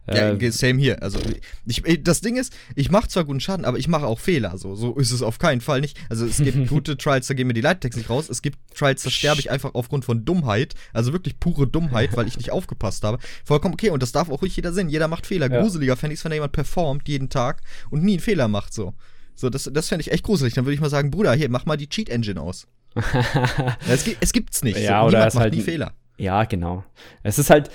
Äh, 0.07 0.37
ja, 0.37 0.51
same 0.51 0.79
hier. 0.79 1.01
Also 1.01 1.17
ich, 1.65 2.03
das 2.03 2.21
Ding 2.21 2.35
ist, 2.35 2.53
ich 2.75 2.91
mache 2.91 3.07
zwar 3.07 3.23
guten 3.23 3.39
Schaden, 3.39 3.65
aber 3.65 3.79
ich 3.79 3.87
mache 3.87 4.05
auch 4.05 4.19
Fehler. 4.19 4.55
So, 4.59 4.75
so 4.75 4.95
ist 4.97 5.11
es 5.11 5.23
auf 5.23 5.39
keinen 5.39 5.61
Fall 5.61 5.81
nicht. 5.81 5.97
Also 6.09 6.27
es 6.27 6.37
gibt 6.37 6.67
gute 6.69 6.95
Trials, 6.95 7.25
da 7.25 7.33
gehen 7.33 7.47
mir 7.47 7.55
die 7.55 7.61
Leittext 7.61 7.97
nicht 7.97 8.11
raus. 8.11 8.29
Es 8.29 8.43
gibt 8.43 8.59
Trials, 8.75 9.01
da 9.01 9.09
sterbe 9.09 9.39
ich 9.39 9.49
einfach 9.49 9.73
aufgrund 9.73 10.05
von 10.05 10.23
Dummheit. 10.23 10.75
Also 10.93 11.11
wirklich 11.11 11.39
pure 11.39 11.65
Dummheit, 11.65 12.15
weil 12.15 12.27
ich 12.27 12.37
nicht 12.37 12.51
aufgepasst 12.51 13.03
habe. 13.03 13.17
Vollkommen 13.43 13.73
okay. 13.73 13.89
Und 13.89 14.03
das 14.03 14.11
darf 14.11 14.29
auch 14.29 14.43
ruhig 14.43 14.55
jeder 14.55 14.73
sehen. 14.73 14.89
Jeder 14.89 15.07
macht 15.07 15.25
Fehler. 15.25 15.51
Ja. 15.51 15.61
Gruseliger 15.61 15.97
fände 15.97 16.13
ich 16.13 16.23
wenn 16.23 16.29
da 16.29 16.35
jemand 16.35 16.53
performt 16.53 17.09
jeden 17.09 17.29
Tag 17.29 17.61
und 17.89 18.03
nie 18.03 18.13
einen 18.13 18.19
Fehler 18.19 18.47
macht. 18.47 18.75
So, 18.75 18.93
so 19.33 19.49
das, 19.49 19.69
das 19.73 19.89
fände 19.89 20.01
ich 20.01 20.11
echt 20.11 20.23
gruselig. 20.23 20.53
Dann 20.53 20.65
würde 20.65 20.75
ich 20.75 20.81
mal 20.81 20.91
sagen, 20.91 21.09
Bruder, 21.09 21.33
hier, 21.33 21.49
mach 21.49 21.65
mal 21.65 21.77
die 21.77 21.89
Cheat 21.89 22.09
Engine 22.09 22.39
aus 22.39 22.67
es, 23.89 24.07
es, 24.19 24.33
gibt's 24.33 24.63
nicht. 24.63 24.79
Ja, 24.79 25.01
so, 25.01 25.07
oder 25.07 25.27
es 25.27 25.35
halt 25.35 25.53
die 25.53 25.61
Fehler. 25.61 25.91
Ja, 26.17 26.45
genau. 26.45 26.83
Es 27.23 27.39
ist 27.39 27.49
halt, 27.49 27.69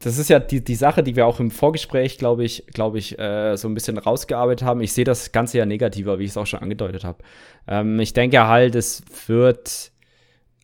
das 0.00 0.18
ist 0.18 0.28
ja 0.28 0.40
die, 0.40 0.62
die 0.62 0.74
Sache, 0.74 1.02
die 1.02 1.16
wir 1.16 1.26
auch 1.26 1.40
im 1.40 1.50
Vorgespräch, 1.50 2.18
glaube 2.18 2.44
ich, 2.44 2.66
glaube 2.66 2.98
ich, 2.98 3.18
äh, 3.18 3.56
so 3.56 3.68
ein 3.68 3.74
bisschen 3.74 3.98
rausgearbeitet 3.98 4.66
haben. 4.66 4.80
Ich 4.80 4.92
sehe 4.92 5.04
das 5.04 5.32
Ganze 5.32 5.58
ja 5.58 5.66
negativer, 5.66 6.18
wie 6.18 6.24
ich 6.24 6.30
es 6.30 6.36
auch 6.36 6.46
schon 6.46 6.60
angedeutet 6.60 7.04
habe. 7.04 7.18
Ähm, 7.68 8.00
ich 8.00 8.12
denke 8.12 8.46
halt, 8.46 8.74
es 8.74 9.02
wird 9.26 9.92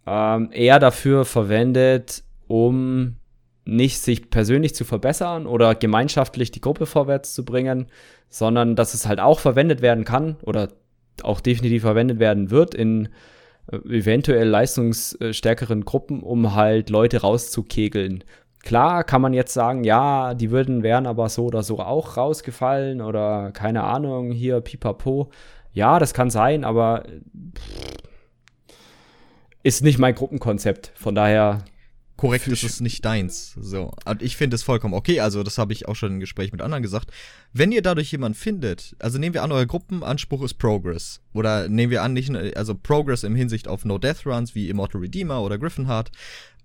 ähm, 0.07 0.51
eher 0.53 0.79
dafür 0.79 1.25
verwendet, 1.25 2.25
um 2.49 3.16
nicht 3.64 4.01
sich 4.01 4.31
persönlich 4.31 4.75
zu 4.75 4.85
verbessern 4.85 5.46
oder 5.46 5.75
gemeinschaftlich 5.75 6.51
die 6.51 6.61
Gruppe 6.61 6.87
vorwärts 6.87 7.33
zu 7.35 7.44
bringen, 7.44 7.87
sondern 8.29 8.75
dass 8.75 8.94
es 8.94 9.07
halt 9.07 9.20
auch 9.20 9.38
verwendet 9.38 9.81
werden 9.83 10.05
kann 10.05 10.37
oder 10.42 10.68
auch 11.23 11.40
definitiv 11.40 11.83
verwendet 11.83 12.18
werden 12.18 12.51
wird 12.51 12.75
in 12.75 13.09
eventuell 13.70 14.48
leistungsstärkeren 14.48 15.85
Gruppen, 15.85 16.22
um 16.22 16.54
halt 16.54 16.90
Leute 16.90 17.20
rauszukegeln. 17.20 18.24
Klar 18.62 19.04
kann 19.04 19.22
man 19.22 19.33
jetzt 19.33 19.54
sagen, 19.54 19.85
ja, 19.85 20.35
die 20.35 20.50
würden, 20.50 20.83
wären 20.83 21.06
aber 21.06 21.28
so 21.28 21.46
oder 21.46 21.62
so 21.62 21.78
auch 21.78 22.16
rausgefallen 22.16 23.00
oder 23.00 23.52
keine 23.52 23.85
Ahnung, 23.85 24.33
hier 24.33 24.61
pipapo. 24.61 25.30
Ja, 25.72 25.98
das 25.98 26.12
kann 26.14 26.30
sein, 26.30 26.64
aber 26.64 27.04
ist 29.62 29.83
nicht 29.83 29.98
mein 29.98 30.14
Gruppenkonzept. 30.14 30.92
Von 30.94 31.14
daher 31.14 31.64
korrekt 32.20 32.48
ist 32.48 32.62
es 32.62 32.80
nicht 32.80 33.02
deins. 33.06 33.54
So. 33.59 33.92
Und 34.04 34.20
ich 34.20 34.37
finde 34.37 34.54
es 34.54 34.62
vollkommen 34.62 34.92
okay. 34.92 35.20
Also, 35.20 35.42
das 35.42 35.56
habe 35.56 35.72
ich 35.72 35.88
auch 35.88 35.96
schon 35.96 36.12
im 36.12 36.20
Gespräch 36.20 36.52
mit 36.52 36.61
anderen 36.61 36.83
gesagt. 36.83 37.11
Wenn 37.54 37.72
ihr 37.72 37.80
dadurch 37.80 38.12
jemanden 38.12 38.37
findet, 38.37 38.94
also 38.98 39.18
nehmen 39.18 39.33
wir 39.33 39.42
an, 39.42 39.52
euer 39.52 39.64
Gruppenanspruch 39.64 40.42
ist 40.42 40.54
Progress. 40.54 41.22
Oder 41.33 41.70
nehmen 41.70 41.90
wir 41.90 42.02
an, 42.02 42.12
nicht, 42.12 42.30
also 42.56 42.74
Progress 42.74 43.24
im 43.24 43.35
Hinsicht 43.35 43.68
auf 43.68 43.87
No-Death-Runs 43.87 44.54
wie 44.54 44.68
Immortal 44.68 45.00
Redeemer 45.00 45.40
oder 45.40 45.59
Griffinheart. 45.59 46.11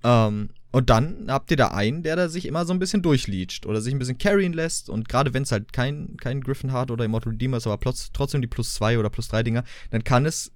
Ähm, 0.04 0.50
und 0.74 0.90
dann 0.90 1.28
habt 1.30 1.52
ihr 1.52 1.58
da 1.58 1.70
einen, 1.70 2.04
der 2.04 2.18
da 2.18 2.28
sich 2.28 2.46
immer 2.46 2.66
so 2.66 2.74
ein 2.74 2.80
bisschen 2.80 3.02
durchleacht 3.02 3.66
oder 3.66 3.80
sich 3.80 3.94
ein 3.94 4.00
bisschen 4.00 4.18
carryen 4.18 4.52
lässt. 4.52 4.90
Und 4.90 5.08
gerade 5.08 5.34
wenn 5.34 5.44
es 5.44 5.54
halt 5.54 5.72
kein, 5.72 6.18
kein 6.18 6.42
Griffinheart 6.42 6.92
oder 6.92 7.06
Immortal 7.06 7.32
Redeemer 7.32 7.58
ist, 7.58 7.68
aber 7.68 7.80
trotzdem 8.12 8.42
die 8.42 8.48
plus 8.48 8.74
zwei 8.74 9.00
oder 9.00 9.10
plus 9.10 9.30
drei 9.30 9.42
Dinger, 9.42 9.64
dann 9.92 10.04
kann 10.04 10.26
es 10.26 10.52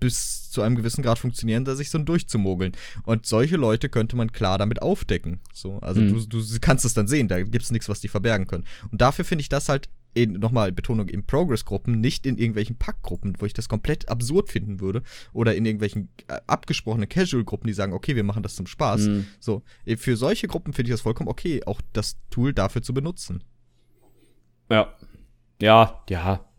bis 0.00 0.50
zu 0.50 0.62
einem 0.62 0.76
gewissen 0.76 1.02
Grad 1.02 1.18
funktionieren, 1.18 1.64
da 1.64 1.76
sich 1.76 1.90
so 1.90 1.98
durchzumogeln. 1.98 2.72
Und 3.04 3.26
solche 3.26 3.56
Leute 3.56 3.88
könnte 3.88 4.16
man 4.16 4.32
klar 4.32 4.58
damit 4.58 4.82
aufdecken. 4.82 5.40
So, 5.52 5.78
also 5.78 6.00
mhm. 6.00 6.28
du, 6.28 6.40
du 6.40 6.60
kannst 6.60 6.84
es 6.84 6.94
dann 6.94 7.06
sehen, 7.06 7.28
da 7.28 7.40
gibt 7.42 7.62
es 7.62 7.70
nichts, 7.70 7.88
was 7.88 8.00
die 8.00 8.08
verbergen 8.08 8.46
können. 8.46 8.64
Und 8.90 9.00
dafür 9.00 9.24
finde 9.24 9.42
ich 9.42 9.48
das 9.48 9.68
halt 9.68 9.88
in, 10.12 10.32
nochmal 10.32 10.72
Betonung, 10.72 11.08
in 11.08 11.24
Progress-Gruppen, 11.24 12.00
nicht 12.00 12.26
in 12.26 12.36
irgendwelchen 12.36 12.76
Packgruppen, 12.76 13.36
wo 13.38 13.46
ich 13.46 13.52
das 13.52 13.68
komplett 13.68 14.08
absurd 14.08 14.48
finden 14.48 14.80
würde. 14.80 15.02
Oder 15.32 15.54
in 15.54 15.64
irgendwelchen 15.64 16.08
äh, 16.26 16.40
abgesprochenen 16.46 17.08
Casual-Gruppen, 17.08 17.68
die 17.68 17.74
sagen, 17.74 17.92
okay, 17.92 18.16
wir 18.16 18.24
machen 18.24 18.42
das 18.42 18.56
zum 18.56 18.66
Spaß. 18.66 19.02
Mhm. 19.02 19.26
So, 19.38 19.62
für 19.96 20.16
solche 20.16 20.48
Gruppen 20.48 20.72
finde 20.72 20.90
ich 20.90 20.94
das 20.94 21.02
vollkommen 21.02 21.28
okay, 21.28 21.62
auch 21.64 21.80
das 21.92 22.16
Tool 22.30 22.52
dafür 22.52 22.82
zu 22.82 22.92
benutzen. 22.92 23.44
Ja. 24.68 24.92
Ja, 25.60 26.02
ja. 26.08 26.49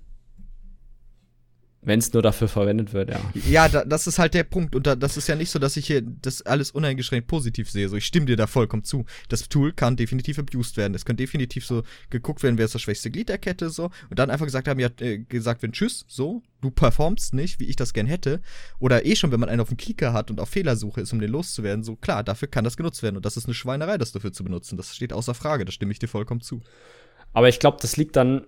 Wenn 1.83 1.97
es 1.97 2.13
nur 2.13 2.21
dafür 2.21 2.47
verwendet 2.47 2.93
wird, 2.93 3.09
ja. 3.09 3.19
Ja, 3.49 3.67
da, 3.67 3.83
das 3.83 4.05
ist 4.05 4.19
halt 4.19 4.35
der 4.35 4.43
Punkt. 4.43 4.75
Und 4.75 4.85
da, 4.85 4.95
das 4.95 5.17
ist 5.17 5.27
ja 5.27 5.35
nicht 5.35 5.49
so, 5.49 5.57
dass 5.57 5.77
ich 5.77 5.87
hier 5.87 6.03
das 6.03 6.43
alles 6.43 6.69
uneingeschränkt 6.69 7.27
positiv 7.27 7.71
sehe. 7.71 7.89
So, 7.89 7.95
ich 7.95 8.05
stimme 8.05 8.27
dir 8.27 8.35
da 8.35 8.45
vollkommen 8.45 8.83
zu. 8.83 9.05
Das 9.29 9.49
Tool 9.49 9.73
kann 9.73 9.95
definitiv 9.95 10.37
abused 10.37 10.77
werden. 10.77 10.93
Es 10.93 11.05
kann 11.05 11.17
definitiv 11.17 11.65
so 11.65 11.81
geguckt 12.11 12.43
werden, 12.43 12.59
wer 12.59 12.65
ist 12.65 12.75
das 12.75 12.83
schwächste 12.83 13.09
Glied 13.09 13.29
der 13.29 13.39
Kette, 13.39 13.71
so. 13.71 13.85
Und 14.11 14.19
dann 14.19 14.29
einfach 14.29 14.45
gesagt 14.45 14.67
haben, 14.67 14.79
ja, 14.79 14.89
äh, 14.99 15.19
gesagt 15.19 15.63
werden, 15.63 15.73
tschüss, 15.73 16.05
so, 16.07 16.43
du 16.61 16.69
performst 16.69 17.33
nicht, 17.33 17.59
wie 17.59 17.65
ich 17.65 17.77
das 17.77 17.93
gern 17.93 18.05
hätte. 18.05 18.41
Oder 18.77 19.03
eh 19.07 19.15
schon, 19.15 19.31
wenn 19.31 19.39
man 19.39 19.49
einen 19.49 19.61
auf 19.61 19.69
dem 19.69 19.77
Klicker 19.77 20.13
hat 20.13 20.29
und 20.29 20.39
auf 20.39 20.49
Fehlersuche 20.49 21.01
ist, 21.01 21.11
um 21.13 21.19
den 21.19 21.31
loszuwerden, 21.31 21.83
so, 21.83 21.95
klar, 21.95 22.23
dafür 22.23 22.47
kann 22.47 22.63
das 22.63 22.77
genutzt 22.77 23.01
werden. 23.01 23.15
Und 23.15 23.25
das 23.25 23.37
ist 23.37 23.45
eine 23.45 23.55
Schweinerei, 23.55 23.97
das 23.97 24.11
dafür 24.11 24.31
zu 24.31 24.43
benutzen. 24.43 24.77
Das 24.77 24.95
steht 24.95 25.13
außer 25.13 25.33
Frage. 25.33 25.65
Da 25.65 25.71
stimme 25.71 25.91
ich 25.91 25.99
dir 25.99 26.07
vollkommen 26.07 26.41
zu. 26.41 26.61
Aber 27.33 27.49
ich 27.49 27.57
glaube, 27.57 27.77
das 27.81 27.97
liegt 27.97 28.15
dann, 28.15 28.45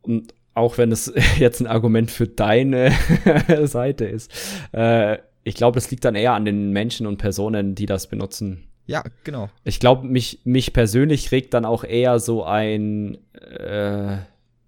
und 0.00 0.32
auch 0.54 0.78
wenn 0.78 0.92
es 0.92 1.12
jetzt 1.38 1.60
ein 1.60 1.66
Argument 1.66 2.10
für 2.10 2.26
deine 2.26 2.92
Seite 3.64 4.04
ist. 4.06 4.32
Äh, 4.72 5.18
ich 5.42 5.54
glaube, 5.54 5.74
das 5.74 5.90
liegt 5.90 6.04
dann 6.04 6.14
eher 6.14 6.32
an 6.32 6.44
den 6.44 6.70
Menschen 6.70 7.06
und 7.06 7.18
Personen, 7.18 7.74
die 7.74 7.86
das 7.86 8.08
benutzen. 8.08 8.64
Ja, 8.86 9.02
genau. 9.24 9.50
Ich 9.64 9.80
glaube, 9.80 10.06
mich, 10.06 10.40
mich 10.44 10.72
persönlich 10.72 11.32
regt 11.32 11.54
dann 11.54 11.64
auch 11.64 11.84
eher 11.84 12.18
so 12.18 12.44
ein, 12.44 13.18
äh, 13.34 14.18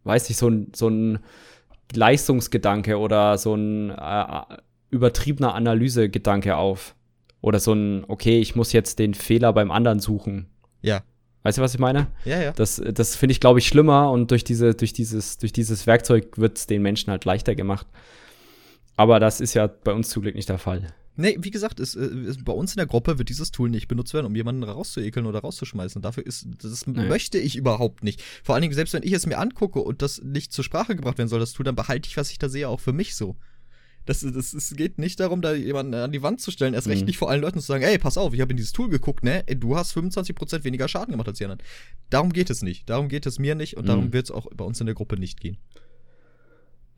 weiß 0.04 0.28
nicht, 0.28 0.38
so 0.38 0.48
ein, 0.48 0.72
so 0.74 0.88
ein 0.88 1.18
Leistungsgedanke 1.94 2.98
oder 2.98 3.38
so 3.38 3.54
ein 3.54 3.90
äh, 3.90 4.42
übertriebener 4.90 5.54
Analysegedanke 5.54 6.56
auf. 6.56 6.94
Oder 7.40 7.60
so 7.60 7.74
ein, 7.74 8.04
okay, 8.08 8.40
ich 8.40 8.56
muss 8.56 8.72
jetzt 8.72 8.98
den 8.98 9.14
Fehler 9.14 9.52
beim 9.52 9.70
anderen 9.70 10.00
suchen. 10.00 10.46
Ja. 10.82 11.02
Weißt 11.46 11.58
du, 11.58 11.62
was 11.62 11.74
ich 11.74 11.78
meine? 11.78 12.08
Ja, 12.24 12.42
ja. 12.42 12.50
Das, 12.50 12.82
das 12.84 13.14
finde 13.14 13.30
ich, 13.30 13.38
glaube 13.38 13.60
ich, 13.60 13.68
schlimmer 13.68 14.10
und 14.10 14.32
durch, 14.32 14.42
diese, 14.42 14.74
durch, 14.74 14.92
dieses, 14.92 15.38
durch 15.38 15.52
dieses 15.52 15.86
Werkzeug 15.86 16.38
wird 16.38 16.58
es 16.58 16.66
den 16.66 16.82
Menschen 16.82 17.12
halt 17.12 17.24
leichter 17.24 17.54
gemacht. 17.54 17.86
Aber 18.96 19.20
das 19.20 19.40
ist 19.40 19.54
ja 19.54 19.68
bei 19.68 19.92
uns 19.92 20.08
zum 20.08 20.22
Glück 20.22 20.34
nicht 20.34 20.48
der 20.48 20.58
Fall. 20.58 20.92
Nee, 21.14 21.36
wie 21.38 21.52
gesagt, 21.52 21.78
es, 21.78 21.94
es, 21.94 22.42
bei 22.42 22.52
uns 22.52 22.72
in 22.72 22.78
der 22.78 22.86
Gruppe 22.86 23.18
wird 23.18 23.28
dieses 23.28 23.52
Tool 23.52 23.70
nicht 23.70 23.86
benutzt 23.86 24.12
werden, 24.12 24.26
um 24.26 24.34
jemanden 24.34 24.64
rauszuekeln 24.64 25.24
oder 25.24 25.38
rauszuschmeißen. 25.38 26.02
Dafür 26.02 26.26
ist, 26.26 26.48
das 26.60 26.84
nee. 26.88 27.06
möchte 27.06 27.38
ich 27.38 27.54
überhaupt 27.54 28.02
nicht. 28.02 28.20
Vor 28.42 28.56
allen 28.56 28.62
Dingen, 28.62 28.74
selbst 28.74 28.92
wenn 28.92 29.04
ich 29.04 29.12
es 29.12 29.24
mir 29.26 29.38
angucke 29.38 29.78
und 29.78 30.02
das 30.02 30.20
nicht 30.24 30.52
zur 30.52 30.64
Sprache 30.64 30.96
gebracht 30.96 31.18
werden 31.18 31.28
soll, 31.28 31.38
das 31.38 31.52
Tool, 31.52 31.62
dann 31.62 31.76
behalte 31.76 32.08
ich, 32.08 32.16
was 32.16 32.32
ich 32.32 32.40
da 32.40 32.48
sehe, 32.48 32.68
auch 32.68 32.80
für 32.80 32.92
mich 32.92 33.14
so. 33.14 33.36
Das, 34.06 34.20
das, 34.20 34.54
es 34.54 34.74
geht 34.76 34.98
nicht 34.98 35.20
darum, 35.20 35.42
da 35.42 35.52
jemanden 35.52 35.94
an 35.94 36.12
die 36.12 36.22
Wand 36.22 36.40
zu 36.40 36.50
stellen, 36.50 36.74
erst 36.74 36.88
recht 36.88 37.02
mhm. 37.02 37.06
nicht 37.06 37.18
vor 37.18 37.28
allen 37.28 37.42
Leuten 37.42 37.60
zu 37.60 37.66
sagen, 37.66 37.84
ey, 37.84 37.98
pass 37.98 38.16
auf, 38.16 38.32
ich 38.32 38.40
habe 38.40 38.52
in 38.52 38.56
dieses 38.56 38.72
Tool 38.72 38.88
geguckt, 38.88 39.24
ne? 39.24 39.44
Du 39.44 39.76
hast 39.76 39.96
25% 39.96 40.64
weniger 40.64 40.88
Schaden 40.88 41.12
gemacht 41.12 41.28
als 41.28 41.38
die 41.38 41.44
anderen. 41.44 41.62
Darum 42.08 42.32
geht 42.32 42.48
es 42.48 42.62
nicht. 42.62 42.88
Darum 42.88 43.08
geht 43.08 43.26
es 43.26 43.38
mir 43.38 43.54
nicht 43.54 43.76
und 43.76 43.84
mhm. 43.84 43.88
darum 43.88 44.12
wird 44.12 44.26
es 44.26 44.30
auch 44.30 44.46
bei 44.54 44.64
uns 44.64 44.80
in 44.80 44.86
der 44.86 44.94
Gruppe 44.94 45.18
nicht 45.18 45.40
gehen. 45.40 45.58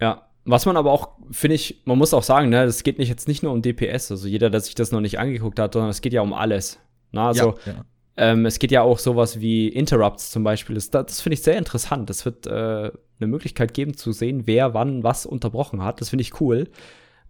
Ja, 0.01 0.29
was 0.45 0.65
man 0.65 0.77
aber 0.77 0.93
auch, 0.93 1.11
finde 1.31 1.57
ich, 1.57 1.83
man 1.85 1.99
muss 1.99 2.15
auch 2.15 2.23
sagen, 2.23 2.49
ne, 2.51 2.65
das 2.65 2.83
geht 2.83 2.99
nicht 2.99 3.09
jetzt 3.09 3.29
nicht 3.29 3.43
nur 3.43 3.53
um 3.53 3.63
DPS, 3.63 4.11
also 4.11 4.29
jeder, 4.29 4.51
der 4.51 4.61
sich 4.61 4.75
das 4.75 4.93
noch 4.93 5.01
nicht 5.01 5.19
angeguckt 5.19 5.59
hat, 5.59 5.73
sondern 5.73 5.91
es 5.91 6.01
geht 6.01 6.13
ja 6.13 6.23
um 6.23 6.33
alles. 6.33 6.79
Na, 7.11 7.29
also 7.29 7.55
ja, 7.67 7.73
ja. 7.73 7.85
Ähm, 8.17 8.47
es 8.47 8.59
geht 8.59 8.73
ja 8.73 8.83
auch 8.83 8.99
sowas 8.99 9.41
wie 9.41 9.69
Interrupts 9.69 10.31
zum 10.31 10.43
Beispiel. 10.43 10.75
Das, 10.75 10.91
das 10.91 11.21
finde 11.21 11.35
ich 11.35 11.43
sehr 11.43 11.57
interessant. 11.57 12.11
Das 12.11 12.25
wird 12.25 12.47
äh, 12.47 12.91
eine 13.21 13.29
Möglichkeit 13.29 13.75
geben 13.75 13.97
zu 13.97 14.13
sehen, 14.13 14.47
wer 14.47 14.75
wann 14.75 15.03
was 15.03 15.27
unterbrochen 15.27 15.83
hat. 15.83 16.01
Das 16.01 16.11
finde 16.11 16.23
ich 16.23 16.41
cool. 16.41 16.69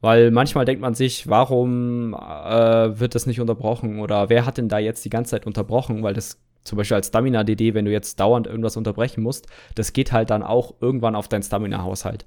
Weil 0.00 0.30
manchmal 0.30 0.64
denkt 0.64 0.80
man 0.80 0.94
sich, 0.94 1.28
warum 1.28 2.14
äh, 2.14 3.00
wird 3.00 3.14
das 3.14 3.26
nicht 3.26 3.40
unterbrochen? 3.40 3.98
Oder 3.98 4.28
wer 4.28 4.46
hat 4.46 4.58
denn 4.58 4.68
da 4.68 4.78
jetzt 4.78 5.04
die 5.04 5.10
ganze 5.10 5.32
Zeit 5.32 5.46
unterbrochen? 5.46 6.02
Weil 6.02 6.14
das 6.14 6.40
zum 6.62 6.78
Beispiel 6.78 6.96
als 6.96 7.08
Stamina-DD, 7.08 7.74
wenn 7.74 7.84
du 7.84 7.90
jetzt 7.90 8.20
dauernd 8.20 8.46
irgendwas 8.46 8.76
unterbrechen 8.76 9.22
musst, 9.22 9.46
das 9.74 9.92
geht 9.92 10.12
halt 10.12 10.30
dann 10.30 10.42
auch 10.42 10.74
irgendwann 10.80 11.16
auf 11.16 11.26
deinen 11.26 11.42
Stamina-Haushalt. 11.42 12.26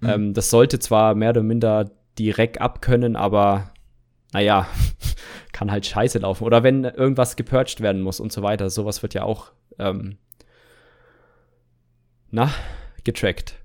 Mhm. 0.00 0.08
Ähm, 0.08 0.34
das 0.34 0.50
sollte 0.50 0.78
zwar 0.80 1.14
mehr 1.14 1.30
oder 1.30 1.42
minder 1.42 1.90
direkt 2.18 2.60
abkönnen, 2.60 3.14
aber 3.14 3.70
naja, 4.32 4.66
kann 5.52 5.70
halt 5.70 5.86
scheiße 5.86 6.18
laufen. 6.18 6.44
Oder 6.44 6.64
wenn 6.64 6.82
irgendwas 6.82 7.36
gepurcht 7.36 7.80
werden 7.80 8.02
muss 8.02 8.18
und 8.18 8.32
so 8.32 8.42
weiter. 8.42 8.70
Sowas 8.70 9.02
wird 9.02 9.14
ja 9.14 9.22
auch, 9.22 9.52
ähm, 9.78 10.16
na, 12.30 12.50
getrackt. 13.04 13.56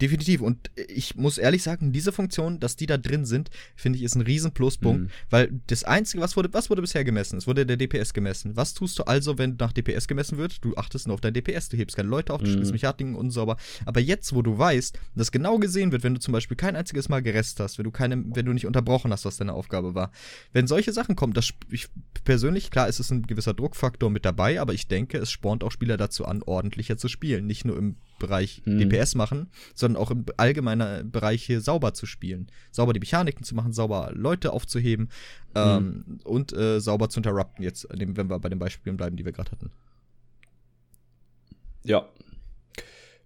Definitiv. 0.00 0.40
Und 0.40 0.70
ich 0.76 1.16
muss 1.16 1.38
ehrlich 1.38 1.62
sagen, 1.62 1.92
diese 1.92 2.12
Funktion, 2.12 2.60
dass 2.60 2.76
die 2.76 2.86
da 2.86 2.96
drin 2.96 3.24
sind, 3.24 3.50
finde 3.76 3.98
ich, 3.98 4.04
ist 4.04 4.14
ein 4.14 4.22
riesen 4.22 4.52
Pluspunkt. 4.52 5.02
Mhm. 5.02 5.10
Weil 5.30 5.60
das 5.66 5.84
Einzige, 5.84 6.22
was 6.22 6.36
wurde, 6.36 6.52
was 6.52 6.70
wurde 6.70 6.82
bisher 6.82 7.04
gemessen? 7.04 7.38
Es 7.38 7.46
wurde 7.46 7.66
der 7.66 7.76
DPS 7.76 8.12
gemessen. 8.12 8.56
Was 8.56 8.74
tust 8.74 8.98
du 8.98 9.04
also, 9.04 9.38
wenn 9.38 9.56
nach 9.58 9.72
DPS 9.72 10.06
gemessen 10.06 10.38
wird? 10.38 10.64
Du 10.64 10.76
achtest 10.76 11.06
nur 11.06 11.14
auf 11.14 11.20
dein 11.20 11.34
DPS, 11.34 11.68
du 11.68 11.76
hebst 11.76 11.96
keine 11.96 12.08
Leute 12.08 12.32
auf, 12.32 12.42
du 12.42 12.48
mhm. 12.48 12.52
spielst 12.52 12.72
Mechaniken 12.72 13.14
unsauber. 13.14 13.56
Aber 13.84 14.00
jetzt, 14.00 14.34
wo 14.34 14.42
du 14.42 14.58
weißt, 14.58 14.98
dass 15.14 15.32
genau 15.32 15.58
gesehen 15.58 15.92
wird, 15.92 16.02
wenn 16.02 16.14
du 16.14 16.20
zum 16.20 16.32
Beispiel 16.32 16.56
kein 16.56 16.76
einziges 16.76 17.08
Mal 17.08 17.22
gerestet 17.22 17.60
hast, 17.60 17.78
wenn 17.78 17.84
du 17.84 17.90
keine, 17.90 18.22
wenn 18.34 18.46
du 18.46 18.52
nicht 18.52 18.66
unterbrochen 18.66 19.12
hast, 19.12 19.24
was 19.24 19.36
deine 19.36 19.52
Aufgabe 19.52 19.94
war. 19.94 20.10
Wenn 20.52 20.66
solche 20.66 20.92
Sachen 20.92 21.16
kommen, 21.16 21.32
das 21.32 21.50
ich 21.70 21.88
persönlich, 22.24 22.70
klar, 22.70 22.88
ist 22.88 23.00
es 23.00 23.10
ein 23.10 23.22
gewisser 23.22 23.54
Druckfaktor 23.54 24.10
mit 24.10 24.24
dabei, 24.24 24.60
aber 24.60 24.74
ich 24.74 24.88
denke, 24.88 25.18
es 25.18 25.30
spornt 25.30 25.64
auch 25.64 25.70
Spieler 25.70 25.96
dazu 25.96 26.24
an, 26.24 26.42
ordentlicher 26.42 26.96
zu 26.96 27.08
spielen. 27.08 27.46
Nicht 27.46 27.64
nur 27.64 27.76
im 27.76 27.96
Bereich 28.24 28.62
mhm. 28.64 28.78
DPS 28.78 29.14
machen, 29.14 29.48
sondern 29.74 30.02
auch 30.02 30.10
im 30.10 30.24
allgemeinen 30.36 31.10
Bereich 31.10 31.44
hier 31.44 31.60
sauber 31.60 31.94
zu 31.94 32.06
spielen. 32.06 32.48
Sauber 32.70 32.92
die 32.92 33.00
Mechaniken 33.00 33.44
zu 33.44 33.54
machen, 33.54 33.72
sauber 33.72 34.10
Leute 34.14 34.52
aufzuheben 34.52 35.10
mhm. 35.54 35.60
ähm, 35.60 36.18
und 36.24 36.52
äh, 36.52 36.80
sauber 36.80 37.08
zu 37.08 37.20
interrupten, 37.20 37.62
jetzt, 37.62 37.86
wenn 37.90 38.16
wir 38.16 38.38
bei 38.38 38.48
den 38.48 38.58
Beispielen 38.58 38.96
bleiben, 38.96 39.16
die 39.16 39.24
wir 39.24 39.32
gerade 39.32 39.50
hatten. 39.50 39.70
Ja. 41.84 42.08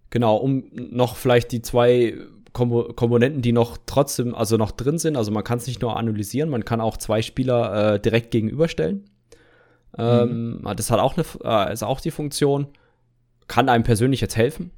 Genau, 0.09 0.37
um 0.37 0.65
noch 0.73 1.15
vielleicht 1.15 1.51
die 1.51 1.61
zwei 1.61 2.17
Kom 2.51 2.95
Komponenten, 2.95 3.41
die 3.41 3.51
noch 3.51 3.77
trotzdem, 3.85 4.33
also 4.33 4.57
noch 4.57 4.71
drin 4.71 4.97
sind, 4.97 5.15
also 5.15 5.31
man 5.31 5.43
kann 5.43 5.59
es 5.59 5.67
nicht 5.67 5.81
nur 5.81 5.95
analysieren, 5.95 6.49
man 6.49 6.65
kann 6.65 6.81
auch 6.81 6.97
zwei 6.97 7.21
Spieler 7.21 7.93
äh, 7.93 7.99
direkt 7.99 8.31
gegenüberstellen. 8.31 9.05
Ähm, 9.97 10.61
mhm. 10.61 10.75
Das 10.75 10.91
hat 10.91 10.99
auch 10.99 11.15
eine, 11.15 11.25
äh, 11.43 11.71
ist 11.71 11.83
auch 11.83 12.01
die 12.01 12.11
Funktion, 12.11 12.67
kann 13.47 13.69
einem 13.69 13.83
persönlich 13.83 14.21
jetzt 14.21 14.35
helfen 14.35 14.71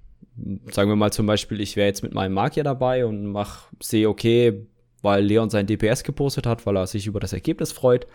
sagen 0.71 0.89
wir 0.89 0.95
mal 0.95 1.11
zum 1.11 1.25
Beispiel, 1.25 1.61
ich 1.61 1.75
wäre 1.75 1.87
jetzt 1.87 2.03
mit 2.03 2.13
meinem 2.13 2.33
Magier 2.33 2.63
dabei 2.63 3.05
und 3.05 3.25
mach, 3.27 3.67
sehe, 3.81 4.09
okay, 4.09 4.65
weil 5.01 5.23
Leon 5.23 5.49
sein 5.49 5.67
DPS 5.67 6.03
gepostet 6.03 6.45
hat, 6.45 6.65
weil 6.65 6.77
er 6.77 6.87
sich 6.87 7.07
über 7.07 7.19
das 7.19 7.33
Ergebnis 7.33 7.71
freut, 7.71 8.07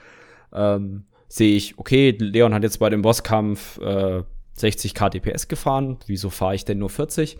ähm, 0.52 1.04
sehe 1.28 1.56
ich, 1.56 1.78
okay, 1.78 2.16
Leon 2.18 2.54
hat 2.54 2.62
jetzt 2.62 2.78
bei 2.78 2.90
dem 2.90 3.02
Bosskampf 3.02 3.78
äh, 3.78 4.22
60k 4.58 5.10
DPS 5.10 5.48
gefahren, 5.48 5.98
wieso 6.06 6.30
fahre 6.30 6.54
ich 6.54 6.64
denn 6.64 6.78
nur 6.78 6.90
40? 6.90 7.36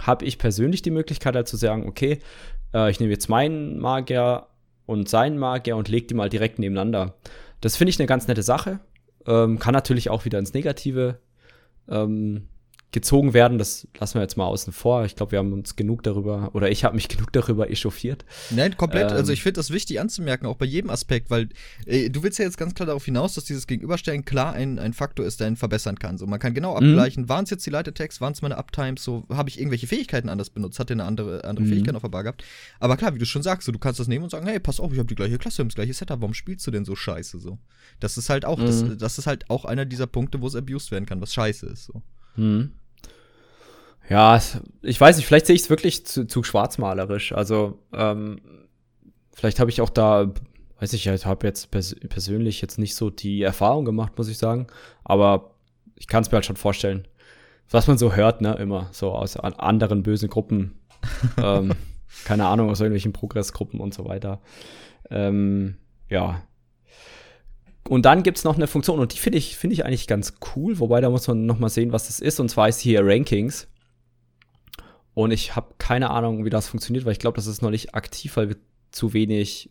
Habe 0.00 0.24
ich 0.24 0.38
persönlich 0.38 0.82
die 0.82 0.90
Möglichkeit 0.90 1.34
halt 1.34 1.48
zu 1.48 1.56
sagen, 1.56 1.88
okay, 1.88 2.20
äh, 2.72 2.90
ich 2.90 3.00
nehme 3.00 3.12
jetzt 3.12 3.28
meinen 3.28 3.78
Magier 3.78 4.46
und 4.86 5.08
seinen 5.08 5.38
Magier 5.38 5.76
und 5.76 5.88
lege 5.88 6.06
die 6.06 6.14
mal 6.14 6.28
direkt 6.28 6.58
nebeneinander. 6.58 7.16
Das 7.60 7.76
finde 7.76 7.90
ich 7.90 7.98
eine 7.98 8.06
ganz 8.06 8.28
nette 8.28 8.42
Sache. 8.42 8.80
Ähm, 9.26 9.58
kann 9.58 9.74
natürlich 9.74 10.10
auch 10.10 10.24
wieder 10.24 10.38
ins 10.38 10.54
Negative 10.54 11.18
ähm, 11.88 12.48
gezogen 12.92 13.34
werden, 13.34 13.58
das 13.58 13.86
lassen 13.98 14.14
wir 14.14 14.22
jetzt 14.22 14.36
mal 14.36 14.46
außen 14.46 14.72
vor. 14.72 15.04
Ich 15.04 15.14
glaube, 15.14 15.32
wir 15.32 15.38
haben 15.38 15.52
uns 15.52 15.76
genug 15.76 16.02
darüber, 16.02 16.50
oder 16.54 16.70
ich 16.70 16.84
habe 16.84 16.96
mich 16.96 17.08
genug 17.08 17.32
darüber 17.32 17.70
echauffiert. 17.70 18.24
Nein, 18.50 18.76
komplett. 18.76 19.10
Ähm, 19.10 19.16
also 19.16 19.32
ich 19.32 19.42
finde 19.42 19.58
das 19.58 19.70
wichtig 19.70 20.00
anzumerken, 20.00 20.46
auch 20.46 20.56
bei 20.56 20.66
jedem 20.66 20.90
Aspekt, 20.90 21.30
weil 21.30 21.48
äh, 21.86 22.10
du 22.10 22.22
willst 22.22 22.38
ja 22.38 22.44
jetzt 22.44 22.58
ganz 22.58 22.74
klar 22.74 22.86
darauf 22.86 23.04
hinaus, 23.04 23.34
dass 23.34 23.44
dieses 23.44 23.66
Gegenüberstellen 23.66 24.24
klar 24.24 24.54
ein, 24.54 24.78
ein 24.78 24.92
Faktor 24.92 25.24
ist, 25.24 25.38
der 25.40 25.48
ihn 25.48 25.56
verbessern 25.56 25.98
kann. 25.98 26.18
So, 26.18 26.26
man 26.26 26.40
kann 26.40 26.52
genau 26.52 26.72
mhm. 26.72 26.88
abgleichen, 26.88 27.24
mhm. 27.24 27.28
waren 27.28 27.44
es 27.44 27.50
jetzt 27.50 27.64
die 27.64 27.70
Leitertext, 27.70 28.20
waren 28.20 28.32
es 28.32 28.42
meine 28.42 28.56
Uptimes, 28.56 29.04
so 29.04 29.24
habe 29.30 29.48
ich 29.48 29.58
irgendwelche 29.58 29.86
Fähigkeiten 29.86 30.28
anders 30.28 30.50
benutzt, 30.50 30.80
hat 30.80 30.88
der 30.88 30.96
eine 30.96 31.04
andere, 31.04 31.44
andere 31.44 31.66
mhm. 31.66 31.70
Fähigkeit 31.70 31.94
auf 31.94 32.02
der 32.02 32.08
Bar 32.08 32.24
gehabt. 32.24 32.44
Aber 32.80 32.96
klar, 32.96 33.14
wie 33.14 33.18
du 33.18 33.26
schon 33.26 33.42
sagst, 33.42 33.66
so, 33.66 33.72
du 33.72 33.78
kannst 33.78 34.00
das 34.00 34.08
nehmen 34.08 34.24
und 34.24 34.30
sagen, 34.30 34.46
hey, 34.48 34.58
pass 34.58 34.80
auf, 34.80 34.92
ich 34.92 34.98
habe 34.98 35.08
die 35.08 35.14
gleiche 35.14 35.38
Klasse, 35.38 35.64
das 35.64 35.74
gleiche 35.74 35.94
Setup, 35.94 36.20
warum 36.20 36.34
spielst 36.34 36.66
du 36.66 36.72
denn 36.72 36.84
so 36.84 36.96
scheiße 36.96 37.38
so? 37.38 37.58
Das 38.00 38.18
ist 38.18 38.30
halt 38.30 38.44
auch, 38.44 38.58
mhm. 38.58 38.66
das, 38.66 38.84
das 38.98 39.18
ist 39.18 39.28
halt 39.28 39.48
auch 39.48 39.64
einer 39.64 39.84
dieser 39.84 40.08
Punkte, 40.08 40.40
wo 40.40 40.48
es 40.48 40.56
abused 40.56 40.90
werden 40.90 41.06
kann, 41.06 41.20
was 41.20 41.32
scheiße 41.32 41.66
ist 41.66 41.84
so. 41.84 42.02
Mhm. 42.36 42.72
Ja, 44.10 44.42
ich 44.82 45.00
weiß 45.00 45.16
nicht, 45.16 45.26
vielleicht 45.26 45.46
sehe 45.46 45.54
ich 45.54 45.62
es 45.62 45.70
wirklich 45.70 46.04
zu, 46.04 46.26
zu 46.26 46.42
schwarzmalerisch. 46.42 47.32
Also, 47.32 47.78
ähm, 47.92 48.40
vielleicht 49.32 49.60
habe 49.60 49.70
ich 49.70 49.80
auch 49.80 49.88
da, 49.88 50.32
weiß 50.80 50.92
ich, 50.94 51.06
ich 51.06 51.26
habe 51.26 51.46
jetzt 51.46 51.70
pers 51.70 51.94
persönlich 52.08 52.60
jetzt 52.60 52.76
nicht 52.76 52.96
so 52.96 53.08
die 53.08 53.42
Erfahrung 53.42 53.84
gemacht, 53.84 54.18
muss 54.18 54.28
ich 54.28 54.36
sagen. 54.36 54.66
Aber 55.04 55.54
ich 55.94 56.08
kann 56.08 56.22
es 56.22 56.30
mir 56.32 56.36
halt 56.36 56.44
schon 56.44 56.56
vorstellen. 56.56 57.06
Was 57.70 57.86
man 57.86 57.98
so 57.98 58.12
hört, 58.12 58.40
ne, 58.40 58.54
immer, 58.54 58.88
so 58.90 59.12
aus 59.12 59.36
anderen 59.36 60.02
bösen 60.02 60.28
Gruppen. 60.28 60.74
ähm, 61.40 61.72
keine 62.24 62.46
Ahnung, 62.46 62.68
aus 62.68 62.80
irgendwelchen 62.80 63.12
Progressgruppen 63.12 63.78
und 63.78 63.94
so 63.94 64.06
weiter. 64.06 64.40
Ähm, 65.08 65.76
ja. 66.08 66.42
Und 67.88 68.06
dann 68.06 68.24
gibt's 68.24 68.42
noch 68.42 68.56
eine 68.56 68.66
Funktion, 68.66 68.98
und 68.98 69.14
die 69.14 69.18
finde 69.18 69.38
ich, 69.38 69.56
finde 69.56 69.74
ich 69.74 69.84
eigentlich 69.84 70.08
ganz 70.08 70.34
cool, 70.56 70.80
wobei 70.80 71.00
da 71.00 71.10
muss 71.10 71.28
man 71.28 71.46
noch 71.46 71.60
mal 71.60 71.68
sehen, 71.68 71.92
was 71.92 72.08
das 72.08 72.18
ist. 72.18 72.40
Und 72.40 72.48
zwar 72.48 72.68
ist 72.68 72.80
hier 72.80 73.06
Rankings. 73.06 73.68
Und 75.14 75.32
ich 75.32 75.56
habe 75.56 75.74
keine 75.78 76.10
Ahnung, 76.10 76.44
wie 76.44 76.50
das 76.50 76.68
funktioniert, 76.68 77.04
weil 77.04 77.12
ich 77.12 77.18
glaube, 77.18 77.36
das 77.36 77.46
ist 77.46 77.62
noch 77.62 77.70
nicht 77.70 77.94
aktiv, 77.94 78.36
weil 78.36 78.56
zu 78.90 79.12
wenig 79.12 79.70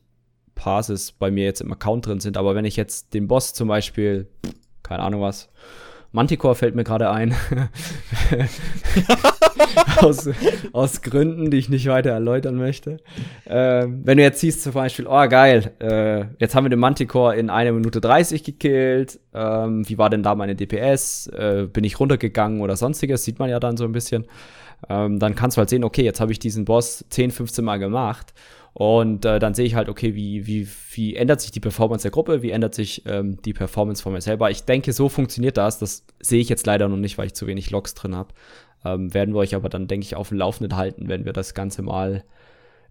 Passes 0.56 1.14
bei 1.14 1.32
mir 1.32 1.46
jetzt 1.46 1.62
im 1.62 1.72
Account 1.72 2.06
drin 2.06 2.20
sind. 2.20 2.38
Aber 2.38 2.56
wenn 2.56 2.66
ich 2.66 2.76
jetzt 2.76 3.14
den 3.14 3.28
Boss 3.28 3.54
zum 3.54 3.68
Beispiel, 3.68 4.28
keine 4.84 5.04
Ahnung 5.04 5.22
was, 5.22 5.50
Manticore 6.12 6.56
fällt 6.56 6.76
mir 6.76 6.84
gerade 6.84 7.12
ein. 7.12 7.36
aus, 9.98 10.30
aus 10.74 11.02
Gründen, 11.02 11.52
die 11.52 11.58
ich 11.58 11.70
nicht 11.70 11.88
weiter 11.88 12.10
erläutern 12.10 12.56
möchte. 12.56 12.98
Ähm, 13.46 14.02
wenn 14.04 14.18
du 14.18 14.24
jetzt 14.24 14.40
siehst 14.40 14.64
zum 14.64 14.74
Beispiel, 14.74 15.06
oh 15.08 15.28
geil, 15.28 15.72
äh, 15.80 16.26
jetzt 16.40 16.56
haben 16.56 16.66
wir 16.66 16.70
den 16.70 16.80
Manticore 16.80 17.36
in 17.36 17.50
einer 17.50 17.72
Minute 17.72 18.02
30 18.02 18.44
gekillt. 18.44 19.20
Ähm, 19.34 19.88
wie 19.88 19.98
war 19.98 20.10
denn 20.10 20.24
da 20.24 20.34
meine 20.34 20.56
DPS? 20.56 21.28
Äh, 21.28 21.68
bin 21.72 21.84
ich 21.84 22.00
runtergegangen 22.00 22.62
oder 22.62 22.76
sonstiges? 22.76 23.24
Sieht 23.24 23.38
man 23.38 23.50
ja 23.50 23.60
dann 23.60 23.78
so 23.78 23.86
ein 23.86 23.92
bisschen. 23.92 24.26
Ähm, 24.88 25.20
dann 25.20 25.36
kannst 25.36 25.58
du 25.58 25.60
halt 25.60 25.70
sehen, 25.70 25.84
okay, 25.84 26.04
jetzt 26.04 26.22
habe 26.22 26.32
ich 26.32 26.40
diesen 26.40 26.66
Boss 26.66 27.04
10, 27.10 27.32
15 27.32 27.66
Mal 27.66 27.78
gemacht. 27.78 28.34
Und 28.74 29.26
äh, 29.26 29.40
dann 29.40 29.54
sehe 29.54 29.66
ich 29.66 29.76
halt, 29.76 29.90
okay, 29.90 30.16
wie, 30.16 30.46
wie, 30.48 30.68
wie 30.94 31.16
ändert 31.16 31.42
sich 31.42 31.52
die 31.52 31.60
Performance 31.60 32.04
der 32.04 32.12
Gruppe, 32.12 32.42
wie 32.42 32.52
ändert 32.52 32.76
sich 32.76 33.04
ähm, 33.06 33.42
die 33.42 33.54
Performance 33.54 34.02
von 34.02 34.14
mir 34.14 34.22
selber. 34.22 34.52
Ich 34.52 34.64
denke, 34.64 34.94
so 34.94 35.10
funktioniert 35.10 35.58
das. 35.58 35.80
Das 35.80 36.06
sehe 36.20 36.40
ich 36.40 36.50
jetzt 36.50 36.66
leider 36.66 36.88
noch 36.88 36.98
nicht, 36.98 37.18
weil 37.18 37.28
ich 37.28 37.34
zu 37.34 37.48
wenig 37.48 37.72
Logs 37.72 37.94
drin 37.94 38.16
habe. 38.16 38.34
Ähm, 38.86 39.14
werden 39.14 39.34
wir 39.34 39.40
euch 39.40 39.56
aber 39.56 39.70
dann, 39.70 39.88
denke 39.88 40.06
ich, 40.06 40.16
auf 40.16 40.30
dem 40.30 40.38
Laufenden 40.38 40.78
halten, 40.78 41.10
wenn 41.10 41.26
wir 41.26 41.34
das 41.34 41.54
Ganze 41.54 41.82
mal 41.82 42.24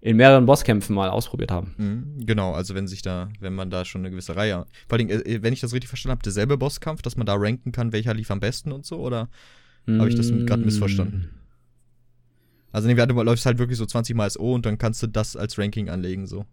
in 0.01 0.17
mehreren 0.17 0.47
Bosskämpfen 0.47 0.95
mal 0.95 1.09
ausprobiert 1.09 1.51
haben. 1.51 1.75
Mhm, 1.77 2.27
genau, 2.27 2.53
also 2.53 2.75
wenn 2.75 2.87
sich 2.87 3.03
da, 3.03 3.31
wenn 3.41 3.55
man 3.55 3.71
da 3.71 3.85
schon 3.85 4.03
eine 4.03 4.11
gewisse 4.11 4.37
Reihe. 4.37 4.67
Vor 4.89 4.99
allem, 4.99 5.09
äh, 5.09 5.43
wenn 5.43 5.53
ich 5.53 5.61
das 5.61 5.73
richtig 5.73 5.89
verstanden 5.89 6.13
habe, 6.13 6.23
derselbe 6.23 6.57
Bosskampf, 6.57 7.03
dass 7.03 7.17
man 7.17 7.27
da 7.27 7.35
ranken 7.35 7.73
kann, 7.73 7.93
welcher 7.93 8.15
lief 8.15 8.31
am 8.31 8.41
besten 8.41 8.73
und 8.73 8.87
so, 8.87 8.99
oder 8.99 9.29
mm. 9.87 9.99
habe 9.99 10.09
ich 10.09 10.15
das 10.15 10.31
gerade 10.31 10.63
missverstanden? 10.63 11.31
Also 12.73 12.89
nee, 12.89 12.95
du 12.95 13.23
läufst 13.23 13.47
halt 13.47 13.59
wirklich 13.59 13.79
so 13.79 13.87
20 13.87 14.15
mal 14.15 14.29
SO 14.29 14.55
und 14.55 14.67
dann 14.67 14.79
kannst 14.79 15.03
du 15.03 15.07
das 15.07 15.37
als 15.37 15.59
Ranking 15.59 15.89
anlegen, 15.89 16.27
so. 16.27 16.45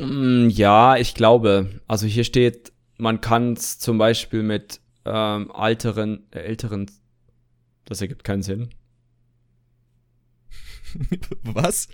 Mm, 0.00 0.48
ja, 0.48 0.96
ich 0.96 1.14
glaube. 1.14 1.80
Also 1.88 2.06
hier 2.06 2.24
steht, 2.24 2.72
man 2.98 3.20
kann 3.20 3.54
es 3.54 3.78
zum 3.78 3.98
Beispiel 3.98 4.42
mit 4.42 4.80
ähm, 5.04 5.50
alteren, 5.50 6.26
äh, 6.30 6.40
älteren, 6.40 6.90
das 7.84 8.00
ergibt 8.00 8.24
keinen 8.24 8.42
Sinn. 8.42 8.70
Was? 11.42 11.88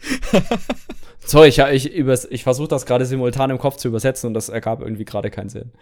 Sorry, 1.21 1.49
ich, 1.49 1.59
ich, 1.59 1.95
ich 1.95 2.43
versuche 2.43 2.69
das 2.69 2.87
gerade 2.87 3.07
simultan 3.07 3.51
im 3.51 3.59
Kopf 3.59 3.77
zu 3.77 3.89
übersetzen 3.89 4.29
und 4.29 4.35
das 4.35 4.49
ergab 4.49 4.81
irgendwie 4.81 5.05
gerade 5.05 5.31
keinen 5.31 5.49
Sinn. 5.49 5.73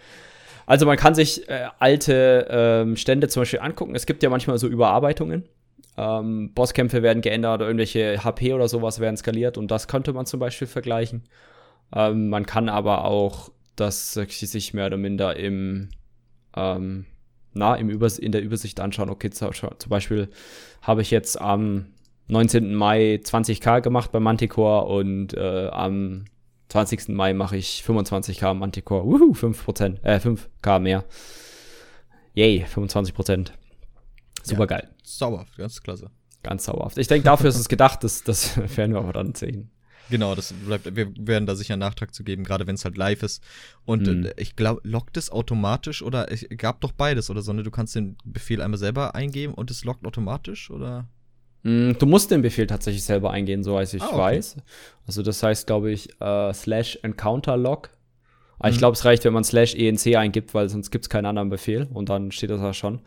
Also 0.67 0.85
man 0.85 0.97
kann 0.97 1.15
sich 1.15 1.49
äh, 1.49 1.69
alte 1.79 2.47
ähm, 2.51 2.97
Stände 2.97 3.29
zum 3.29 3.43
Beispiel 3.43 3.61
angucken. 3.61 3.95
Es 3.95 4.07
gibt 4.07 4.23
ja 4.23 4.31
manchmal 4.31 4.59
so 4.59 4.67
Überarbeitungen. 4.67 5.45
Ähm, 5.97 6.53
Bosskämpfe 6.55 7.03
werden 7.03 7.23
geändert 7.23 7.63
irgendwelche 7.63 8.23
HP 8.23 8.53
oder 8.53 8.69
sowas 8.69 9.01
werden 9.01 9.17
skaliert 9.17 9.57
und 9.57 9.71
das 9.71 9.89
könnte 9.89 10.13
man 10.13 10.27
zum 10.27 10.41
Beispiel 10.41 10.69
vergleichen. 10.69 11.25
Ähm, 11.95 12.29
man 12.29 12.47
kann 12.47 12.69
aber 12.69 13.05
auch 13.05 13.51
das 13.77 14.13
sich 14.15 14.75
mehr 14.75 14.87
oder 14.87 14.97
minder 14.97 15.37
im, 15.37 15.91
ähm, 16.57 17.07
na, 17.53 17.75
im 17.77 17.89
Übers 17.89 18.19
in 18.19 18.33
der 18.33 18.43
Übersicht 18.43 18.81
anschauen. 18.81 19.11
Okay, 19.11 19.31
zum 19.31 19.89
Beispiel 19.89 20.29
habe 20.83 21.03
ich 21.03 21.11
jetzt 21.11 21.41
am 21.41 21.87
19. 22.29 22.75
Mai 22.75 23.21
20k 23.23 23.81
gemacht 23.81 24.13
bei 24.13 24.21
Manticore 24.21 24.87
und 24.87 25.35
äh, 25.35 25.69
am 25.69 26.25
20. 26.69 27.11
Mai 27.11 27.33
mache 27.33 27.57
ich 27.57 27.85
25k 27.87 28.55
Manticore. 28.55 29.05
Wuhu, 29.05 29.33
5%, 29.33 30.03
äh, 30.03 30.19
5k 30.19 30.79
mehr. 30.81 31.05
Yay, 32.35 32.65
25%. 32.65 33.53
Super 34.43 34.67
geil. 34.67 34.89
Ja, 35.07 35.11
sauberhaft, 35.19 35.57
ganz 35.57 35.83
klasse. 35.83 36.11
Ganz 36.43 36.65
sauberhaft. 36.65 36.99
Ich 36.99 37.09
denke, 37.09 37.25
dafür 37.25 37.49
ist 37.49 37.57
es 37.57 37.69
gedacht, 37.69 38.05
das, 38.05 38.23
das 38.23 38.57
werden 38.77 38.93
wir 38.93 39.01
aber 39.01 39.13
dann 39.13 39.35
sehen. 39.35 39.71
Genau, 40.09 40.35
das 40.37 40.53
bleibt, 40.53 40.95
wir 40.95 41.13
werden 41.19 41.47
da 41.47 41.57
sicher 41.57 41.75
einen 41.75 41.81
Nachtrag 41.81 42.15
zu 42.15 42.23
geben, 42.23 42.45
gerade 42.45 42.67
wenn 42.67 42.77
es 42.77 42.85
halt 42.85 42.97
live 42.97 43.23
ist. 43.23 43.43
Und 43.85 44.07
mhm. 44.07 44.27
äh, 44.27 44.35
ich 44.37 44.55
glaube, 44.55 44.81
lockt 44.85 45.17
es 45.17 45.31
automatisch 45.31 46.03
oder 46.03 46.31
es 46.31 46.47
gab 46.57 46.81
doch 46.81 46.93
beides 46.93 47.31
oder 47.31 47.43
so, 47.43 47.53
ne? 47.53 47.63
Du 47.63 47.71
kannst 47.71 47.95
den 47.97 48.17
Befehl 48.25 48.63
einmal 48.63 48.79
selber 48.79 49.15
eingeben 49.15 49.55
und 49.55 49.71
es 49.71 49.85
lockt 49.85 50.07
automatisch 50.07 50.71
oder? 50.71 51.09
Mm, 51.65 51.93
du 51.99 52.07
musst 52.07 52.31
den 52.31 52.43
Befehl 52.43 52.69
tatsächlich 52.69 53.03
selber 53.03 53.33
eingehen, 53.33 53.65
so 53.65 53.77
als 53.77 53.95
ich 53.95 54.03
ah, 54.03 54.09
okay. 54.09 54.17
weiß. 54.17 54.57
Also 55.07 55.23
das 55.23 55.43
heißt, 55.43 55.67
glaube 55.67 55.91
ich, 55.91 56.21
äh, 56.21 56.55
slash 56.55 56.99
encounter 57.03 57.57
log 57.57 57.91
aber 58.59 58.69
mhm. 58.69 58.73
ich 58.73 58.79
glaube, 58.79 58.95
es 58.95 59.05
reicht, 59.05 59.25
wenn 59.25 59.33
man 59.33 59.45
slash 59.45 59.75
ENC 59.75 60.17
eingibt, 60.17 60.55
weil 60.55 60.69
sonst 60.69 60.91
gibt 60.91 61.05
es 61.05 61.09
keinen 61.09 61.27
anderen 61.27 61.51
Befehl 61.51 61.89
und 61.93 62.09
dann 62.09 62.31
steht 62.33 62.51
das 62.51 62.61
da 62.61 62.73
schon. 62.73 63.01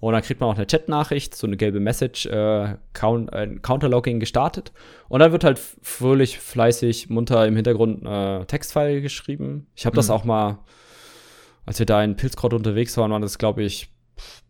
Und 0.00 0.12
dann 0.12 0.22
kriegt 0.22 0.40
man 0.40 0.50
auch 0.50 0.56
eine 0.56 0.66
Chat-Nachricht, 0.66 1.34
so 1.34 1.46
eine 1.46 1.56
gelbe 1.56 1.80
Message, 1.80 2.26
äh, 2.26 2.76
Count, 2.92 3.32
äh, 3.32 3.56
Counterlogging 3.62 4.18
gestartet. 4.18 4.72
Und 5.08 5.20
dann 5.20 5.32
wird 5.32 5.44
halt 5.44 5.58
fröhlich, 5.58 6.38
fleißig, 6.38 7.08
munter 7.08 7.46
im 7.46 7.54
Hintergrund 7.54 8.04
äh, 8.04 8.44
Textfile 8.46 9.00
geschrieben. 9.00 9.66
Ich 9.74 9.86
habe 9.86 9.94
mhm. 9.94 9.98
das 9.98 10.10
auch 10.10 10.24
mal, 10.24 10.58
als 11.64 11.78
wir 11.78 11.86
da 11.86 12.02
in 12.02 12.16
Pilzkraut 12.16 12.52
unterwegs 12.52 12.96
waren, 12.96 13.12
waren 13.12 13.22
das, 13.22 13.38
glaube 13.38 13.62
ich, 13.62 13.90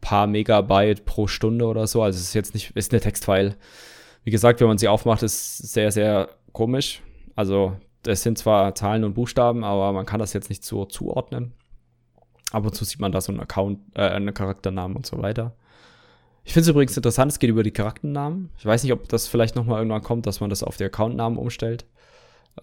paar 0.01 0.27
Megabyte 0.27 1.05
pro 1.05 1.27
Stunde 1.27 1.67
oder 1.67 1.87
so. 1.87 2.03
Also 2.03 2.17
es 2.17 2.29
ist 2.29 2.35
jetzt 2.35 2.55
nicht, 2.55 2.71
ist 2.77 2.93
eine 2.93 3.01
Textfile. 3.01 3.57
Wie 4.25 4.31
gesagt, 4.31 4.61
wenn 4.61 4.69
man 4.69 4.79
sie 4.79 4.89
aufmacht, 4.89 5.23
ist 5.23 5.59
sehr, 5.59 5.91
sehr 5.93 6.31
komisch. 6.53 7.03
Also 7.35 7.77
es 8.07 8.23
sind 8.23 8.39
zwar 8.39 8.75
Zahlen 8.75 9.05
und 9.05 9.15
Buchstaben, 9.15 9.65
aber 9.65 9.93
man 9.93 10.07
kann 10.07 10.21
das 10.21 10.33
jetzt 10.33 10.49
nicht 10.49 10.65
so 10.65 10.85
zuordnen. 10.85 11.53
Ab 12.53 12.65
und 12.65 12.75
zu 12.75 12.85
sieht 12.85 13.01
man 13.01 13.13
da 13.13 13.21
so 13.21 13.33
einen 13.33 13.41
Account, 13.41 13.81
äh, 13.95 14.03
einen 14.03 14.33
Charakternamen 14.33 14.97
und 14.97 15.07
so 15.07 15.21
weiter. 15.21 15.55
Ich 16.45 16.53
finde 16.53 16.63
es 16.63 16.69
übrigens 16.69 16.97
interessant, 16.97 17.33
es 17.33 17.41
geht 17.41 17.51
über 17.51 17.65
die 17.65 17.73
Charakternamen. 17.73 18.51
Ich 18.57 18.65
weiß 18.65 18.85
nicht, 18.85 18.93
ob 18.93 19.09
das 19.09 19.27
vielleicht 19.27 19.57
noch 19.57 19.67
mal 19.67 19.79
irgendwann 19.79 20.03
kommt, 20.03 20.27
dass 20.27 20.41
man 20.41 20.49
das 20.49 20.63
auf 20.63 20.77
die 20.77 20.85
Accountnamen 20.85 21.39
umstellt. 21.39 21.85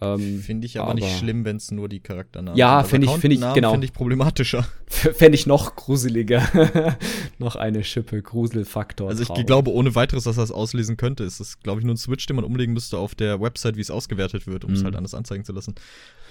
Ähm, 0.01 0.41
finde 0.41 0.65
ich 0.65 0.79
aber, 0.79 0.91
aber, 0.91 0.99
nicht 0.99 1.17
schlimm, 1.17 1.45
wenn 1.45 1.57
es 1.57 1.71
nur 1.71 1.87
die 1.87 1.99
Charakternamen 1.99 2.57
Ja, 2.57 2.77
also 2.77 2.89
finde 2.89 3.07
ich, 3.07 3.13
finde 3.13 3.35
ich, 3.35 3.53
genau. 3.53 3.71
Finde 3.71 3.85
ich 3.85 3.93
problematischer. 3.93 4.65
Fände 4.87 5.35
ich 5.35 5.45
noch 5.45 5.75
gruseliger. 5.75 6.97
noch 7.37 7.55
eine 7.55 7.83
Schippe 7.83 8.21
Gruselfaktor. 8.21 9.09
Also 9.09 9.21
ich 9.21 9.27
drauf. 9.27 9.45
glaube 9.45 9.71
ohne 9.71 9.93
weiteres, 9.95 10.23
dass 10.23 10.37
das 10.37 10.51
auslesen 10.51 10.97
könnte. 10.97 11.23
Es 11.23 11.39
ist, 11.39 11.61
glaube 11.61 11.79
ich, 11.79 11.85
nur 11.85 11.93
ein 11.93 11.97
Switch, 11.97 12.25
den 12.25 12.35
man 12.35 12.45
umlegen 12.45 12.73
müsste 12.73 12.97
auf 12.97 13.13
der 13.13 13.39
Website, 13.39 13.75
wie 13.75 13.81
es 13.81 13.91
ausgewertet 13.91 14.47
wird, 14.47 14.65
um 14.65 14.73
es 14.73 14.81
mhm. 14.81 14.85
halt 14.85 14.95
anders 14.95 15.13
anzeigen 15.13 15.45
zu 15.45 15.53
lassen. 15.53 15.75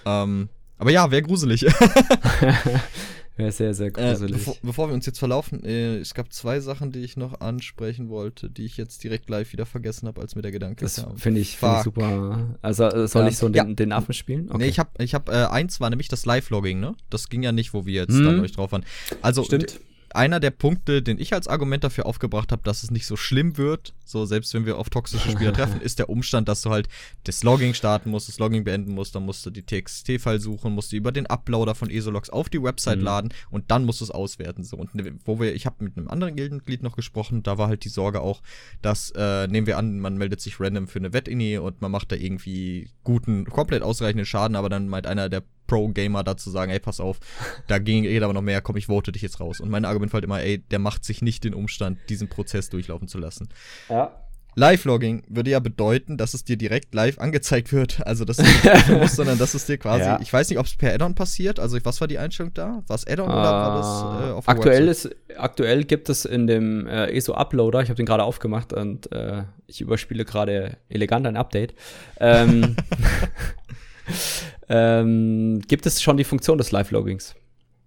Ähm, 0.05 0.49
aber 0.79 0.91
ja, 0.91 1.11
wäre 1.11 1.23
gruselig. 1.23 1.65
Wäre 3.37 3.51
sehr, 3.53 3.73
sehr 3.75 3.87
äh, 3.87 3.91
gruselig. 3.91 4.33
Äh, 4.33 4.39
bevor, 4.39 4.57
bevor, 4.63 4.89
wir 4.89 4.95
uns 4.95 5.07
jetzt 5.07 5.19
verlaufen, 5.19 5.65
äh, 5.65 5.97
es 5.97 6.15
gab 6.15 6.33
zwei 6.33 6.61
Sachen, 6.61 6.93
die 6.93 7.01
ich 7.01 7.17
noch 7.17 7.41
ansprechen 7.41 8.09
wollte, 8.09 8.51
die 8.51 8.65
ich 8.65 8.77
jetzt 8.77 9.03
direkt 9.03 9.31
live 9.31 9.53
wieder 9.53 9.65
vergessen 9.65 10.07
habe, 10.07 10.21
als 10.21 10.35
mir 10.35 10.43
der 10.43 10.53
Gedanke 10.53 10.85
das 10.85 10.97
kam. 10.97 11.17
Finde 11.17 11.41
ich, 11.41 11.57
find 11.57 11.77
ich 11.79 11.83
super. 11.83 12.57
Also 12.61 12.85
äh, 12.85 13.09
soll 13.09 13.29
ich 13.29 13.39
so 13.39 13.49
den, 13.49 13.55
ja. 13.55 13.75
den 13.75 13.93
Affen 13.93 14.13
spielen? 14.13 14.49
Okay. 14.49 14.59
Nee, 14.59 14.69
ich 14.69 14.79
habe 14.79 14.91
ich 14.99 15.15
hab, 15.15 15.29
äh, 15.29 15.47
eins 15.47 15.81
war 15.81 15.89
nämlich 15.91 16.09
das 16.09 16.27
Live-Logging, 16.27 16.79
ne? 16.79 16.95
Das 17.09 17.29
ging 17.29 17.43
ja 17.43 17.53
nicht, 17.53 17.73
wo 17.73 17.87
wir 17.87 18.03
jetzt 18.03 18.15
hm. 18.15 18.25
dann 18.25 18.41
euch 18.41 18.53
drauf 18.53 18.73
waren. 18.73 18.85
Also, 19.23 19.45
Stimmt 19.45 19.81
einer 20.17 20.41
der 20.41 20.51
Punkte, 20.51 21.03
den 21.03 21.19
ich 21.19 21.35
als 21.35 21.49
Argument 21.49 21.85
dafür 21.85 22.07
aufgebracht 22.07 22.53
habe, 22.53 22.63
dass 22.63 22.83
es 22.83 22.91
nicht 22.91 23.07
so 23.07 23.17
schlimm 23.17 23.57
wird, 23.57 23.95
so 24.05 24.25
selbst 24.25 24.53
wenn 24.55 24.67
wir 24.67 24.79
auf 24.79 24.91
toxische 24.91 25.31
Spieler 25.31 25.53
treffen, 25.53 25.81
ist 25.83 25.99
der 25.99 26.09
Umstand, 26.09 26.49
dass 26.49 26.63
du 26.63 26.71
halt 26.71 26.89
das 27.25 27.43
Logging 27.43 27.75
starten 27.75 28.11
musst, 28.11 28.29
das 28.29 28.39
Logging 28.39 28.65
beenden 28.65 28.95
musst, 28.95 29.15
dann 29.15 29.25
musst 29.25 29.45
du 29.47 29.51
die 29.51 29.63
TXT-File 29.63 30.41
suchen, 30.41 30.73
musst 30.73 30.93
du 30.93 30.97
über 30.97 31.13
den 31.13 31.27
Uploader 31.27 31.75
von 31.75 31.91
ESOLogs 31.91 32.31
auf 32.31 32.49
die 32.49 32.63
Website 32.63 32.99
mhm. 32.99 33.05
laden 33.05 33.35
und 33.51 33.71
dann 33.71 33.85
musst 33.85 34.01
du 34.01 34.05
es 34.05 34.11
auswerten. 34.11 34.65
So. 34.65 34.77
Und 34.77 34.91
wo 35.25 35.41
wir, 35.41 35.55
ich 35.55 35.67
habe 35.67 35.85
mit 35.85 35.97
einem 35.97 36.09
anderen 36.09 36.37
Gildenglied 36.37 36.83
noch 36.83 36.97
gesprochen, 36.97 37.43
da 37.43 37.59
war 37.59 37.69
halt 37.69 37.85
die 37.85 37.89
Sorge 37.89 38.21
auch, 38.21 38.43
dass, 38.83 39.13
äh, 39.17 39.47
nehmen 39.47 39.67
wir 39.67 39.79
an, 39.79 40.01
man 40.01 40.17
meldet 40.17 40.41
sich 40.41 40.61
random 40.61 40.89
für 40.89 40.99
eine 40.99 41.13
Wettini 41.13 41.59
und 41.59 41.81
man 41.81 41.91
macht 41.91 42.13
da 42.13 42.17
irgendwie 42.17 42.91
guten, 43.05 43.45
komplett 43.47 43.83
ausreichenden 43.83 44.27
Schaden, 44.27 44.57
aber 44.57 44.69
dann 44.69 44.89
meint 44.89 45.07
einer 45.07 45.29
der 45.29 45.43
Pro-Gamer 45.73 46.23
dazu 46.23 46.51
sagen, 46.51 46.71
ey, 46.71 46.81
pass 46.81 47.01
auf, 47.01 47.19
da 47.67 47.79
ging 47.79 48.05
eh 48.05 48.21
aber 48.21 48.35
noch 48.35 48.43
mehr, 48.43 48.61
komm, 48.61 48.77
ich 48.77 48.87
vote 48.87 49.11
dich 49.13 49.23
jetzt 49.23 49.41
raus. 49.41 49.61
Und 49.61 49.71
mein 49.71 49.87
Argument 49.87 50.13
war 50.13 50.19
halt 50.19 50.25
immer, 50.25 50.43
ey, 50.43 50.59
der 50.59 50.79
macht 50.79 51.05
sich 51.05 51.23
nicht 51.23 51.45
den 51.45 51.55
Umstand, 51.55 51.99
diesen 52.11 52.29
Prozess 52.29 52.69
durchlaufen 52.69 53.09
zu 53.09 53.19
lassen. 53.19 53.49
Ja. 53.89 54.13
Live-Logging 54.55 55.23
würde 55.29 55.51
ja 55.51 55.61
bedeuten, 55.61 56.19
dass 56.19 56.35
es 56.35 56.45
dir 56.45 56.59
direkt 56.59 56.95
live 56.95 57.19
angezeigt 57.19 57.73
wird. 57.73 58.07
Also, 58.07 58.27
dass 58.27 58.37
du 58.37 58.43
nicht 58.43 58.89
musst, 59.01 59.17
sondern 59.17 59.39
dass 59.39 59.55
es 59.55 59.65
dir 59.65 59.79
quasi. 59.79 60.05
Ja. 60.05 60.21
Ich 60.21 60.31
weiß 60.31 60.51
nicht, 60.51 60.59
ob 60.59 60.67
es 60.67 60.77
per 60.77 60.93
Add-on 60.93 61.15
passiert. 61.15 61.59
Also, 61.59 61.79
was 61.83 62.03
war 62.03 62.09
die 62.09 62.19
Einstellung 62.19 62.53
da? 62.53 62.83
War 62.87 62.97
es 62.97 63.07
Add-on 63.07 63.31
uh, 63.31 63.33
oder 63.33 63.51
war 63.51 63.77
das 63.79 64.29
äh, 64.29 64.33
auf 64.33 64.49
aktuell 64.51 64.89
ist 64.89 65.09
Aktuell 65.39 65.85
gibt 65.85 66.11
es 66.11 66.27
in 66.27 66.47
dem 66.47 66.87
äh, 66.87 67.07
ESO-Uploader, 67.13 67.81
ich 67.81 67.89
habe 67.89 67.97
den 67.97 68.05
gerade 68.05 68.25
aufgemacht 68.25 68.75
und 68.75 69.11
äh, 69.11 69.45
ich 69.67 69.81
überspiele 69.81 70.27
gerade 70.27 70.77
elegant 70.91 71.27
ein 71.27 71.39
Update. 71.39 71.75
Ähm, 72.21 72.77
ähm, 74.73 75.61
gibt 75.69 75.85
es 75.87 76.03
schon 76.03 76.17
die 76.17 76.25
Funktion 76.25 76.57
des 76.57 76.73
Live-Loggings. 76.73 77.35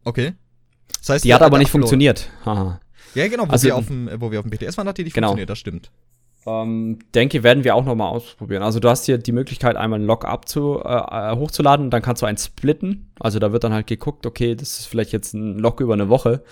Okay. 0.03 0.33
Das 0.99 1.09
heißt, 1.09 1.25
die 1.25 1.33
hat 1.33 1.41
aber 1.41 1.57
nicht 1.57 1.71
funktioniert. 1.71 2.29
Haha. 2.45 2.79
Ja, 3.15 3.27
genau, 3.27 3.47
wo, 3.47 3.51
also, 3.51 3.65
wir 3.65 3.75
auf 3.75 3.87
dem, 3.87 4.09
wo 4.19 4.31
wir 4.31 4.39
auf 4.39 4.45
dem 4.45 4.51
BTS 4.51 4.77
waren, 4.77 4.87
hat 4.87 4.97
die 4.97 5.03
nicht 5.03 5.13
genau. 5.13 5.29
funktioniert, 5.29 5.49
das 5.49 5.57
stimmt. 5.57 5.89
Ähm, 6.45 6.99
denke, 7.15 7.41
werden 7.41 7.63
wir 7.63 7.73
auch 7.73 7.85
noch 7.85 7.95
mal 7.95 8.07
ausprobieren. 8.07 8.61
Also 8.61 8.79
du 8.79 8.87
hast 8.87 9.05
hier 9.05 9.17
die 9.17 9.31
Möglichkeit, 9.31 9.77
einmal 9.77 9.99
ein 9.99 10.05
Log-up 10.05 10.47
zu, 10.47 10.79
äh, 10.83 10.87
äh, 10.87 11.35
hochzuladen, 11.35 11.89
dann 11.89 12.03
kannst 12.03 12.21
du 12.21 12.27
einen 12.27 12.37
splitten. 12.37 13.11
Also 13.19 13.39
da 13.39 13.51
wird 13.51 13.63
dann 13.63 13.73
halt 13.73 13.87
geguckt, 13.87 14.27
okay, 14.27 14.53
das 14.53 14.79
ist 14.79 14.85
vielleicht 14.85 15.11
jetzt 15.11 15.33
ein 15.33 15.57
Log 15.57 15.79
über 15.79 15.93
eine 15.93 16.09
Woche. 16.09 16.43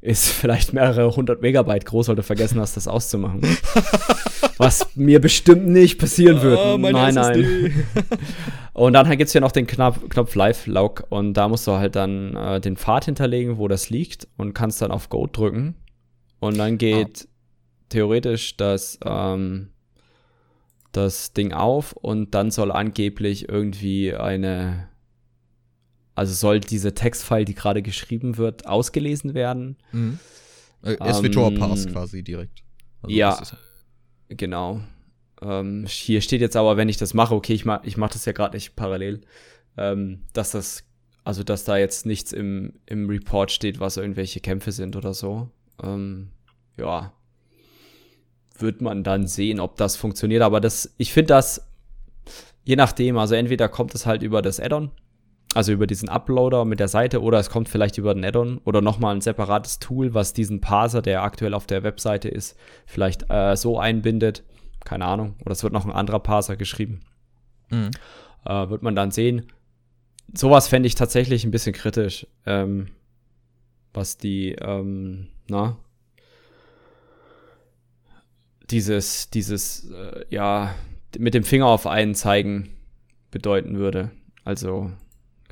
Ist 0.00 0.28
vielleicht 0.30 0.72
mehrere 0.72 1.14
hundert 1.14 1.42
Megabyte 1.42 1.84
groß, 1.84 2.08
weil 2.08 2.16
du 2.16 2.22
vergessen 2.22 2.60
hast, 2.60 2.76
das 2.76 2.88
auszumachen. 2.88 3.40
Was 4.58 4.96
mir 4.96 5.20
bestimmt 5.20 5.66
nicht 5.66 5.98
passieren 5.98 6.40
wird. 6.40 6.58
Oh, 6.58 6.78
nein, 6.78 7.14
nein. 7.14 7.84
und 8.72 8.92
dann 8.94 9.08
gibt 9.10 9.28
es 9.28 9.34
ja 9.34 9.40
noch 9.40 9.52
den 9.52 9.66
Knopf, 9.66 10.08
Knopf 10.08 10.34
Live-Log 10.34 11.04
und 11.10 11.34
da 11.34 11.48
musst 11.48 11.66
du 11.66 11.72
halt 11.72 11.94
dann 11.94 12.34
äh, 12.36 12.60
den 12.60 12.76
Pfad 12.76 13.04
hinterlegen, 13.04 13.58
wo 13.58 13.68
das 13.68 13.90
liegt 13.90 14.28
und 14.36 14.54
kannst 14.54 14.80
dann 14.80 14.90
auf 14.90 15.10
Go 15.10 15.26
drücken. 15.26 15.74
Und 16.40 16.58
dann 16.58 16.78
geht 16.78 17.26
ah. 17.26 17.86
theoretisch 17.90 18.56
das, 18.56 18.98
ähm, 19.04 19.70
das 20.92 21.34
Ding 21.34 21.52
auf 21.52 21.92
und 21.92 22.34
dann 22.34 22.50
soll 22.50 22.72
angeblich 22.72 23.48
irgendwie 23.48 24.14
eine 24.14 24.88
also 26.16 26.32
soll 26.32 26.60
diese 26.60 26.94
Textfile, 26.94 27.44
die 27.44 27.54
gerade 27.54 27.82
geschrieben 27.82 28.38
wird, 28.38 28.66
ausgelesen 28.66 29.34
werden. 29.34 29.76
Mhm. 29.92 30.18
Äh, 30.82 31.12
SVTOR 31.12 31.52
ähm, 31.52 31.58
Pass 31.58 31.86
quasi 31.86 32.22
direkt. 32.22 32.62
Also 33.02 33.14
ja, 33.14 33.40
genau. 34.28 34.80
Ähm, 35.42 35.84
hier 35.86 36.22
steht 36.22 36.40
jetzt 36.40 36.56
aber, 36.56 36.76
wenn 36.78 36.88
ich 36.88 36.96
das 36.96 37.12
mache, 37.12 37.34
okay, 37.34 37.52
ich 37.52 37.66
mache 37.66 37.86
ich 37.86 37.98
mach 37.98 38.08
das 38.08 38.24
ja 38.24 38.32
gerade 38.32 38.56
nicht 38.56 38.74
parallel, 38.76 39.20
ähm, 39.76 40.22
dass 40.32 40.52
das, 40.52 40.84
also 41.22 41.44
dass 41.44 41.64
da 41.64 41.76
jetzt 41.76 42.06
nichts 42.06 42.32
im, 42.32 42.72
im 42.86 43.08
Report 43.10 43.52
steht, 43.52 43.78
was 43.78 43.98
irgendwelche 43.98 44.40
Kämpfe 44.40 44.72
sind 44.72 44.96
oder 44.96 45.12
so. 45.12 45.50
Ähm, 45.82 46.28
ja, 46.78 47.12
wird 48.58 48.80
man 48.80 49.04
dann 49.04 49.26
sehen, 49.26 49.60
ob 49.60 49.76
das 49.76 49.96
funktioniert. 49.96 50.42
Aber 50.42 50.60
das, 50.60 50.94
ich 50.96 51.12
finde 51.12 51.28
das, 51.28 51.66
je 52.64 52.76
nachdem, 52.76 53.18
also 53.18 53.34
entweder 53.34 53.68
kommt 53.68 53.94
es 53.94 54.06
halt 54.06 54.22
über 54.22 54.40
das 54.40 54.60
Add-on, 54.60 54.90
also 55.56 55.72
über 55.72 55.86
diesen 55.86 56.10
Uploader 56.10 56.66
mit 56.66 56.80
der 56.80 56.88
Seite 56.88 57.22
oder 57.22 57.38
es 57.38 57.48
kommt 57.48 57.70
vielleicht 57.70 57.96
über 57.96 58.10
ein 58.10 58.22
Add-on 58.22 58.58
oder 58.64 58.82
nochmal 58.82 59.14
ein 59.14 59.22
separates 59.22 59.78
Tool, 59.78 60.12
was 60.12 60.34
diesen 60.34 60.60
Parser, 60.60 61.00
der 61.00 61.22
aktuell 61.22 61.54
auf 61.54 61.66
der 61.66 61.82
Webseite 61.82 62.28
ist, 62.28 62.58
vielleicht 62.84 63.30
äh, 63.30 63.56
so 63.56 63.78
einbindet. 63.78 64.44
Keine 64.84 65.06
Ahnung. 65.06 65.34
Oder 65.40 65.52
es 65.52 65.62
wird 65.62 65.72
noch 65.72 65.86
ein 65.86 65.92
anderer 65.92 66.20
Parser 66.20 66.56
geschrieben. 66.56 67.00
Mhm. 67.70 67.90
Äh, 68.44 68.68
wird 68.68 68.82
man 68.82 68.94
dann 68.94 69.10
sehen. 69.10 69.50
Sowas 70.34 70.68
fände 70.68 70.88
ich 70.88 70.94
tatsächlich 70.94 71.44
ein 71.44 71.50
bisschen 71.50 71.72
kritisch, 71.72 72.26
ähm, 72.44 72.88
was 73.94 74.18
die, 74.18 74.52
ähm, 74.60 75.28
na, 75.48 75.78
dieses, 78.70 79.30
dieses, 79.30 79.90
äh, 79.90 80.26
ja, 80.28 80.74
mit 81.18 81.32
dem 81.32 81.44
Finger 81.44 81.66
auf 81.66 81.86
einen 81.86 82.14
zeigen 82.14 82.74
bedeuten 83.30 83.78
würde. 83.78 84.10
Also, 84.44 84.90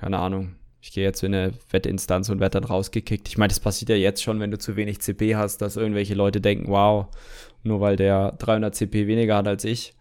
keine 0.05 0.19
Ahnung, 0.19 0.57
ich 0.83 0.93
gehe 0.93 1.03
jetzt 1.03 1.23
in 1.23 1.35
eine 1.35 1.55
Wettinstanz 1.71 2.29
und 2.29 2.39
werde 2.39 2.61
dann 2.61 2.69
rausgekickt. 2.69 3.27
Ich 3.27 3.39
meine, 3.39 3.49
das 3.49 3.59
passiert 3.59 3.89
ja 3.89 3.97
jetzt 3.97 4.23
schon, 4.23 4.39
wenn 4.39 4.51
du 4.51 4.59
zu 4.59 4.77
wenig 4.77 5.01
CP 5.01 5.35
hast, 5.35 5.63
dass 5.63 5.77
irgendwelche 5.77 6.13
Leute 6.13 6.43
denken, 6.43 6.69
wow, 6.69 7.07
nur 7.63 7.81
weil 7.81 7.97
der 7.97 8.33
300 8.33 8.75
CP 8.75 9.07
weniger 9.07 9.37
hat 9.37 9.49
als 9.49 9.65
ich, 9.65 9.95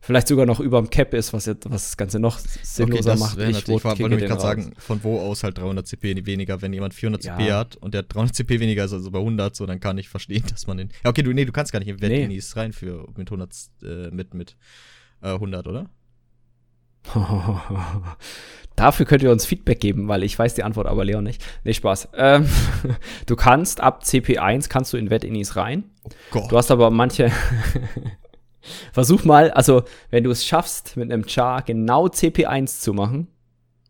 vielleicht 0.00 0.28
sogar 0.28 0.46
noch 0.46 0.58
über 0.58 0.80
dem 0.80 0.88
Cap 0.88 1.12
ist, 1.12 1.34
was, 1.34 1.44
jetzt, 1.44 1.70
was 1.70 1.84
das 1.84 1.96
Ganze 1.98 2.18
noch 2.18 2.38
sinnloser 2.38 3.12
okay, 3.12 3.20
macht. 3.20 3.38
Ich, 3.40 3.68
wollte 3.68 4.08
nämlich 4.08 4.26
gerade 4.26 4.40
sagen, 4.40 4.72
von 4.78 5.04
wo 5.04 5.20
aus 5.20 5.42
halt 5.44 5.58
300 5.58 5.86
CP 5.86 6.24
weniger, 6.24 6.62
wenn 6.62 6.72
jemand 6.72 6.94
400 6.94 7.22
ja. 7.22 7.36
CP 7.36 7.52
hat 7.52 7.76
und 7.76 7.92
der 7.92 8.04
300 8.04 8.34
CP 8.34 8.58
weniger 8.58 8.86
ist, 8.86 8.94
also 8.94 9.10
bei 9.10 9.18
100, 9.18 9.54
so, 9.54 9.66
dann 9.66 9.80
kann 9.80 9.98
ich 9.98 10.08
verstehen, 10.08 10.44
dass 10.50 10.66
man 10.66 10.78
den, 10.78 10.88
ja, 11.04 11.10
okay, 11.10 11.22
du, 11.22 11.34
nee, 11.34 11.44
du 11.44 11.52
kannst 11.52 11.72
gar 11.72 11.80
nicht 11.80 11.88
in 11.88 12.00
Wettinis 12.00 12.54
nee. 12.54 12.60
rein 12.62 12.72
für, 12.72 13.06
mit 13.18 13.28
100, 13.28 13.52
äh, 13.82 14.10
mit, 14.10 14.32
mit 14.32 14.56
äh, 15.20 15.28
100, 15.28 15.66
oder? 15.66 15.90
Dafür 18.76 19.06
könnt 19.06 19.22
ihr 19.22 19.30
uns 19.30 19.46
Feedback 19.46 19.80
geben, 19.80 20.08
weil 20.08 20.22
ich 20.22 20.38
weiß 20.38 20.54
die 20.54 20.62
Antwort, 20.62 20.86
aber 20.86 21.04
Leon 21.04 21.24
nicht. 21.24 21.44
Nee, 21.64 21.74
Spaß. 21.74 22.08
Ähm, 22.16 22.46
du 23.26 23.36
kannst 23.36 23.80
ab 23.80 24.02
CP1 24.04 24.68
kannst 24.68 24.92
du 24.92 24.96
in 24.96 25.10
Wettinis 25.10 25.56
rein. 25.56 25.84
Oh 26.04 26.10
Gott. 26.30 26.52
Du 26.52 26.56
hast 26.56 26.70
aber 26.70 26.90
manche. 26.90 27.30
Versuch 28.92 29.24
mal, 29.24 29.50
also 29.50 29.82
wenn 30.10 30.24
du 30.24 30.30
es 30.30 30.46
schaffst, 30.46 30.96
mit 30.96 31.12
einem 31.12 31.26
Char 31.28 31.62
genau 31.62 32.06
CP1 32.06 32.80
zu 32.80 32.94
machen, 32.94 33.26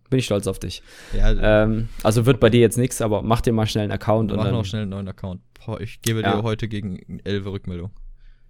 bin 0.08 0.18
ich 0.18 0.26
stolz 0.26 0.46
auf 0.46 0.58
dich. 0.58 0.82
Ja, 1.12 1.62
ähm, 1.62 1.88
also 2.02 2.26
wird 2.26 2.40
bei 2.40 2.50
dir 2.50 2.60
jetzt 2.60 2.78
nichts, 2.78 3.00
aber 3.00 3.22
mach 3.22 3.40
dir 3.40 3.52
mal 3.52 3.66
schnell 3.66 3.84
einen 3.84 3.92
Account. 3.92 4.30
Mach 4.30 4.38
und 4.38 4.44
dann, 4.44 4.54
noch 4.54 4.64
schnell 4.64 4.82
einen 4.82 4.90
neuen 4.90 5.08
Account. 5.08 5.40
Boah, 5.64 5.80
ich 5.80 6.02
gebe 6.02 6.22
ja. 6.22 6.36
dir 6.36 6.42
heute 6.42 6.68
gegen 6.68 7.20
11 7.24 7.46
Rückmeldung. 7.46 7.90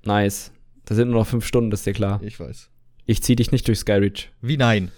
Nice. 0.04 0.52
Da 0.84 0.94
sind 0.94 1.10
nur 1.10 1.20
noch 1.20 1.26
fünf 1.26 1.46
Stunden, 1.46 1.70
das 1.70 1.80
ist 1.80 1.86
dir 1.86 1.92
klar. 1.92 2.20
Ich 2.22 2.38
weiß. 2.40 2.70
Ich 3.06 3.22
zieh 3.22 3.36
dich 3.36 3.52
nicht 3.52 3.66
durch 3.68 3.78
Skyreach. 3.78 4.30
Wie 4.40 4.56
nein? 4.56 4.90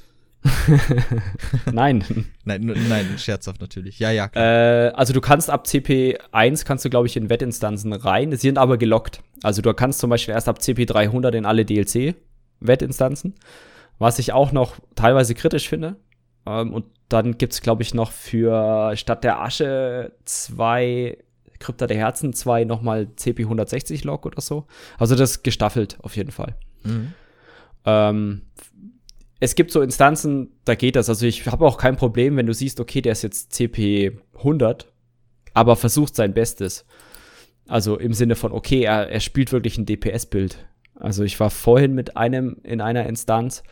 nein. 1.72 2.04
nein. 2.44 2.74
Nein, 2.88 3.06
scherzhaft 3.18 3.60
natürlich. 3.60 3.98
Ja, 3.98 4.10
ja. 4.10 4.30
Äh, 4.34 4.90
also 4.90 5.12
du 5.12 5.20
kannst 5.20 5.50
ab 5.50 5.66
CP1 5.66 6.64
kannst 6.64 6.84
du, 6.84 6.90
glaube 6.90 7.06
ich, 7.06 7.16
in 7.16 7.30
Wettinstanzen 7.30 7.92
rein. 7.92 8.30
Sie 8.32 8.36
sind 8.36 8.58
aber 8.58 8.76
gelockt. 8.76 9.20
Also 9.42 9.62
du 9.62 9.72
kannst 9.72 10.00
zum 10.00 10.10
Beispiel 10.10 10.34
erst 10.34 10.48
ab 10.48 10.58
CP300 10.58 11.32
in 11.32 11.46
alle 11.46 11.64
DLC-Wettinstanzen. 11.64 13.34
Was 13.98 14.18
ich 14.18 14.32
auch 14.32 14.52
noch 14.52 14.76
teilweise 14.94 15.34
kritisch 15.34 15.68
finde. 15.68 15.96
Ähm, 16.46 16.72
und 16.72 16.86
dann 17.08 17.38
gibt 17.38 17.52
es, 17.52 17.62
glaube 17.62 17.82
ich, 17.82 17.94
noch 17.94 18.12
für 18.12 18.96
statt 18.96 19.24
der 19.24 19.40
Asche 19.40 20.12
zwei 20.24 21.18
Krypta 21.58 21.86
der 21.86 21.96
Herzen, 21.96 22.32
zwei 22.32 22.64
nochmal 22.64 23.08
CP160-Log 23.16 24.26
oder 24.26 24.40
so. 24.40 24.66
Also 24.98 25.14
das 25.14 25.42
gestaffelt 25.42 25.96
auf 26.02 26.16
jeden 26.16 26.30
Fall. 26.30 26.56
Mhm. 26.82 27.12
Ähm, 27.86 28.42
es 29.40 29.54
gibt 29.54 29.70
so 29.70 29.82
Instanzen, 29.82 30.52
da 30.64 30.74
geht 30.74 30.96
das. 30.96 31.08
Also 31.08 31.26
ich 31.26 31.46
habe 31.46 31.66
auch 31.66 31.76
kein 31.76 31.96
Problem, 31.96 32.36
wenn 32.36 32.46
du 32.46 32.54
siehst, 32.54 32.80
okay, 32.80 33.00
der 33.00 33.12
ist 33.12 33.22
jetzt 33.22 33.52
CP 33.52 34.18
100, 34.36 34.92
aber 35.52 35.76
versucht 35.76 36.14
sein 36.14 36.34
Bestes. 36.34 36.86
Also 37.66 37.98
im 37.98 38.12
Sinne 38.12 38.36
von, 38.36 38.52
okay, 38.52 38.82
er, 38.82 39.08
er 39.08 39.20
spielt 39.20 39.52
wirklich 39.52 39.78
ein 39.78 39.86
DPS-Bild. 39.86 40.66
Also 40.94 41.24
ich 41.24 41.38
war 41.40 41.50
vorhin 41.50 41.94
mit 41.94 42.16
einem 42.16 42.56
in 42.62 42.80
einer 42.80 43.06
Instanz 43.06 43.62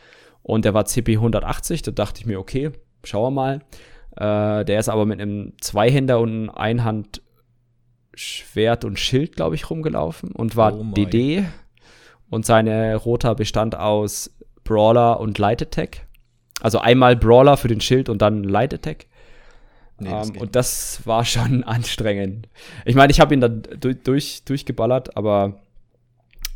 und 0.41 0.65
der 0.65 0.73
war 0.73 0.85
CP 0.85 1.13
180, 1.13 1.81
da 1.83 1.91
dachte 1.91 2.19
ich 2.19 2.25
mir, 2.25 2.39
okay, 2.39 2.71
schauen 3.03 3.33
wir 3.33 3.41
mal. 3.41 3.61
Äh, 4.15 4.65
der 4.65 4.79
ist 4.79 4.89
aber 4.89 5.05
mit 5.05 5.21
einem 5.21 5.53
Zweihänder 5.61 6.19
und 6.19 6.49
Einhand 6.49 7.21
Schwert 8.15 8.85
und 8.85 8.99
Schild, 8.99 9.35
glaube 9.35 9.55
ich, 9.55 9.69
rumgelaufen 9.69 10.31
und 10.31 10.55
war 10.55 10.77
oh 10.77 10.83
DD. 10.83 11.45
Und 12.29 12.45
seine 12.45 12.95
Rota 12.95 13.33
bestand 13.33 13.75
aus 13.75 14.35
Brawler 14.63 15.19
und 15.19 15.37
Light 15.37 15.61
Attack. 15.61 16.05
Also 16.61 16.79
einmal 16.79 17.15
Brawler 17.15 17.57
für 17.57 17.67
den 17.67 17.81
Schild 17.81 18.09
und 18.09 18.21
dann 18.21 18.43
Light 18.43 18.73
Attack. 18.73 19.05
Nee, 19.99 20.09
das 20.09 20.29
um, 20.29 20.35
ähm, 20.35 20.41
und 20.41 20.55
das 20.55 21.05
war 21.05 21.25
schon 21.25 21.63
anstrengend. 21.65 22.47
Ich 22.85 22.95
meine, 22.95 23.11
ich 23.11 23.19
habe 23.19 23.33
ihn 23.33 23.41
dann 23.41 23.63
durch, 23.79 24.43
durchgeballert, 24.43 25.17
aber 25.17 25.61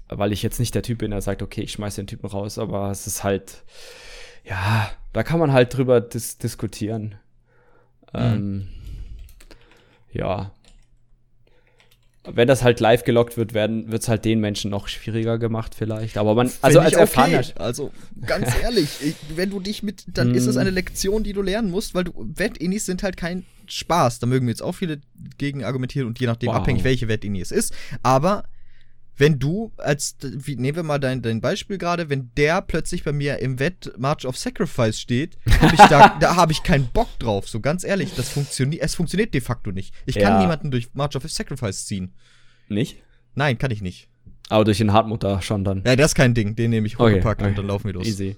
weil 0.09 0.31
ich 0.31 0.43
jetzt 0.43 0.59
nicht 0.59 0.73
der 0.73 0.83
Typ 0.83 0.99
bin, 0.99 1.11
der 1.11 1.21
sagt, 1.21 1.41
okay, 1.41 1.61
ich 1.61 1.73
schmeiß 1.73 1.95
den 1.95 2.07
Typen 2.07 2.27
raus, 2.27 2.57
aber 2.57 2.91
es 2.91 3.07
ist 3.07 3.23
halt, 3.23 3.63
ja, 4.45 4.89
da 5.13 5.23
kann 5.23 5.39
man 5.39 5.51
halt 5.51 5.75
drüber 5.75 5.99
dis 5.99 6.37
diskutieren. 6.37 7.15
Mhm. 8.13 8.19
Ähm, 8.19 8.67
ja, 10.11 10.51
wenn 12.33 12.47
das 12.47 12.63
halt 12.63 12.79
live 12.79 13.03
gelockt 13.03 13.37
wird, 13.37 13.53
werden 13.53 13.91
wird 13.91 14.01
es 14.01 14.09
halt 14.09 14.25
den 14.25 14.39
Menschen 14.39 14.71
noch 14.71 14.87
schwieriger 14.87 15.37
gemacht 15.37 15.75
vielleicht. 15.75 16.17
Aber 16.17 16.35
man, 16.35 16.51
also 16.61 16.79
als 16.79 16.93
erfahrener, 16.93 17.39
okay. 17.39 17.53
also 17.55 17.91
ganz 18.25 18.49
ehrlich, 18.61 18.89
ich, 19.01 19.15
wenn 19.35 19.49
du 19.49 19.59
dich 19.59 19.83
mit, 19.83 20.05
dann 20.07 20.33
ist 20.35 20.45
es 20.45 20.57
eine 20.57 20.69
Lektion, 20.69 21.23
die 21.23 21.33
du 21.33 21.41
lernen 21.41 21.71
musst, 21.71 21.95
weil 21.95 22.03
du 22.05 22.13
Wettinis 22.17 22.85
sind 22.85 23.03
halt 23.03 23.17
kein 23.17 23.45
Spaß. 23.67 24.19
Da 24.19 24.27
mögen 24.27 24.47
jetzt 24.47 24.61
auch 24.61 24.73
viele 24.73 24.99
gegen 25.37 25.63
argumentieren 25.63 26.07
und 26.07 26.19
je 26.19 26.27
nachdem 26.27 26.49
wow. 26.49 26.57
abhängig, 26.57 26.83
welche 26.83 27.07
Wettini 27.07 27.41
es 27.41 27.51
ist. 27.51 27.73
Aber 28.03 28.43
wenn 29.17 29.39
du 29.39 29.71
als, 29.77 30.15
wie, 30.21 30.55
nehmen 30.55 30.75
wir 30.75 30.83
mal 30.83 30.99
dein, 30.99 31.21
dein 31.21 31.41
Beispiel 31.41 31.77
gerade, 31.77 32.09
wenn 32.09 32.31
der 32.37 32.61
plötzlich 32.61 33.03
bei 33.03 33.11
mir 33.11 33.39
im 33.39 33.59
Wett 33.59 33.91
March 33.97 34.25
of 34.25 34.37
Sacrifice 34.37 34.99
steht, 34.99 35.37
da, 35.89 36.17
da 36.19 36.35
habe 36.35 36.51
ich 36.51 36.63
keinen 36.63 36.87
Bock 36.87 37.07
drauf. 37.19 37.49
So 37.49 37.59
ganz 37.59 37.83
ehrlich, 37.83 38.13
das 38.15 38.29
funktioniert, 38.29 38.83
es 38.83 38.95
funktioniert 38.95 39.33
de 39.33 39.41
facto 39.41 39.71
nicht. 39.71 39.93
Ich 40.05 40.15
kann 40.15 40.33
ja. 40.33 40.39
niemanden 40.39 40.71
durch 40.71 40.93
March 40.93 41.15
of 41.15 41.29
Sacrifice 41.29 41.85
ziehen. 41.85 42.13
Nicht? 42.69 42.97
Nein, 43.33 43.57
kann 43.57 43.71
ich 43.71 43.81
nicht. 43.81 44.07
Aber 44.49 44.63
durch 44.63 44.77
den 44.77 44.93
Hartmutter 44.93 45.41
schon 45.41 45.63
dann. 45.63 45.83
Ja, 45.85 45.95
das 45.95 46.11
ist 46.11 46.15
kein 46.15 46.33
Ding. 46.33 46.55
Den 46.55 46.69
nehme 46.69 46.87
ich 46.87 46.97
hochgepackt 46.97 47.41
okay, 47.41 47.49
okay. 47.49 47.49
und 47.49 47.57
dann 47.57 47.67
laufen 47.67 47.85
wir 47.85 47.93
los. 47.93 48.07
Easy. 48.07 48.37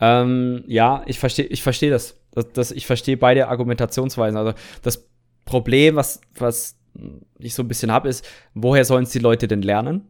Ähm, 0.00 0.64
ja, 0.66 1.02
ich 1.06 1.18
verstehe 1.18 1.46
ich 1.46 1.62
versteh 1.62 1.90
das. 1.90 2.16
das, 2.32 2.52
das 2.52 2.70
ich 2.70 2.86
verstehe 2.86 3.16
beide 3.16 3.48
Argumentationsweisen. 3.48 4.36
Also 4.36 4.54
das 4.82 5.08
Problem, 5.44 5.96
was, 5.96 6.20
was 6.34 6.75
ich 7.38 7.54
so 7.54 7.62
ein 7.62 7.68
bisschen 7.68 7.90
habe, 7.90 8.08
ist, 8.08 8.24
woher 8.54 8.84
sollen 8.84 9.04
es 9.04 9.10
die 9.10 9.18
Leute 9.18 9.48
denn 9.48 9.62
lernen? 9.62 10.02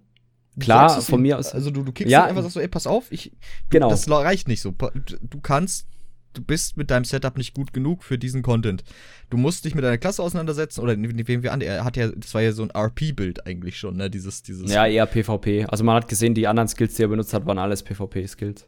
Klar, 0.59 1.01
von 1.03 1.21
mir 1.21 1.39
aus. 1.39 1.53
Also 1.53 1.71
du, 1.71 1.83
du 1.83 1.93
kickst 1.93 2.11
ja, 2.11 2.25
einfach 2.25 2.43
sagst 2.43 2.55
so, 2.55 2.61
ey, 2.61 2.69
pass 2.69 2.87
auf, 2.87 3.13
ich. 3.13 3.33
Genau. 3.69 3.91
Das 3.91 4.09
reicht 4.11 4.49
nicht 4.49 4.63
so. 4.63 4.73
Du 4.73 5.41
kannst, 5.43 5.87
du 6.33 6.43
bist 6.43 6.79
mit 6.79 6.91
deinem 6.91 7.05
Setup 7.05 7.37
nicht 7.37 7.55
gut 7.55 7.75
genug 7.75 8.05
für 8.05 8.17
diesen 8.17 8.43
Content. 8.43 8.83
Du 9.29 9.37
musst 9.37 9.67
dich 9.67 9.75
mit 9.75 9.85
deiner 9.85 9.99
Klasse 9.99 10.23
auseinandersetzen, 10.23 10.81
oder 10.81 10.97
nehmen 10.97 11.43
wir 11.43 11.53
an, 11.53 11.61
er 11.61 11.85
hat 11.85 11.97
ja, 11.97 12.09
das 12.09 12.33
war 12.33 12.41
ja 12.41 12.53
so 12.53 12.63
ein 12.63 12.71
RP-Bild 12.71 13.47
eigentlich 13.47 13.79
schon, 13.79 13.97
ne? 13.97 14.09
Dieses, 14.09 14.43
dieses. 14.43 14.73
Ja, 14.73 14.87
eher 14.87 15.05
PvP. 15.05 15.67
Also 15.67 15.85
man 15.85 15.97
hat 15.97 16.09
gesehen, 16.09 16.35
die 16.35 16.47
anderen 16.47 16.69
Skills, 16.69 16.95
die 16.95 17.03
er 17.03 17.09
benutzt 17.09 17.35
hat, 17.35 17.45
waren 17.45 17.59
alles 17.59 17.83
PvP-Skills. 17.83 18.67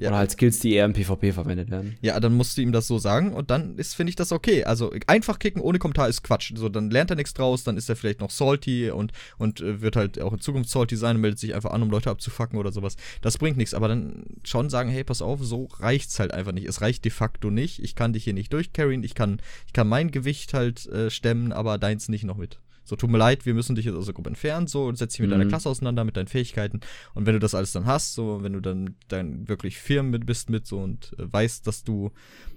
Ja. 0.00 0.08
Oder 0.08 0.16
halt 0.16 0.30
Skills, 0.30 0.60
die 0.60 0.72
eher 0.72 0.86
im 0.86 0.94
PvP 0.94 1.32
verwendet 1.32 1.70
werden. 1.70 1.98
Ja, 2.00 2.18
dann 2.18 2.32
musst 2.32 2.56
du 2.56 2.62
ihm 2.62 2.72
das 2.72 2.86
so 2.86 2.98
sagen 2.98 3.34
und 3.34 3.50
dann 3.50 3.76
ist, 3.76 3.94
finde 3.94 4.08
ich 4.08 4.16
das 4.16 4.32
okay. 4.32 4.64
Also 4.64 4.92
einfach 5.06 5.38
kicken 5.38 5.60
ohne 5.60 5.78
Kommentar 5.78 6.08
ist 6.08 6.22
Quatsch. 6.22 6.52
So, 6.56 6.70
dann 6.70 6.90
lernt 6.90 7.10
er 7.10 7.16
nichts 7.16 7.34
draus, 7.34 7.64
dann 7.64 7.76
ist 7.76 7.90
er 7.90 7.96
vielleicht 7.96 8.20
noch 8.20 8.30
salty 8.30 8.90
und, 8.90 9.12
und 9.36 9.60
äh, 9.60 9.82
wird 9.82 9.96
halt 9.96 10.18
auch 10.18 10.32
in 10.32 10.40
Zukunft 10.40 10.70
salty 10.70 10.96
sein 10.96 11.16
und 11.16 11.22
meldet 11.22 11.38
sich 11.38 11.54
einfach 11.54 11.72
an, 11.72 11.82
um 11.82 11.90
Leute 11.90 12.08
abzufacken 12.08 12.58
oder 12.58 12.72
sowas. 12.72 12.96
Das 13.20 13.36
bringt 13.36 13.58
nichts. 13.58 13.74
Aber 13.74 13.88
dann 13.88 14.24
schon 14.42 14.70
sagen, 14.70 14.88
hey, 14.88 15.04
pass 15.04 15.20
auf, 15.20 15.44
so 15.44 15.68
reicht's 15.80 16.18
halt 16.18 16.32
einfach 16.32 16.52
nicht. 16.52 16.66
Es 16.66 16.80
reicht 16.80 17.04
de 17.04 17.12
facto 17.12 17.50
nicht. 17.50 17.82
Ich 17.82 17.94
kann 17.94 18.14
dich 18.14 18.24
hier 18.24 18.32
nicht 18.32 18.54
durchcarryen. 18.54 19.04
Ich 19.04 19.14
kann, 19.14 19.42
ich 19.66 19.74
kann 19.74 19.86
mein 19.86 20.10
Gewicht 20.10 20.54
halt 20.54 20.86
äh, 20.86 21.10
stemmen, 21.10 21.52
aber 21.52 21.76
deins 21.76 22.08
nicht 22.08 22.24
noch 22.24 22.38
mit. 22.38 22.58
So, 22.90 22.96
tut 22.96 23.08
mir 23.08 23.18
leid, 23.18 23.46
wir 23.46 23.54
müssen 23.54 23.76
dich 23.76 23.84
jetzt 23.84 23.94
aus 23.94 24.06
der 24.06 24.14
Gruppe 24.14 24.30
entfernen, 24.30 24.66
so, 24.66 24.86
und 24.86 24.98
setz 24.98 25.12
dich 25.12 25.20
mit 25.20 25.28
mhm. 25.28 25.34
deiner 25.34 25.46
Klasse 25.46 25.68
auseinander, 25.68 26.02
mit 26.02 26.16
deinen 26.16 26.26
Fähigkeiten. 26.26 26.80
Und 27.14 27.24
wenn 27.24 27.34
du 27.34 27.38
das 27.38 27.54
alles 27.54 27.70
dann 27.70 27.86
hast, 27.86 28.14
so, 28.14 28.42
wenn 28.42 28.52
du 28.52 28.58
dann, 28.58 28.96
dann 29.06 29.48
wirklich 29.48 29.78
firm 29.78 30.10
mit 30.10 30.26
bist 30.26 30.50
mit 30.50 30.66
so 30.66 30.80
und 30.80 31.14
äh, 31.16 31.32
weißt, 31.32 31.68
dass 31.68 31.84
du, 31.84 32.10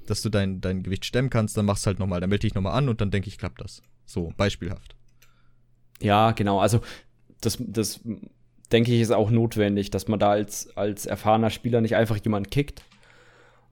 dass 0.07 0.23
du 0.23 0.29
dein, 0.29 0.59
dein 0.59 0.81
Gewicht 0.81 1.05
stemmen 1.05 1.29
kannst, 1.29 1.55
dann 1.55 1.65
machst 1.65 1.85
halt 1.85 1.99
nochmal, 1.99 2.19
dann 2.19 2.31
melde 2.31 2.47
dich 2.47 2.55
nochmal 2.55 2.75
an 2.75 2.89
und 2.89 2.99
dann 2.99 3.11
denke 3.11 3.27
ich, 3.27 3.37
klappt 3.37 3.61
das. 3.61 3.83
So, 4.07 4.33
beispielhaft. 4.35 4.95
Ja, 6.01 6.31
genau, 6.31 6.59
also 6.59 6.81
das, 7.41 7.59
das 7.59 7.99
denke 8.71 8.91
ich, 8.91 9.01
ist 9.01 9.11
auch 9.11 9.29
notwendig, 9.29 9.91
dass 9.91 10.07
man 10.07 10.17
da 10.17 10.31
als, 10.31 10.75
als 10.75 11.05
erfahrener 11.05 11.51
Spieler 11.51 11.79
nicht 11.79 11.95
einfach 11.95 12.17
jemanden 12.17 12.49
kickt, 12.49 12.81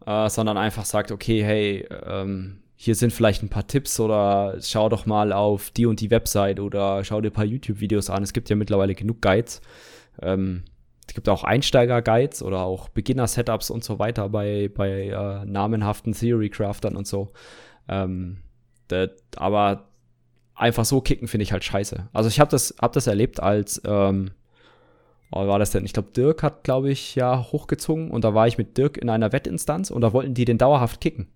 äh, 0.05 0.29
sondern 0.29 0.57
einfach 0.57 0.85
sagt, 0.85 1.11
okay, 1.11 1.43
hey, 1.43 1.87
ähm, 2.05 2.60
hier 2.83 2.95
sind 2.95 3.13
vielleicht 3.13 3.43
ein 3.43 3.49
paar 3.49 3.67
Tipps 3.67 3.99
oder 3.99 4.57
schau 4.59 4.89
doch 4.89 5.05
mal 5.05 5.33
auf 5.33 5.69
die 5.69 5.85
und 5.85 6.01
die 6.01 6.09
Website 6.09 6.59
oder 6.59 7.03
schau 7.03 7.21
dir 7.21 7.29
ein 7.29 7.33
paar 7.33 7.45
YouTube-Videos 7.45 8.09
an. 8.09 8.23
Es 8.23 8.33
gibt 8.33 8.49
ja 8.49 8.55
mittlerweile 8.55 8.95
genug 8.95 9.21
Guides. 9.21 9.61
Ähm, 10.19 10.63
es 11.07 11.13
gibt 11.13 11.29
auch 11.29 11.43
Einsteiger-Guides 11.43 12.41
oder 12.41 12.61
auch 12.61 12.89
Beginner-Setups 12.89 13.69
und 13.69 13.83
so 13.83 13.99
weiter 13.99 14.29
bei, 14.29 14.71
bei 14.73 15.09
äh, 15.09 15.45
namenhaften 15.45 16.13
Theory-Craftern 16.13 16.95
und 16.95 17.05
so. 17.05 17.31
Ähm, 17.87 18.37
das, 18.87 19.11
aber 19.35 19.89
einfach 20.55 20.85
so 20.85 21.01
kicken 21.01 21.27
finde 21.27 21.43
ich 21.43 21.51
halt 21.51 21.63
scheiße. 21.63 22.09
Also 22.13 22.29
ich 22.29 22.39
habe 22.39 22.49
das, 22.49 22.73
hab 22.81 22.93
das 22.93 23.05
erlebt 23.05 23.39
als, 23.39 23.79
ähm, 23.85 24.31
oh, 25.31 25.45
war 25.45 25.59
das 25.59 25.69
denn? 25.69 25.85
Ich 25.85 25.93
glaube, 25.93 26.09
Dirk 26.15 26.41
hat, 26.41 26.63
glaube 26.63 26.89
ich, 26.89 27.13
ja 27.13 27.45
hochgezogen 27.51 28.09
und 28.09 28.23
da 28.23 28.33
war 28.33 28.47
ich 28.47 28.57
mit 28.57 28.75
Dirk 28.79 28.97
in 28.97 29.11
einer 29.11 29.31
Wettinstanz 29.31 29.91
und 29.91 30.01
da 30.01 30.13
wollten 30.13 30.33
die 30.33 30.45
den 30.45 30.57
dauerhaft 30.57 30.99
kicken. 30.99 31.27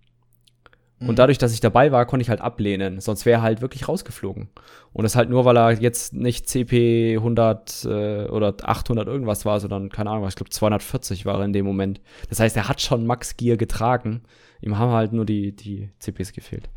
Und 0.99 1.09
mhm. 1.09 1.15
dadurch, 1.15 1.37
dass 1.37 1.53
ich 1.53 1.59
dabei 1.59 1.91
war, 1.91 2.05
konnte 2.05 2.21
ich 2.21 2.29
halt 2.29 2.39
ablehnen. 2.39 3.01
Sonst 3.01 3.25
wäre 3.25 3.39
er 3.39 3.41
halt 3.41 3.61
wirklich 3.61 3.87
rausgeflogen. 3.87 4.47
Und 4.93 5.03
das 5.03 5.17
halt 5.17 5.29
nur, 5.29 5.43
weil 5.43 5.57
er 5.57 5.71
jetzt 5.73 6.13
nicht 6.13 6.47
CP 6.47 7.17
100 7.17 7.83
äh, 7.83 7.87
oder 8.27 8.55
800 8.61 9.05
irgendwas 9.05 9.43
war, 9.43 9.59
sondern, 9.59 9.89
keine 9.89 10.11
Ahnung, 10.11 10.25
ich 10.27 10.35
glaube 10.35 10.51
240 10.51 11.25
war 11.25 11.39
er 11.39 11.45
in 11.45 11.51
dem 11.51 11.65
Moment. 11.65 11.99
Das 12.29 12.39
heißt, 12.39 12.55
er 12.55 12.69
hat 12.69 12.81
schon 12.81 13.05
Max 13.05 13.35
Gear 13.35 13.57
getragen. 13.57 14.21
Ihm 14.61 14.77
haben 14.79 14.91
halt 14.91 15.11
nur 15.11 15.25
die, 15.25 15.53
die 15.53 15.89
CPs 15.99 16.31
gefehlt. 16.31 16.69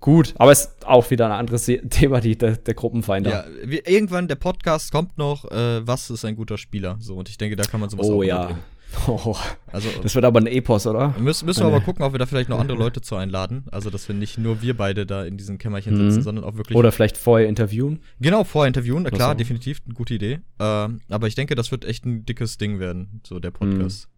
Gut, 0.00 0.34
aber 0.36 0.52
es 0.52 0.66
ist 0.66 0.86
auch 0.86 1.10
wieder 1.10 1.26
ein 1.26 1.32
anderes 1.32 1.64
Thema, 1.90 2.20
die, 2.20 2.36
der, 2.36 2.56
der 2.56 2.74
Gruppenfeinder. 2.74 3.30
Ja, 3.30 3.44
wie, 3.64 3.78
irgendwann 3.78 4.28
der 4.28 4.36
Podcast 4.36 4.92
kommt 4.92 5.16
noch, 5.16 5.50
äh, 5.50 5.86
was 5.86 6.10
ist 6.10 6.26
ein 6.26 6.36
guter 6.36 6.58
Spieler? 6.58 6.98
So, 7.00 7.16
und 7.16 7.30
ich 7.30 7.38
denke, 7.38 7.56
da 7.56 7.64
kann 7.64 7.80
man 7.80 7.88
sowas 7.88 8.08
oh, 8.08 8.18
auch 8.18 8.22
ja. 8.22 8.46
Bringen. 8.46 8.60
Oh, 9.06 9.36
also, 9.68 9.88
das 10.02 10.14
wird 10.14 10.24
aber 10.24 10.40
ein 10.40 10.46
Epos, 10.46 10.86
oder? 10.86 11.14
Müssen, 11.18 11.46
müssen 11.46 11.60
wir 11.60 11.66
aber 11.66 11.80
gucken, 11.80 12.04
ob 12.04 12.12
wir 12.12 12.18
da 12.18 12.26
vielleicht 12.26 12.48
noch 12.48 12.58
andere 12.58 12.76
Leute 12.76 13.00
zu 13.00 13.16
einladen. 13.16 13.64
Also, 13.70 13.88
dass 13.90 14.08
wir 14.08 14.14
nicht 14.14 14.38
nur 14.38 14.62
wir 14.62 14.76
beide 14.76 15.06
da 15.06 15.24
in 15.24 15.36
diesem 15.36 15.58
Kämmerchen 15.58 15.96
sitzen, 15.96 16.18
mhm. 16.18 16.22
sondern 16.22 16.44
auch 16.44 16.56
wirklich. 16.56 16.76
Oder 16.76 16.90
vielleicht 16.90 17.16
vorher 17.16 17.48
interviewen. 17.48 18.00
Genau, 18.20 18.44
vorher 18.44 18.68
interviewen, 18.68 19.04
klar, 19.04 19.32
so. 19.32 19.38
definitiv 19.38 19.80
eine 19.84 19.94
gute 19.94 20.14
Idee. 20.14 20.40
Ähm, 20.58 21.00
aber 21.08 21.28
ich 21.28 21.34
denke, 21.34 21.54
das 21.54 21.70
wird 21.70 21.84
echt 21.84 22.04
ein 22.04 22.24
dickes 22.24 22.58
Ding 22.58 22.80
werden, 22.80 23.20
so 23.26 23.38
der 23.38 23.52
Podcast. 23.52 24.08
Mhm. 24.08 24.12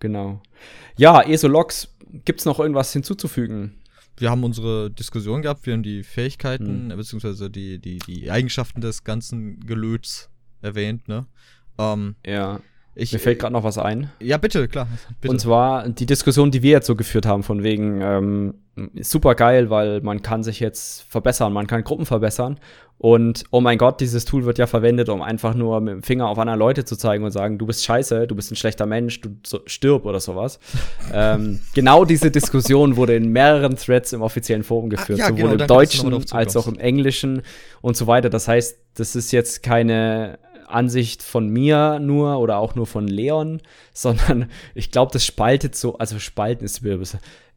Genau. 0.00 0.42
Ja, 0.96 1.22
ESO-Logs, 1.22 1.94
gibt's 2.24 2.44
noch 2.44 2.58
irgendwas 2.60 2.92
hinzuzufügen? 2.92 3.74
wir 4.16 4.30
haben 4.30 4.44
unsere 4.44 4.90
Diskussion 4.90 5.42
gehabt, 5.42 5.66
wir 5.66 5.72
haben 5.72 5.82
die 5.82 6.02
Fähigkeiten, 6.02 6.86
mhm. 6.86 6.96
beziehungsweise 6.96 7.50
die, 7.50 7.80
die, 7.80 7.98
die 7.98 8.30
Eigenschaften 8.30 8.80
des 8.80 9.04
ganzen 9.04 9.60
Gelöts 9.60 10.30
erwähnt, 10.62 11.08
ne? 11.08 11.26
Ähm, 11.78 12.14
ja. 12.24 12.60
Ich, 12.96 13.12
Mir 13.12 13.18
fällt 13.18 13.40
gerade 13.40 13.52
noch 13.52 13.64
was 13.64 13.76
ein. 13.76 14.10
Ja, 14.20 14.36
bitte, 14.36 14.68
klar. 14.68 14.86
Bitte. 15.20 15.32
Und 15.32 15.40
zwar 15.40 15.88
die 15.88 16.06
Diskussion, 16.06 16.50
die 16.50 16.62
wir 16.62 16.70
jetzt 16.70 16.86
so 16.86 16.94
geführt 16.94 17.26
haben, 17.26 17.42
von 17.42 17.64
wegen 17.64 18.00
ähm, 18.00 18.54
super 19.00 19.34
geil, 19.34 19.68
weil 19.68 20.00
man 20.00 20.22
kann 20.22 20.44
sich 20.44 20.60
jetzt 20.60 21.02
verbessern, 21.02 21.52
man 21.52 21.66
kann 21.66 21.82
Gruppen 21.82 22.06
verbessern. 22.06 22.58
Und 22.96 23.44
oh 23.50 23.60
mein 23.60 23.76
Gott, 23.76 24.00
dieses 24.00 24.24
Tool 24.24 24.44
wird 24.44 24.58
ja 24.58 24.66
verwendet, 24.66 25.08
um 25.08 25.20
einfach 25.20 25.54
nur 25.54 25.80
mit 25.80 25.94
dem 25.94 26.02
Finger 26.02 26.28
auf 26.28 26.38
andere 26.38 26.56
Leute 26.56 26.84
zu 26.84 26.96
zeigen 26.96 27.24
und 27.24 27.32
sagen, 27.32 27.58
du 27.58 27.66
bist 27.66 27.84
scheiße, 27.84 28.28
du 28.28 28.36
bist 28.36 28.52
ein 28.52 28.56
schlechter 28.56 28.86
Mensch, 28.86 29.20
du 29.20 29.30
so, 29.44 29.60
stirb 29.66 30.06
oder 30.06 30.20
sowas. 30.20 30.60
ähm, 31.12 31.60
genau 31.74 32.04
diese 32.04 32.30
Diskussion 32.30 32.96
wurde 32.96 33.16
in 33.16 33.30
mehreren 33.30 33.76
Threads 33.76 34.12
im 34.12 34.22
offiziellen 34.22 34.62
Forum 34.62 34.88
geführt, 34.88 35.18
Ach, 35.20 35.30
ja, 35.30 35.36
sowohl 35.36 35.50
genau, 35.50 35.64
im 35.64 35.68
Deutschen 35.68 36.32
als 36.32 36.56
auch 36.56 36.68
im 36.68 36.78
Englischen 36.78 37.42
und 37.82 37.96
so 37.96 38.06
weiter. 38.06 38.30
Das 38.30 38.46
heißt, 38.46 38.78
das 38.94 39.16
ist 39.16 39.32
jetzt 39.32 39.62
keine 39.64 40.38
Ansicht 40.64 41.22
von 41.22 41.48
mir 41.48 41.98
nur 42.00 42.38
oder 42.38 42.58
auch 42.58 42.74
nur 42.74 42.86
von 42.86 43.06
Leon, 43.06 43.60
sondern 43.92 44.50
ich 44.74 44.90
glaube, 44.90 45.12
das 45.12 45.24
spaltet 45.24 45.76
so, 45.76 45.98
also 45.98 46.18
spalten 46.18 46.64
ist. 46.64 46.82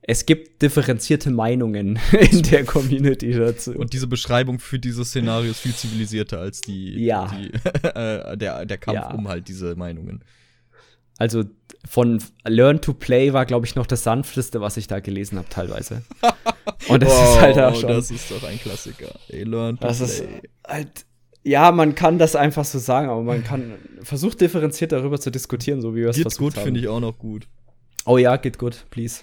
Es 0.09 0.25
gibt 0.25 0.61
differenzierte 0.61 1.31
Meinungen 1.31 1.99
in 2.31 2.43
der 2.43 2.63
Community 2.63 3.31
dazu. 3.31 3.73
Und 3.73 3.91
diese 3.91 4.07
Beschreibung 4.07 4.59
für 4.59 4.79
dieses 4.79 5.09
Szenario 5.09 5.51
ist 5.51 5.59
viel 5.59 5.75
zivilisierter 5.75 6.39
als 6.39 6.61
die, 6.61 7.03
ja. 7.03 7.27
die 7.27 7.51
äh, 7.87 8.37
der, 8.37 8.65
der 8.65 8.77
Kampf 8.77 8.95
ja. 8.95 9.11
um 9.11 9.27
halt 9.27 9.47
diese 9.47 9.75
Meinungen. 9.75 10.23
Also 11.17 11.45
von 11.87 12.21
Learn 12.45 12.79
to 12.79 12.93
Play 12.93 13.33
war, 13.33 13.45
glaube 13.45 13.65
ich, 13.65 13.75
noch 13.75 13.87
das 13.87 14.03
sanfteste, 14.03 14.61
was 14.61 14.77
ich 14.77 14.87
da 14.87 14.99
gelesen 14.99 15.37
habe, 15.39 15.49
teilweise. 15.49 16.03
Und 16.87 17.01
das 17.01 17.11
oh, 17.11 17.23
ist 17.23 17.41
halt 17.41 17.57
auch 17.57 17.75
schon. 17.75 17.89
Das 17.89 18.11
ist 18.11 18.29
doch 18.29 18.43
ein 18.43 18.59
Klassiker. 18.59 19.15
Ey, 19.29 19.43
Learn 19.43 19.79
to 19.79 19.87
das 19.87 19.97
Play. 19.97 20.05
Ist 20.05 20.23
halt, 20.67 21.05
ja, 21.47 21.71
man 21.71 21.95
kann 21.95 22.19
das 22.19 22.35
einfach 22.35 22.65
so 22.65 22.77
sagen, 22.77 23.09
aber 23.09 23.23
man 23.23 23.43
kann 23.43 23.73
versucht 24.03 24.41
differenziert 24.41 24.91
darüber 24.91 25.17
zu 25.19 25.31
diskutieren, 25.31 25.81
so 25.81 25.95
wie 25.95 26.01
wir 26.01 26.09
es 26.09 26.19
versucht 26.19 26.39
gut, 26.39 26.55
haben. 26.57 26.65
finde 26.65 26.79
ich 26.81 26.87
auch 26.89 26.99
noch 26.99 27.17
gut. 27.17 27.47
Oh 28.05 28.17
ja, 28.17 28.35
geht 28.35 28.59
gut, 28.59 28.85
please. 28.89 29.21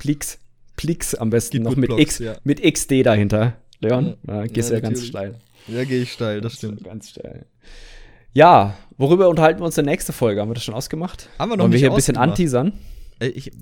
Please. 0.00 0.38
Please 0.76 1.20
am 1.20 1.30
besten 1.30 1.58
geht 1.58 1.62
noch 1.62 1.76
mit 1.76 1.88
Blocks, 1.88 2.02
X, 2.02 2.18
ja. 2.18 2.36
mit 2.42 2.60
XD 2.60 3.06
dahinter. 3.06 3.56
Leon, 3.80 4.16
ja, 4.26 4.34
da 4.40 4.46
gehst 4.46 4.70
ja, 4.70 4.76
ja 4.76 4.80
ganz 4.80 5.06
steil. 5.06 5.36
Ja, 5.68 5.84
gehe 5.84 6.02
ich 6.02 6.12
steil, 6.12 6.40
das 6.40 6.54
stimmt. 6.54 6.82
Ganz 6.82 7.10
steil. 7.10 7.46
Ja, 8.32 8.76
worüber 8.96 9.28
unterhalten 9.28 9.60
wir 9.60 9.66
uns 9.66 9.78
in 9.78 9.84
der 9.84 9.92
nächsten 9.92 10.12
Folge? 10.12 10.40
Haben 10.40 10.50
wir 10.50 10.54
das 10.54 10.64
schon 10.64 10.74
ausgemacht? 10.74 11.28
Haben 11.38 11.50
wir 11.50 11.56
noch 11.56 11.64
Wollen 11.64 11.72
wir 11.72 11.78
hier 11.78 11.90
ein 11.90 11.96
bisschen 11.96 12.16
anteasern? 12.16 12.72
Ich, 13.20 13.52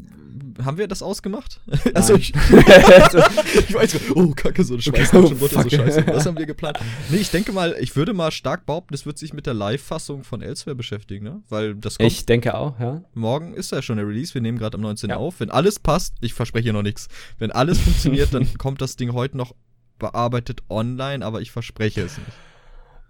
haben 0.64 0.78
wir 0.78 0.88
das 0.88 1.02
ausgemacht? 1.02 1.60
Also 1.94 2.14
ich, 2.14 2.32
ich 2.34 3.74
weiß, 3.74 4.12
oh 4.14 4.32
Kacke, 4.32 4.62
so 4.62 4.74
ein 4.74 4.80
Schweiß, 4.80 5.12
oh, 5.14 5.26
so 5.26 5.48
scheiße. 5.48 6.06
Was 6.06 6.26
haben 6.26 6.38
wir 6.38 6.46
geplant? 6.46 6.78
Nee, 7.10 7.16
ich 7.18 7.30
denke 7.30 7.52
mal, 7.52 7.74
ich 7.80 7.96
würde 7.96 8.14
mal 8.14 8.30
stark 8.30 8.66
behaupten, 8.66 8.94
das 8.94 9.04
wird 9.04 9.18
sich 9.18 9.32
mit 9.32 9.46
der 9.46 9.54
Live-Fassung 9.54 10.22
von 10.22 10.42
Elsewhere 10.42 10.76
beschäftigen, 10.76 11.24
ne? 11.24 11.42
Weil 11.48 11.74
das 11.74 11.98
kommt. 11.98 12.10
Ich 12.10 12.26
denke 12.26 12.54
auch, 12.54 12.78
ja. 12.78 13.02
Morgen 13.14 13.54
ist 13.54 13.72
ja 13.72 13.82
schon 13.82 13.96
der 13.96 14.06
Release, 14.06 14.34
wir 14.34 14.40
nehmen 14.40 14.58
gerade 14.58 14.76
am 14.76 14.82
19. 14.82 15.10
Ja. 15.10 15.16
auf. 15.16 15.40
Wenn 15.40 15.50
alles 15.50 15.78
passt, 15.78 16.14
ich 16.20 16.34
verspreche 16.34 16.72
noch 16.72 16.82
nichts. 16.82 17.08
Wenn 17.38 17.50
alles 17.50 17.78
funktioniert, 17.78 18.32
dann 18.32 18.46
kommt 18.58 18.80
das 18.80 18.96
Ding 18.96 19.12
heute 19.12 19.36
noch 19.36 19.54
bearbeitet 19.98 20.62
online, 20.68 21.24
aber 21.24 21.40
ich 21.40 21.50
verspreche 21.50 22.02
es 22.02 22.16
nicht. 22.18 22.30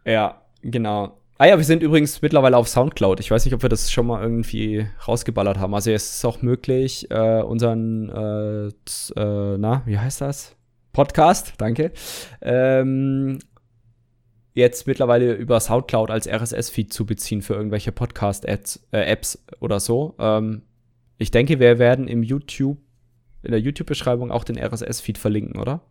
Ja, 0.05 0.43
genau. 0.63 1.21
Ah 1.41 1.47
ja, 1.47 1.57
wir 1.57 1.65
sind 1.65 1.85
übrigens 1.85 2.21
mittlerweile 2.21 2.57
auf 2.57 2.67
Soundcloud. 2.67 3.21
Ich 3.21 3.31
weiß 3.31 3.45
nicht, 3.45 3.55
ob 3.55 3.63
wir 3.63 3.69
das 3.69 3.93
schon 3.93 4.09
mal 4.09 4.21
irgendwie 4.21 4.89
rausgeballert 5.07 5.57
haben. 5.57 5.73
Also 5.73 5.93
es 5.93 6.17
ist 6.17 6.25
auch 6.25 6.43
möglich, 6.43 7.09
äh, 7.13 7.43
unseren, 7.43 8.09
äh, 8.09 8.67
äh, 8.67 9.57
na, 9.57 9.83
wie 9.87 9.97
heißt 9.97 10.21
das? 10.21 10.57
Podcast, 10.93 11.53
danke. 11.59 11.93
Ähm, 12.43 13.39
jetzt 14.55 14.89
mittlerweile 14.89 15.35
über 15.35 15.61
Soundcloud 15.61 16.11
als 16.11 16.27
RSS-Feed 16.27 16.93
zu 16.93 17.07
beziehen 17.07 17.41
für 17.41 17.55
irgendwelche 17.55 17.93
Podcast-Apps 17.93 18.81
äh, 18.91 19.57
oder 19.61 19.79
so. 19.79 20.17
Ähm, 20.19 20.63
ich 21.19 21.31
denke, 21.31 21.61
wir 21.61 21.79
werden 21.79 22.09
im 22.09 22.25
YouTube, 22.25 22.79
in 23.45 23.53
der 23.53 23.61
YouTube-Beschreibung 23.61 24.33
auch 24.33 24.43
den 24.43 24.59
RSS-Feed 24.59 25.19
verlinken, 25.19 25.61
oder? 25.61 25.83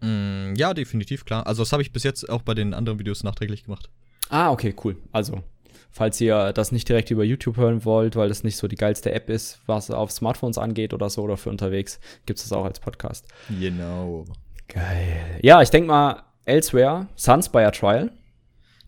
Mm, 0.00 0.54
ja, 0.56 0.74
definitiv, 0.74 1.24
klar. 1.24 1.46
Also 1.46 1.62
das 1.62 1.70
habe 1.70 1.82
ich 1.82 1.92
bis 1.92 2.02
jetzt 2.02 2.28
auch 2.28 2.42
bei 2.42 2.54
den 2.54 2.74
anderen 2.74 2.98
Videos 2.98 3.22
nachträglich 3.22 3.62
gemacht. 3.62 3.90
Ah, 4.28 4.50
okay, 4.50 4.74
cool. 4.84 4.96
Also, 5.12 5.42
falls 5.90 6.20
ihr 6.20 6.52
das 6.52 6.72
nicht 6.72 6.88
direkt 6.88 7.10
über 7.10 7.24
YouTube 7.24 7.56
hören 7.56 7.84
wollt, 7.84 8.16
weil 8.16 8.28
das 8.28 8.44
nicht 8.44 8.56
so 8.56 8.68
die 8.68 8.76
geilste 8.76 9.12
App 9.12 9.30
ist, 9.30 9.60
was 9.66 9.90
auf 9.90 10.10
Smartphones 10.10 10.58
angeht 10.58 10.94
oder 10.94 11.10
so 11.10 11.22
oder 11.22 11.36
für 11.36 11.50
unterwegs, 11.50 12.00
gibt 12.26 12.38
es 12.38 12.48
das 12.48 12.52
auch 12.52 12.64
als 12.64 12.80
Podcast. 12.80 13.26
Genau. 13.48 14.24
Geil. 14.68 15.40
Ja, 15.42 15.62
ich 15.62 15.70
denke 15.70 15.88
mal, 15.88 16.22
Elsewhere, 16.44 17.08
Sunspire 17.16 17.72
Trial. 17.72 18.10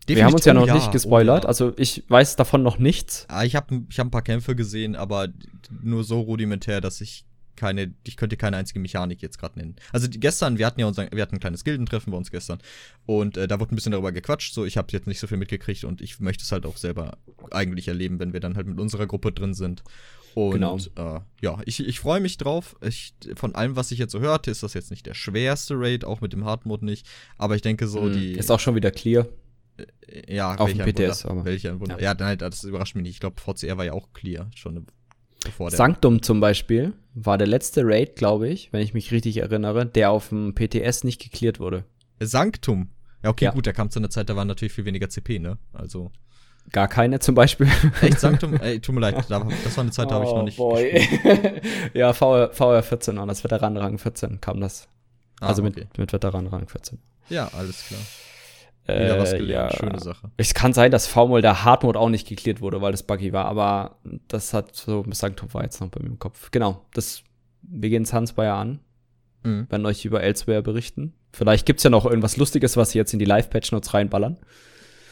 Definitiv, 0.07 0.15
Wir 0.15 0.25
haben 0.25 0.33
uns 0.33 0.45
ja 0.45 0.53
noch 0.53 0.63
oh, 0.63 0.67
ja. 0.67 0.73
nicht 0.73 0.91
gespoilert, 0.91 1.43
oh, 1.43 1.45
ja. 1.45 1.47
also 1.47 1.73
ich 1.77 2.03
weiß 2.07 2.35
davon 2.35 2.63
noch 2.63 2.79
nichts. 2.79 3.25
Ah, 3.29 3.43
ich 3.43 3.55
habe 3.55 3.83
ich 3.87 3.99
hab 3.99 4.07
ein 4.07 4.11
paar 4.11 4.23
Kämpfe 4.23 4.55
gesehen, 4.55 4.95
aber 4.95 5.27
nur 5.69 6.03
so 6.03 6.21
rudimentär, 6.21 6.81
dass 6.81 7.01
ich 7.01 7.25
keine, 7.61 7.93
ich 8.07 8.17
könnte 8.17 8.37
keine 8.37 8.57
einzige 8.57 8.79
Mechanik 8.79 9.21
jetzt 9.21 9.37
gerade 9.37 9.59
nennen. 9.59 9.75
Also 9.91 10.07
die, 10.07 10.19
gestern, 10.19 10.57
wir 10.57 10.65
hatten 10.65 10.79
ja 10.79 10.87
unser, 10.87 11.11
wir 11.11 11.21
hatten 11.21 11.35
ein 11.35 11.39
kleines 11.39 11.63
Gildentreffen 11.63 12.09
bei 12.09 12.17
uns 12.17 12.31
gestern 12.31 12.57
und 13.05 13.37
äh, 13.37 13.47
da 13.47 13.59
wurde 13.59 13.73
ein 13.73 13.75
bisschen 13.75 13.91
darüber 13.91 14.11
gequatscht. 14.11 14.55
So, 14.55 14.65
ich 14.65 14.77
habe 14.77 14.87
jetzt 14.89 15.05
nicht 15.05 15.19
so 15.19 15.27
viel 15.27 15.37
mitgekriegt 15.37 15.83
und 15.83 16.01
ich 16.01 16.19
möchte 16.19 16.43
es 16.43 16.51
halt 16.51 16.65
auch 16.65 16.75
selber 16.75 17.19
eigentlich 17.51 17.87
erleben, 17.87 18.19
wenn 18.19 18.33
wir 18.33 18.39
dann 18.39 18.55
halt 18.55 18.65
mit 18.65 18.79
unserer 18.79 19.05
Gruppe 19.05 19.31
drin 19.31 19.53
sind. 19.53 19.83
Und 20.33 20.53
genau. 20.53 20.77
äh, 20.95 21.19
ja, 21.41 21.59
ich, 21.65 21.85
ich 21.85 21.99
freue 21.99 22.19
mich 22.19 22.37
drauf. 22.37 22.75
Ich, 22.81 23.13
von 23.35 23.53
allem, 23.53 23.75
was 23.75 23.91
ich 23.91 23.99
jetzt 23.99 24.13
so 24.13 24.21
hörte, 24.21 24.49
ist 24.49 24.63
das 24.63 24.73
jetzt 24.73 24.89
nicht 24.89 25.05
der 25.05 25.13
schwerste 25.13 25.75
Raid, 25.77 26.03
auch 26.03 26.21
mit 26.21 26.33
dem 26.33 26.45
Hardmode 26.45 26.83
nicht. 26.83 27.05
Aber 27.37 27.55
ich 27.55 27.61
denke 27.61 27.87
so, 27.87 28.01
mm, 28.01 28.13
die. 28.13 28.31
Ist 28.31 28.49
auch 28.49 28.59
schon 28.59 28.73
wieder 28.73 28.89
clear. 28.89 29.27
Äh, 30.07 30.35
ja, 30.35 30.55
auf 30.55 30.71
dem 30.73 30.79
PTS. 30.79 31.25
Wunder, 31.25 31.31
aber. 31.31 31.45
Welcher 31.45 31.79
Wunder. 31.79 31.97
Ja, 31.97 32.13
ja 32.13 32.13
nein, 32.15 32.39
das 32.39 32.63
überrascht 32.63 32.95
mich 32.95 33.03
nicht. 33.03 33.13
Ich 33.13 33.19
glaube, 33.19 33.39
VCR 33.39 33.77
war 33.77 33.85
ja 33.85 33.93
auch 33.93 34.13
clear. 34.13 34.49
Schon 34.55 34.75
der. 34.75 34.83
Sanctum 35.69 36.21
zum 36.21 36.39
Beispiel 36.39 36.93
war 37.13 37.37
der 37.37 37.47
letzte 37.47 37.81
Raid, 37.83 38.15
glaube 38.15 38.47
ich, 38.47 38.71
wenn 38.71 38.81
ich 38.81 38.93
mich 38.93 39.11
richtig 39.11 39.37
erinnere, 39.37 39.85
der 39.85 40.11
auf 40.11 40.29
dem 40.29 40.53
PTS 40.53 41.03
nicht 41.03 41.21
geklärt 41.21 41.59
wurde. 41.59 41.83
Sanctum? 42.19 42.89
Ja, 43.23 43.29
okay, 43.29 43.45
ja. 43.45 43.51
gut, 43.51 43.65
der 43.65 43.73
kam 43.73 43.89
zu 43.89 43.99
einer 43.99 44.09
Zeit, 44.09 44.29
da 44.29 44.35
waren 44.35 44.47
natürlich 44.47 44.73
viel 44.73 44.85
weniger 44.85 45.09
CP, 45.09 45.39
ne? 45.39 45.57
Also. 45.73 46.11
Gar 46.71 46.87
keine 46.87 47.19
zum 47.19 47.35
Beispiel. 47.35 47.67
Echt, 48.01 48.19
Sanctum? 48.19 48.53
Ey, 48.61 48.79
tut 48.79 48.95
mir 48.95 49.01
leid, 49.01 49.17
das 49.17 49.29
war 49.29 49.83
eine 49.83 49.91
Zeit, 49.91 50.09
da 50.09 50.15
habe 50.15 50.25
ich 50.25 50.31
noch 50.31 50.43
nicht. 50.43 50.59
Oh, 50.59 50.71
boy. 50.71 51.01
ja, 51.93 52.13
VR, 52.13 52.51
VR 52.53 52.83
14 52.83 53.17
und 53.17 53.27
das 53.27 53.43
Veteranenrang 53.43 53.97
14 53.97 54.41
kam 54.41 54.61
das. 54.61 54.87
Ah, 55.39 55.47
also 55.47 55.63
mit, 55.63 55.75
okay. 55.75 55.87
mit 55.97 56.13
Veteranenrang 56.13 56.67
14. 56.67 56.99
Ja, 57.29 57.47
alles 57.53 57.87
klar. 57.87 58.01
Wieder 58.99 59.19
was 59.19 59.33
äh, 59.33 59.37
gelernt. 59.39 59.73
Ja. 59.73 59.79
Schöne 59.79 59.99
Sache. 59.99 60.31
Es 60.37 60.53
kann 60.53 60.73
sein, 60.73 60.91
dass 60.91 61.07
V-Mode 61.07 61.41
der 61.41 61.63
Hardmode 61.63 61.99
auch 61.99 62.09
nicht 62.09 62.27
geklärt 62.27 62.61
wurde, 62.61 62.81
weil 62.81 62.91
das 62.91 63.03
buggy 63.03 63.33
war, 63.33 63.45
aber 63.45 63.97
das 64.27 64.53
hat 64.53 64.75
so 64.75 65.05
Sanctum 65.11 65.53
war 65.53 65.63
jetzt 65.63 65.81
noch 65.81 65.89
bei 65.89 66.01
mir 66.01 66.09
im 66.09 66.19
Kopf. 66.19 66.51
Genau, 66.51 66.85
das, 66.93 67.23
wir 67.61 67.89
gehen 67.89 68.03
es 68.03 68.13
Hans 68.13 68.33
Bayer 68.33 68.55
an. 68.55 68.79
Mhm. 69.43 69.67
Werden 69.69 69.85
euch 69.85 70.05
über 70.05 70.21
Elsewhere 70.21 70.61
berichten. 70.61 71.13
Vielleicht 71.33 71.65
gibt 71.65 71.79
es 71.79 71.83
ja 71.83 71.89
noch 71.89 72.05
irgendwas 72.05 72.37
Lustiges, 72.37 72.77
was 72.77 72.91
sie 72.91 72.97
jetzt 72.97 73.13
in 73.13 73.19
die 73.19 73.25
Live-Patch-Notes 73.25 73.93
reinballern. 73.93 74.37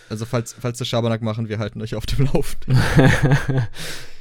Also, 0.09 0.25
falls, 0.25 0.55
falls 0.59 0.80
wir 0.80 0.86
Schabernack 0.86 1.21
machen, 1.21 1.49
wir 1.49 1.59
halten 1.59 1.82
euch 1.82 1.95
auf 1.95 2.05
dem 2.05 2.25
Laufenden. 2.25 2.77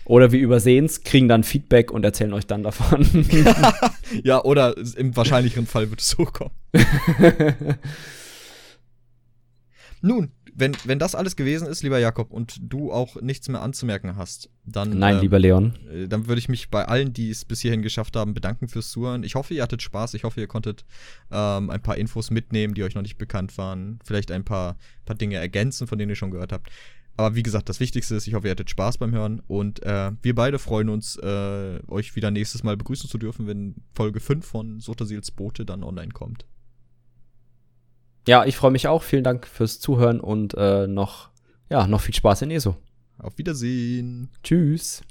oder 0.05 0.33
wir 0.33 0.41
übersehen 0.41 0.85
es, 0.85 1.03
kriegen 1.03 1.29
dann 1.29 1.45
Feedback 1.45 1.91
und 1.91 2.05
erzählen 2.05 2.33
euch 2.35 2.47
dann 2.47 2.63
davon. 2.63 3.07
ja, 4.23 4.43
oder 4.45 4.75
im 4.97 5.17
wahrscheinlicheren 5.17 5.67
Fall 5.67 5.91
wird 5.91 6.01
es 6.01 6.09
so 6.09 6.25
kommen. 6.25 6.51
Nun, 10.01 10.31
wenn, 10.55 10.77
wenn 10.85 10.99
das 10.99 11.15
alles 11.15 11.37
gewesen 11.37 11.69
ist, 11.69 11.83
lieber 11.83 11.99
Jakob, 11.99 12.33
und 12.33 12.57
du 12.61 12.93
auch 12.93 13.21
nichts 13.21 13.49
mehr 13.49 13.63
anzumerken 13.63 14.17
hast, 14.17 14.51
dann. 14.65 14.99
Nein, 14.99 15.17
ähm, 15.17 15.21
lieber 15.23 15.39
Leon. 15.39 15.75
Äh, 15.91 16.09
dann 16.09 16.27
würde 16.27 16.39
ich 16.39 16.49
mich 16.49 16.69
bei 16.69 16.85
allen, 16.85 17.13
die 17.13 17.31
es 17.31 17.45
bis 17.45 17.61
hierhin 17.61 17.83
geschafft 17.83 18.17
haben, 18.17 18.35
bedanken 18.35 18.69
fürs 18.69 18.91
Zuhören. 18.91 19.23
Ich 19.23 19.35
hoffe, 19.35 19.55
ihr 19.55 19.63
hattet 19.63 19.83
Spaß. 19.83 20.15
Ich 20.15 20.25
hoffe, 20.25 20.41
ihr 20.41 20.49
konntet 20.49 20.85
ähm, 21.31 21.71
ein 21.71 21.83
paar 21.83 21.97
Infos 21.97 22.31
mitnehmen, 22.31 22.75
die 22.75 22.83
euch 22.83 22.95
noch 22.95 23.03
nicht 23.03 23.19
bekannt 23.19 23.57
waren. 23.59 24.01
Vielleicht 24.05 24.31
ein 24.31 24.45
paar, 24.45 24.77
paar 25.05 25.17
Dinge 25.17 25.37
ergänzen, 25.37 25.87
von 25.87 25.99
denen 25.99 26.11
ihr 26.11 26.17
schon 26.17 26.31
gehört 26.31 26.53
habt. 26.53 26.69
Aber 27.17 27.35
wie 27.35 27.43
gesagt, 27.43 27.69
das 27.69 27.81
Wichtigste 27.81 28.15
ist, 28.15 28.29
ich 28.29 28.35
hoffe, 28.35 28.47
ihr 28.47 28.53
hattet 28.53 28.71
Spaß 28.71 28.99
beim 28.99 29.13
Hören. 29.13 29.43
Und 29.49 29.83
äh, 29.83 30.13
wir 30.23 30.35
beide 30.37 30.61
freuen 30.61 30.89
uns, 30.89 31.17
äh, 31.17 31.81
euch 31.89 32.15
wieder 32.15 32.31
nächstes 32.31 32.63
Mal 32.63 32.77
begrüßen 32.77 33.11
zu 33.11 33.19
dürfen, 33.19 33.49
wenn 33.49 33.75
Folge 33.93 34.21
5 34.21 34.47
von 34.47 34.81
Sotasils 34.81 35.33
Boote 35.33 35.65
dann 35.65 35.83
online 35.83 36.13
kommt. 36.13 36.47
Ja, 38.29 38.45
ich 38.45 38.57
freue 38.57 38.71
mich 38.71 38.87
auch. 38.87 39.03
Vielen 39.03 39.25
Dank 39.25 39.47
fürs 39.47 39.81
Zuhören 39.81 40.21
und 40.21 40.53
äh, 40.53 40.87
noch, 40.87 41.31
ja, 41.71 41.87
noch 41.87 42.03
viel 42.03 42.15
Spaß 42.15 42.43
in 42.43 42.51
ESO. 42.51 42.77
Auf 43.19 43.39
Wiedersehen. 43.39 44.29
Tschüss. 44.43 45.03